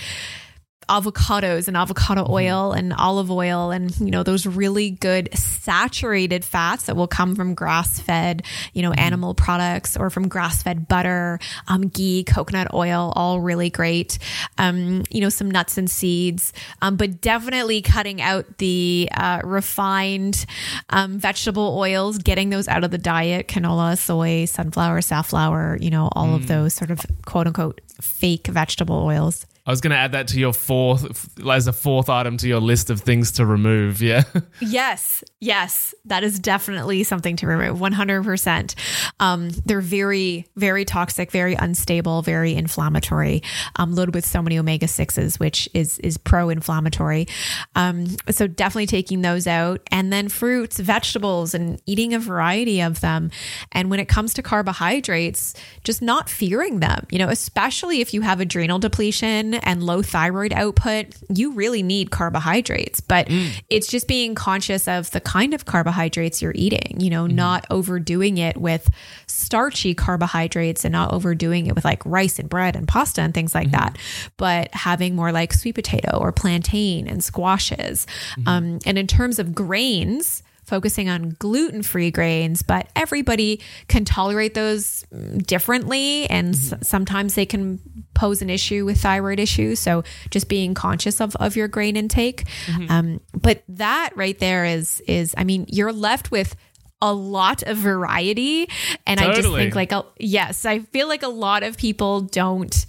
avocados 0.88 1.68
and 1.68 1.76
avocado 1.76 2.24
mm-hmm. 2.24 2.32
oil 2.32 2.72
and 2.72 2.92
olive 2.94 3.30
oil 3.30 3.70
and 3.70 3.98
you 4.00 4.10
know 4.10 4.22
those 4.22 4.46
really 4.46 4.90
good 4.90 5.28
saturated 5.36 6.44
fats 6.44 6.84
that 6.84 6.96
will 6.96 7.06
come 7.06 7.36
from 7.36 7.54
grass 7.54 8.00
fed 8.00 8.42
you 8.72 8.82
know 8.82 8.90
mm-hmm. 8.90 9.00
animal 9.00 9.34
products 9.34 9.96
or 9.96 10.08
from 10.08 10.28
grass 10.28 10.62
fed 10.62 10.88
butter 10.88 11.38
um, 11.68 11.82
ghee 11.88 12.24
coconut 12.24 12.72
oil 12.72 13.12
all 13.16 13.40
really 13.40 13.68
great 13.68 14.18
um, 14.56 15.02
you 15.10 15.20
know 15.20 15.28
some 15.28 15.50
nuts 15.50 15.76
and 15.76 15.90
seeds 15.90 16.52
um, 16.80 16.96
but 16.96 17.20
definitely 17.20 17.82
cutting 17.82 18.22
out 18.22 18.58
the 18.58 19.08
uh, 19.14 19.40
refined 19.44 20.46
um, 20.90 21.18
vegetable 21.18 21.76
oils 21.78 22.18
getting 22.18 22.48
those 22.48 22.66
out 22.66 22.82
of 22.82 22.90
the 22.90 22.98
diet 22.98 23.46
canola 23.46 23.96
soy 23.98 24.46
sunflower 24.46 25.02
safflower 25.02 25.76
you 25.80 25.90
know 25.90 26.08
all 26.12 26.28
mm. 26.28 26.34
of 26.34 26.46
those 26.46 26.72
sort 26.72 26.90
of 26.90 27.00
quote 27.26 27.46
unquote 27.46 27.80
fake 28.00 28.46
vegetable 28.46 29.02
oils 29.04 29.44
I 29.68 29.70
was 29.70 29.82
going 29.82 29.90
to 29.90 29.98
add 29.98 30.12
that 30.12 30.28
to 30.28 30.40
your 30.40 30.54
fourth, 30.54 31.28
as 31.46 31.66
a 31.66 31.74
fourth 31.74 32.08
item 32.08 32.38
to 32.38 32.48
your 32.48 32.58
list 32.58 32.88
of 32.88 33.02
things 33.02 33.32
to 33.32 33.44
remove. 33.44 34.00
Yeah. 34.00 34.22
Yes. 34.60 35.22
Yes. 35.40 35.94
That 36.04 36.24
is 36.24 36.38
definitely 36.38 37.02
something 37.04 37.36
to 37.36 37.46
remove. 37.46 37.78
100%. 37.78 38.74
Um, 39.20 39.50
they're 39.66 39.80
very, 39.80 40.46
very 40.56 40.84
toxic, 40.84 41.30
very 41.30 41.54
unstable, 41.54 42.22
very 42.22 42.54
inflammatory, 42.54 43.42
um, 43.76 43.94
loaded 43.94 44.14
with 44.14 44.26
so 44.26 44.42
many 44.42 44.58
omega 44.58 44.86
6s, 44.86 45.38
which 45.38 45.68
is, 45.74 45.98
is 46.00 46.18
pro 46.18 46.48
inflammatory. 46.48 47.28
Um, 47.76 48.06
so 48.30 48.46
definitely 48.46 48.86
taking 48.86 49.22
those 49.22 49.46
out. 49.46 49.80
And 49.90 50.12
then 50.12 50.28
fruits, 50.28 50.78
vegetables, 50.78 51.54
and 51.54 51.80
eating 51.86 52.14
a 52.14 52.18
variety 52.18 52.80
of 52.80 53.00
them. 53.00 53.30
And 53.72 53.90
when 53.90 54.00
it 54.00 54.08
comes 54.08 54.34
to 54.34 54.42
carbohydrates, 54.42 55.54
just 55.84 56.02
not 56.02 56.28
fearing 56.28 56.80
them, 56.80 57.06
you 57.10 57.18
know, 57.18 57.28
especially 57.28 58.00
if 58.00 58.12
you 58.14 58.22
have 58.22 58.40
adrenal 58.40 58.78
depletion 58.78 59.57
and 59.62 59.82
low 59.82 60.02
thyroid 60.02 60.52
output, 60.52 61.06
you 61.28 61.52
really 61.52 61.82
need 61.82 62.10
carbohydrates. 62.10 63.00
But 63.00 63.28
mm. 63.28 63.50
it's 63.68 63.86
just 63.86 64.08
being 64.08 64.34
conscious 64.34 64.88
of 64.88 65.10
the 65.10 65.20
kind 65.20 65.54
of 65.54 65.64
carbohydrates 65.64 66.42
you're 66.42 66.52
eating, 66.54 66.96
you 66.98 67.10
know, 67.10 67.26
mm. 67.26 67.32
not 67.32 67.66
overdoing 67.70 68.38
it 68.38 68.56
with 68.56 68.88
starchy 69.26 69.94
carbohydrates 69.94 70.84
and 70.84 70.92
not 70.92 71.12
overdoing 71.12 71.66
it 71.66 71.74
with 71.74 71.84
like 71.84 72.04
rice 72.04 72.38
and 72.38 72.48
bread 72.48 72.76
and 72.76 72.88
pasta 72.88 73.20
and 73.20 73.34
things 73.34 73.54
like 73.54 73.68
mm-hmm. 73.68 73.82
that, 73.82 73.98
but 74.36 74.72
having 74.74 75.14
more 75.14 75.32
like 75.32 75.52
sweet 75.52 75.74
potato 75.74 76.18
or 76.18 76.32
plantain 76.32 77.08
and 77.08 77.22
squashes. 77.22 78.06
Mm-hmm. 78.32 78.48
Um, 78.48 78.78
and 78.86 78.98
in 78.98 79.06
terms 79.06 79.38
of 79.38 79.54
grains, 79.54 80.42
focusing 80.68 81.08
on 81.08 81.30
gluten 81.38 81.82
free 81.82 82.10
grains, 82.10 82.62
but 82.62 82.88
everybody 82.94 83.60
can 83.88 84.04
tolerate 84.04 84.54
those 84.54 85.04
differently. 85.46 86.28
And 86.30 86.54
s- 86.54 86.74
sometimes 86.82 87.34
they 87.34 87.46
can 87.46 87.80
pose 88.14 88.42
an 88.42 88.50
issue 88.50 88.84
with 88.84 89.00
thyroid 89.00 89.40
issues. 89.40 89.80
So 89.80 90.04
just 90.30 90.48
being 90.48 90.74
conscious 90.74 91.20
of, 91.20 91.34
of 91.36 91.56
your 91.56 91.68
grain 91.68 91.96
intake. 91.96 92.44
Um, 92.88 93.20
but 93.32 93.62
that 93.68 94.10
right 94.14 94.38
there 94.38 94.64
is, 94.64 95.00
is, 95.06 95.34
I 95.36 95.44
mean, 95.44 95.64
you're 95.68 95.92
left 95.92 96.30
with 96.30 96.54
a 97.00 97.14
lot 97.14 97.62
of 97.62 97.76
variety. 97.76 98.68
And 99.06 99.20
I 99.20 99.32
just 99.32 99.48
think 99.52 99.74
like, 99.74 99.92
a, 99.92 100.04
yes, 100.18 100.64
I 100.64 100.80
feel 100.80 101.08
like 101.08 101.22
a 101.22 101.28
lot 101.28 101.62
of 101.62 101.76
people 101.76 102.22
don't, 102.22 102.86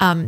um, 0.00 0.26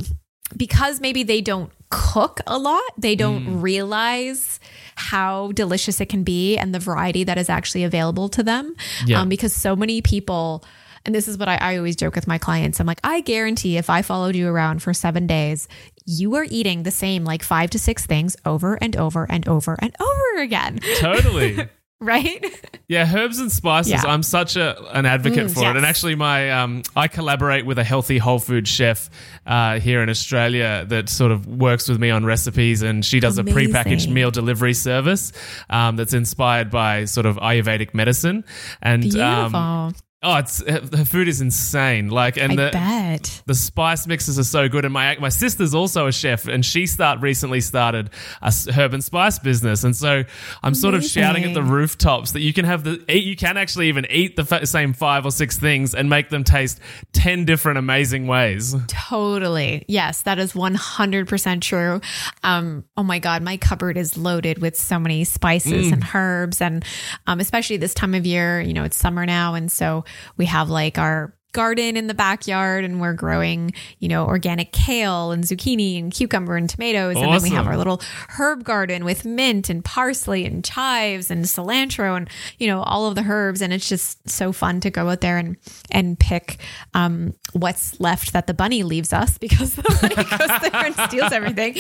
because 0.56 1.00
maybe 1.00 1.24
they 1.24 1.40
don't 1.40 1.72
cook 1.90 2.40
a 2.46 2.58
lot, 2.58 2.82
they 2.98 3.14
don't 3.16 3.46
Mm. 3.46 3.62
realize 3.62 4.60
how 4.96 5.52
delicious 5.52 6.00
it 6.00 6.06
can 6.06 6.24
be 6.24 6.56
and 6.56 6.74
the 6.74 6.78
variety 6.78 7.24
that 7.24 7.38
is 7.38 7.48
actually 7.48 7.84
available 7.84 8.28
to 8.30 8.42
them. 8.42 8.74
Yeah. 9.04 9.20
Um, 9.20 9.28
because 9.28 9.54
so 9.54 9.76
many 9.76 10.02
people, 10.02 10.64
and 11.04 11.14
this 11.14 11.28
is 11.28 11.38
what 11.38 11.48
I, 11.48 11.56
I 11.56 11.76
always 11.76 11.96
joke 11.96 12.14
with 12.14 12.26
my 12.26 12.38
clients 12.38 12.80
I'm 12.80 12.86
like, 12.86 13.00
I 13.04 13.20
guarantee 13.20 13.76
if 13.76 13.90
I 13.90 14.02
followed 14.02 14.34
you 14.34 14.48
around 14.48 14.82
for 14.82 14.92
seven 14.94 15.26
days, 15.26 15.68
you 16.06 16.34
are 16.36 16.46
eating 16.48 16.82
the 16.82 16.90
same 16.90 17.24
like 17.24 17.42
five 17.42 17.70
to 17.70 17.78
six 17.78 18.06
things 18.06 18.36
over 18.44 18.76
and 18.80 18.96
over 18.96 19.26
and 19.28 19.46
over 19.48 19.76
and 19.80 19.94
over 20.00 20.42
again. 20.42 20.78
Totally. 20.98 21.68
Right? 22.00 22.44
Yeah, 22.88 23.12
herbs 23.12 23.40
and 23.40 23.50
spices. 23.50 23.90
Yeah. 23.90 24.02
I'm 24.06 24.22
such 24.22 24.54
a 24.54 24.80
an 24.96 25.06
advocate 25.06 25.46
Mm, 25.48 25.54
for 25.54 25.68
it, 25.68 25.76
and 25.76 25.84
actually, 25.84 26.14
my 26.14 26.52
um, 26.52 26.84
I 26.94 27.08
collaborate 27.08 27.66
with 27.66 27.80
a 27.80 27.82
healthy 27.84 28.16
whole 28.16 28.38
food 28.38 28.68
chef 28.68 29.10
uh, 29.44 29.80
here 29.80 30.00
in 30.04 30.08
Australia 30.08 30.84
that 30.86 31.08
sort 31.08 31.32
of 31.32 31.48
works 31.48 31.88
with 31.88 31.98
me 31.98 32.10
on 32.10 32.24
recipes, 32.24 32.82
and 32.82 33.04
she 33.04 33.18
does 33.18 33.38
a 33.38 33.40
Amazing. 33.40 33.72
prepackaged 33.72 34.08
meal 34.08 34.30
delivery 34.30 34.72
service 34.72 35.32
um, 35.68 35.96
that's 35.96 36.14
inspired 36.14 36.70
by 36.70 37.06
sort 37.06 37.26
of 37.26 37.38
Ayurvedic 37.38 37.92
medicine. 37.92 38.44
And 38.80 39.02
Beautiful. 39.02 39.56
um, 39.56 39.94
oh, 40.22 40.36
it's 40.36 40.62
her 40.66 41.04
food 41.04 41.28
is 41.28 41.40
insane. 41.40 42.08
Like, 42.08 42.36
and 42.36 42.52
I 42.52 42.56
the 42.56 42.70
bet. 42.72 43.42
the 43.46 43.54
spice 43.54 44.06
mixes 44.06 44.38
are 44.38 44.44
so 44.44 44.68
good 44.68 44.84
and 44.84 44.92
my 44.92 45.16
my 45.20 45.28
sister's 45.28 45.74
also 45.74 46.06
a 46.06 46.12
chef 46.12 46.46
and 46.46 46.64
she 46.64 46.86
start 46.86 47.20
recently 47.20 47.60
started 47.60 48.10
a 48.42 48.52
herb 48.74 48.94
and 48.94 49.02
spice 49.04 49.38
business 49.38 49.84
and 49.84 49.94
so 49.94 50.24
i'm 50.62 50.74
sort 50.74 50.94
of 50.94 51.04
shouting 51.04 51.44
at 51.44 51.54
the 51.54 51.62
rooftops 51.62 52.32
that 52.32 52.40
you 52.40 52.52
can 52.52 52.64
have 52.64 52.84
the 52.84 53.04
eat, 53.08 53.24
you 53.24 53.36
can 53.36 53.56
actually 53.56 53.88
even 53.88 54.06
eat 54.10 54.36
the 54.36 54.64
same 54.64 54.92
five 54.92 55.24
or 55.24 55.30
six 55.30 55.58
things 55.58 55.94
and 55.94 56.08
make 56.10 56.28
them 56.30 56.44
taste 56.44 56.80
10 57.12 57.44
different 57.44 57.78
amazing 57.78 58.26
ways 58.26 58.74
Totally. 59.08 59.84
Yes, 59.86 60.22
that 60.22 60.38
is 60.40 60.52
100% 60.52 61.60
true. 61.60 62.00
Um, 62.42 62.84
oh 62.96 63.04
my 63.04 63.20
God, 63.20 63.42
my 63.42 63.56
cupboard 63.56 63.96
is 63.96 64.16
loaded 64.16 64.58
with 64.58 64.76
so 64.76 64.98
many 64.98 65.22
spices 65.22 65.92
and 65.92 66.04
herbs. 66.14 66.60
And 66.60 66.84
um, 67.28 67.38
especially 67.38 67.76
this 67.76 67.94
time 67.94 68.14
of 68.14 68.26
year, 68.26 68.60
you 68.60 68.74
know, 68.74 68.82
it's 68.82 68.96
summer 68.96 69.24
now. 69.24 69.54
And 69.54 69.70
so 69.70 70.04
we 70.36 70.46
have 70.46 70.70
like 70.70 70.98
our 70.98 71.35
garden 71.56 71.96
in 71.96 72.06
the 72.06 72.14
backyard 72.14 72.84
and 72.84 73.00
we're 73.00 73.14
growing, 73.14 73.72
you 73.98 74.08
know, 74.08 74.26
organic 74.26 74.72
kale 74.72 75.32
and 75.32 75.42
zucchini 75.42 75.98
and 75.98 76.12
cucumber 76.12 76.54
and 76.56 76.68
tomatoes. 76.68 77.16
And 77.16 77.32
then 77.32 77.42
we 77.42 77.48
have 77.48 77.66
our 77.66 77.78
little 77.78 78.02
herb 78.38 78.62
garden 78.62 79.04
with 79.06 79.24
mint 79.24 79.70
and 79.70 79.82
parsley 79.82 80.44
and 80.44 80.62
chives 80.62 81.30
and 81.30 81.46
cilantro 81.46 82.14
and, 82.16 82.28
you 82.58 82.66
know, 82.66 82.82
all 82.82 83.06
of 83.06 83.14
the 83.14 83.22
herbs. 83.22 83.62
And 83.62 83.72
it's 83.72 83.88
just 83.88 84.28
so 84.28 84.52
fun 84.52 84.80
to 84.80 84.90
go 84.90 85.08
out 85.08 85.22
there 85.22 85.38
and, 85.38 85.56
and 85.90 86.18
pick 86.20 86.58
um, 86.92 87.32
what's 87.54 87.98
left 87.98 88.34
that 88.34 88.46
the 88.46 88.54
bunny 88.54 88.82
leaves 88.82 89.14
us 89.14 89.38
because 89.46 89.74
the 89.76 89.82
bunny 89.82 90.14
goes 90.14 90.70
there 90.70 90.84
and 90.86 90.94
steals 91.10 91.32
everything. 91.32 91.76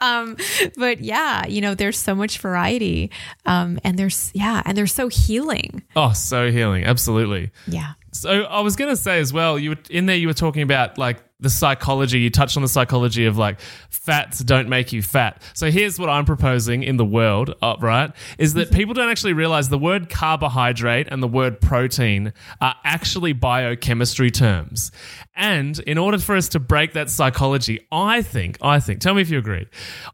Um, 0.00 0.36
but 0.76 1.00
yeah, 1.00 1.46
you 1.46 1.60
know, 1.60 1.76
there's 1.76 1.98
so 1.98 2.16
much 2.16 2.38
variety. 2.38 3.12
Um, 3.46 3.78
and 3.84 3.96
there's, 3.96 4.32
yeah, 4.34 4.62
and 4.64 4.76
they're 4.76 4.88
so 4.88 5.06
healing. 5.08 5.84
oh 5.94 6.12
so 6.12 6.50
healing 6.50 6.84
absolutely 6.84 7.50
Yeah. 7.68 7.92
So 8.12 8.42
I 8.42 8.60
was 8.60 8.76
going 8.76 8.90
to 8.90 8.96
say 8.96 9.20
as 9.20 9.32
well, 9.32 9.58
you 9.58 9.70
were, 9.70 9.78
in 9.88 10.06
there 10.06 10.16
you 10.16 10.26
were 10.26 10.34
talking 10.34 10.62
about 10.62 10.98
like 10.98 11.22
the 11.38 11.50
psychology. 11.50 12.20
You 12.20 12.30
touched 12.30 12.56
on 12.56 12.62
the 12.62 12.68
psychology 12.68 13.26
of 13.26 13.38
like 13.38 13.60
fats 13.88 14.40
don't 14.40 14.68
make 14.68 14.92
you 14.92 15.02
fat. 15.02 15.42
So 15.54 15.70
here's 15.70 15.98
what 15.98 16.08
I'm 16.08 16.24
proposing 16.24 16.82
in 16.82 16.96
the 16.96 17.04
world, 17.04 17.54
uh, 17.62 17.76
right? 17.80 18.12
Is 18.38 18.54
that 18.54 18.72
people 18.72 18.94
don't 18.94 19.08
actually 19.08 19.32
realize 19.32 19.68
the 19.68 19.78
word 19.78 20.10
carbohydrate 20.10 21.08
and 21.10 21.22
the 21.22 21.28
word 21.28 21.60
protein 21.60 22.32
are 22.60 22.74
actually 22.84 23.32
biochemistry 23.32 24.30
terms. 24.30 24.92
And 25.34 25.78
in 25.80 25.96
order 25.96 26.18
for 26.18 26.36
us 26.36 26.48
to 26.50 26.60
break 26.60 26.92
that 26.92 27.10
psychology, 27.10 27.86
I 27.90 28.22
think, 28.22 28.58
I 28.60 28.80
think, 28.80 29.00
tell 29.00 29.14
me 29.14 29.22
if 29.22 29.30
you 29.30 29.38
agree, 29.38 29.66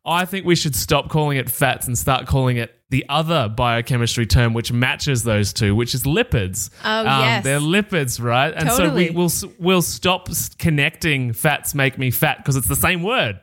I 0.05 0.25
think 0.25 0.47
we 0.47 0.55
should 0.55 0.77
stop 0.77 1.09
calling 1.09 1.39
it 1.39 1.51
fats 1.51 1.87
and 1.87 1.99
start 1.99 2.27
calling 2.27 2.59
it 2.59 2.73
the 2.91 3.05
other 3.09 3.49
biochemistry 3.49 4.27
term 4.27 4.55
which 4.55 4.73
matches 4.73 5.25
those 5.25 5.53
two, 5.53 5.75
which 5.75 5.95
is 5.95 6.05
lipids. 6.05 6.71
Oh, 6.85 7.01
um, 7.01 7.07
yes. 7.07 7.45
They're 7.45 7.61
lipids, 7.61 8.23
right? 8.23 8.55
And 8.55 8.71
so 8.71 8.95
we, 8.95 9.11
will 9.11 9.31
we'll 9.59 9.83
stop 9.83 10.29
connecting 10.59 11.33
fats 11.33 11.75
make 11.75 11.99
me 11.99 12.11
fat 12.11 12.39
because 12.39 12.57
it's 12.57 12.69
the 12.69 12.77
same 12.77 13.03
word. 13.03 13.41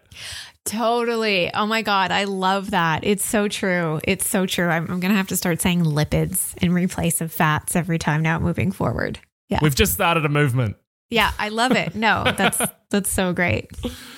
Totally. 0.66 1.54
Oh 1.54 1.66
my 1.66 1.82
God. 1.82 2.12
I 2.12 2.24
love 2.24 2.72
that. 2.72 3.04
It's 3.04 3.26
so 3.26 3.48
true. 3.48 4.00
It's 4.06 4.28
so 4.28 4.46
true. 4.46 4.70
I'm, 4.70 4.84
I'm 4.84 5.00
going 5.02 5.12
to 5.12 5.18
have 5.18 5.28
to 5.28 5.36
start 5.36 5.62
saying 5.62 5.84
lipids 5.84 6.56
in 6.64 6.74
replace 6.74 7.20
of 7.20 7.34
fats 7.34 7.76
every 7.76 8.00
time 8.00 8.22
now 8.22 8.40
moving 8.40 8.72
forward. 8.72 9.20
Yeah. 9.50 9.60
We've 9.62 9.76
just 9.76 9.94
started 9.94 10.24
a 10.26 10.30
movement. 10.30 10.78
Yeah. 11.10 11.32
I 11.38 11.50
love 11.50 11.74
it. 11.74 11.96
No, 11.96 12.24
that's, 12.38 12.62
that's 12.90 13.10
so 13.10 13.34
great. 13.34 13.72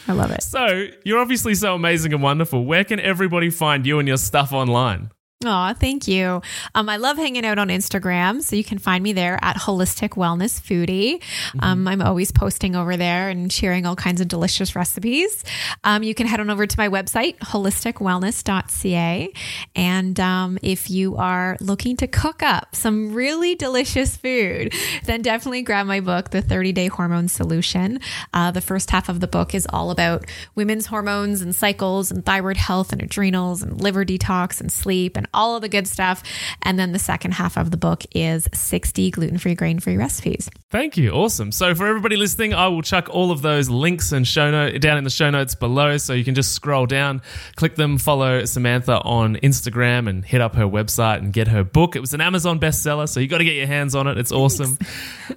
I 0.08 0.14
love 0.14 0.30
it. 0.30 0.44
So 0.44 0.88
you're 1.04 1.20
obviously 1.20 1.56
so 1.56 1.74
amazing 1.74 2.14
and 2.14 2.22
wonderful. 2.22 2.64
Where 2.64 2.84
can 2.84 3.00
everybody 3.00 3.50
find 3.50 3.86
you 3.86 3.98
and 3.98 4.08
your 4.08 4.18
stuff 4.18 4.54
online? 4.54 5.10
Oh, 5.44 5.74
thank 5.74 6.08
you. 6.08 6.42
Um, 6.76 6.88
I 6.88 6.96
love 6.96 7.18
hanging 7.18 7.46
out 7.46 7.60
on 7.60 7.68
Instagram, 7.68 8.42
so 8.42 8.56
you 8.56 8.64
can 8.64 8.78
find 8.78 9.04
me 9.04 9.12
there 9.12 9.38
at 9.42 9.58
Holistic 9.58 10.12
Wellness 10.12 10.62
Foodie. 10.62 11.22
Um, 11.60 11.90
I'm 11.90 12.02
always 12.02 12.32
posting 12.32 12.74
over 12.74 12.96
there 12.96 13.28
and 13.28 13.52
sharing 13.52 13.86
all 13.86 13.98
kinds 13.98 14.22
of 14.22 14.30
delicious 14.30 14.78
recipes. 14.78 15.44
Um, 15.84 16.04
you 16.04 16.16
can 16.16 16.26
head 16.26 16.40
on 16.40 16.50
over 16.50 16.66
to 16.66 16.80
my 16.80 16.88
website, 16.88 17.38
holisticwellness.ca. 17.40 19.34
And 19.76 20.20
um, 20.22 20.58
if 20.64 20.90
you 20.90 21.18
are 21.18 21.58
looking 21.60 21.98
to 21.98 22.08
cook 22.08 22.42
up 22.42 22.74
some 22.74 23.14
really 23.14 23.56
delicious 23.56 24.16
food, 24.16 24.74
then 25.04 25.22
definitely 25.22 25.64
grab 25.64 25.86
my 25.86 26.00
book, 26.00 26.30
The 26.30 26.42
30 26.42 26.72
Day 26.72 26.88
Hormone 26.88 27.28
Solution. 27.28 28.00
Uh, 28.34 28.52
the 28.52 28.62
first 28.62 28.90
half 28.90 29.10
of 29.10 29.20
the 29.20 29.28
book 29.28 29.54
is 29.54 29.68
all 29.72 29.92
about 29.92 30.26
women's 30.56 30.86
hormones 30.86 31.42
and 31.42 31.54
cycles 31.54 32.10
and 32.10 32.26
thyroid 32.26 32.58
health 32.58 32.94
and 32.94 33.02
adrenals 33.02 33.62
and 33.62 33.82
liver 33.82 34.06
detox 34.06 34.62
and 34.62 34.72
sleep 34.72 35.18
and 35.18 35.25
all 35.34 35.56
of 35.56 35.62
the 35.62 35.70
good 35.70 35.88
stuff. 35.88 36.24
And 36.62 36.78
then 36.78 36.92
the 36.92 37.00
second 37.00 37.34
half 37.34 37.58
of 37.58 37.72
the 37.72 37.78
book 37.78 38.04
is 38.14 38.48
60 38.54 39.12
gluten 39.12 39.38
free, 39.38 39.56
grain 39.56 39.80
free 39.80 39.98
recipes. 39.98 40.50
Thank 40.72 40.98
you. 40.98 41.12
Awesome. 41.12 41.52
So 41.52 41.74
for 41.76 41.88
everybody 41.88 42.16
listening, 42.16 42.54
I 42.54 42.68
will 42.68 42.82
chuck 42.82 43.10
all 43.10 43.32
of 43.32 43.42
those 43.42 43.70
links 43.70 44.12
and 44.12 44.28
show 44.28 44.52
note 44.52 44.80
down 44.82 44.98
in 44.98 45.04
the 45.04 45.10
show 45.10 45.30
notes 45.30 45.56
below 45.56 45.98
so 45.98 46.14
you 46.14 46.24
can 46.24 46.36
just 46.36 46.54
scroll 46.54 46.86
down, 46.86 47.22
click 47.56 47.76
them, 47.76 47.98
follow 47.98 48.46
Samantha 48.46 49.00
on 49.02 49.36
Instagram 49.38 50.10
and 50.10 50.26
hit 50.26 50.42
up 50.42 50.56
her 50.56 50.66
website 50.66 51.20
and 51.20 51.32
get 51.32 51.48
her 51.48 51.64
book. 51.64 51.96
It 51.96 52.00
was 52.00 52.14
an 52.14 52.22
Amazon 52.22 52.60
bestseller, 52.60 53.08
so 53.08 53.20
you 53.20 53.28
got 53.28 53.40
to 53.40 53.46
get 53.46 53.56
your 53.56 53.68
hands 53.68 53.96
on 53.96 54.08
it. 54.08 54.18
It's 54.18 54.32
awesome. 54.32 54.78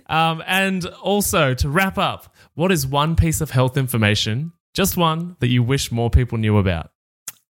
um, 0.06 0.42
and 0.46 0.84
also 0.86 1.54
to 1.54 1.68
wrap 1.68 1.98
up, 1.98 2.34
what 2.54 2.72
is 2.72 2.86
one 2.86 3.16
piece 3.16 3.40
of 3.40 3.50
health 3.50 3.76
information, 3.76 4.52
just 4.74 4.96
one 4.96 5.36
that 5.40 5.48
you 5.48 5.62
wish 5.62 5.92
more 5.92 6.10
people 6.10 6.38
knew 6.38 6.58
about? 6.58 6.90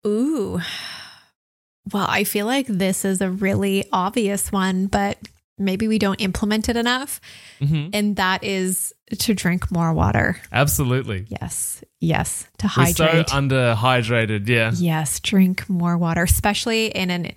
Ooh. 0.06 0.60
Well, 1.92 2.06
I 2.08 2.24
feel 2.24 2.46
like 2.46 2.66
this 2.66 3.04
is 3.04 3.20
a 3.20 3.30
really 3.30 3.84
obvious 3.92 4.50
one, 4.52 4.86
but 4.86 5.18
maybe 5.58 5.88
we 5.88 5.98
don't 5.98 6.20
implement 6.20 6.68
it 6.68 6.76
enough. 6.76 7.20
Mhm. 7.60 7.90
And 7.92 8.16
that 8.16 8.44
is 8.44 8.92
to 9.18 9.34
drink 9.34 9.70
more 9.72 9.92
water. 9.92 10.40
Absolutely. 10.52 11.26
Yes. 11.28 11.82
Yes. 12.00 12.46
To 12.58 12.68
hydrate. 12.68 12.98
We're 12.98 13.24
so 13.26 13.34
hydrate. 13.34 13.70
underhydrated. 14.28 14.48
Yeah. 14.48 14.72
yes. 14.76 15.18
Drink 15.20 15.68
more 15.68 15.96
water, 15.98 16.22
especially 16.22 16.86
in 16.86 17.10
an 17.10 17.32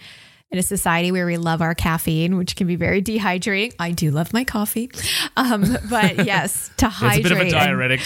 in 0.51 0.59
a 0.59 0.63
society 0.63 1.13
where 1.13 1.25
we 1.25 1.37
love 1.37 1.61
our 1.61 1.73
caffeine, 1.73 2.35
which 2.35 2.57
can 2.57 2.67
be 2.67 2.75
very 2.75 3.01
dehydrating. 3.01 3.73
I 3.79 3.91
do 3.91 4.11
love 4.11 4.33
my 4.33 4.43
coffee. 4.43 4.91
Um, 5.37 5.77
but 5.89 6.25
yes, 6.25 6.69
to 6.75 6.87
It's 6.87 6.95
a 6.95 7.05
hydrate. 7.05 7.23
bit 7.23 7.31
of 7.31 7.39
a 7.39 7.49
diuretic. 7.49 8.01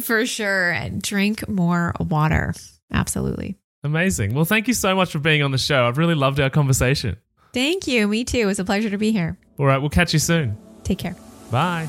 for 0.00 0.24
sure. 0.24 0.70
And 0.70 1.02
drink 1.02 1.46
more 1.50 1.92
water. 2.00 2.54
Absolutely. 2.90 3.56
Amazing. 3.84 4.34
Well, 4.34 4.44
thank 4.44 4.68
you 4.68 4.74
so 4.74 4.94
much 4.94 5.10
for 5.12 5.18
being 5.18 5.42
on 5.42 5.50
the 5.50 5.58
show. 5.58 5.86
I've 5.86 5.98
really 5.98 6.14
loved 6.14 6.38
our 6.40 6.50
conversation. 6.50 7.16
Thank 7.52 7.86
you. 7.86 8.06
Me 8.08 8.24
too. 8.24 8.38
It 8.38 8.46
was 8.46 8.58
a 8.58 8.64
pleasure 8.64 8.90
to 8.90 8.98
be 8.98 9.12
here. 9.12 9.38
All 9.58 9.66
right, 9.66 9.78
we'll 9.78 9.90
catch 9.90 10.12
you 10.12 10.18
soon. 10.18 10.56
Take 10.84 10.98
care. 10.98 11.16
Bye. 11.50 11.88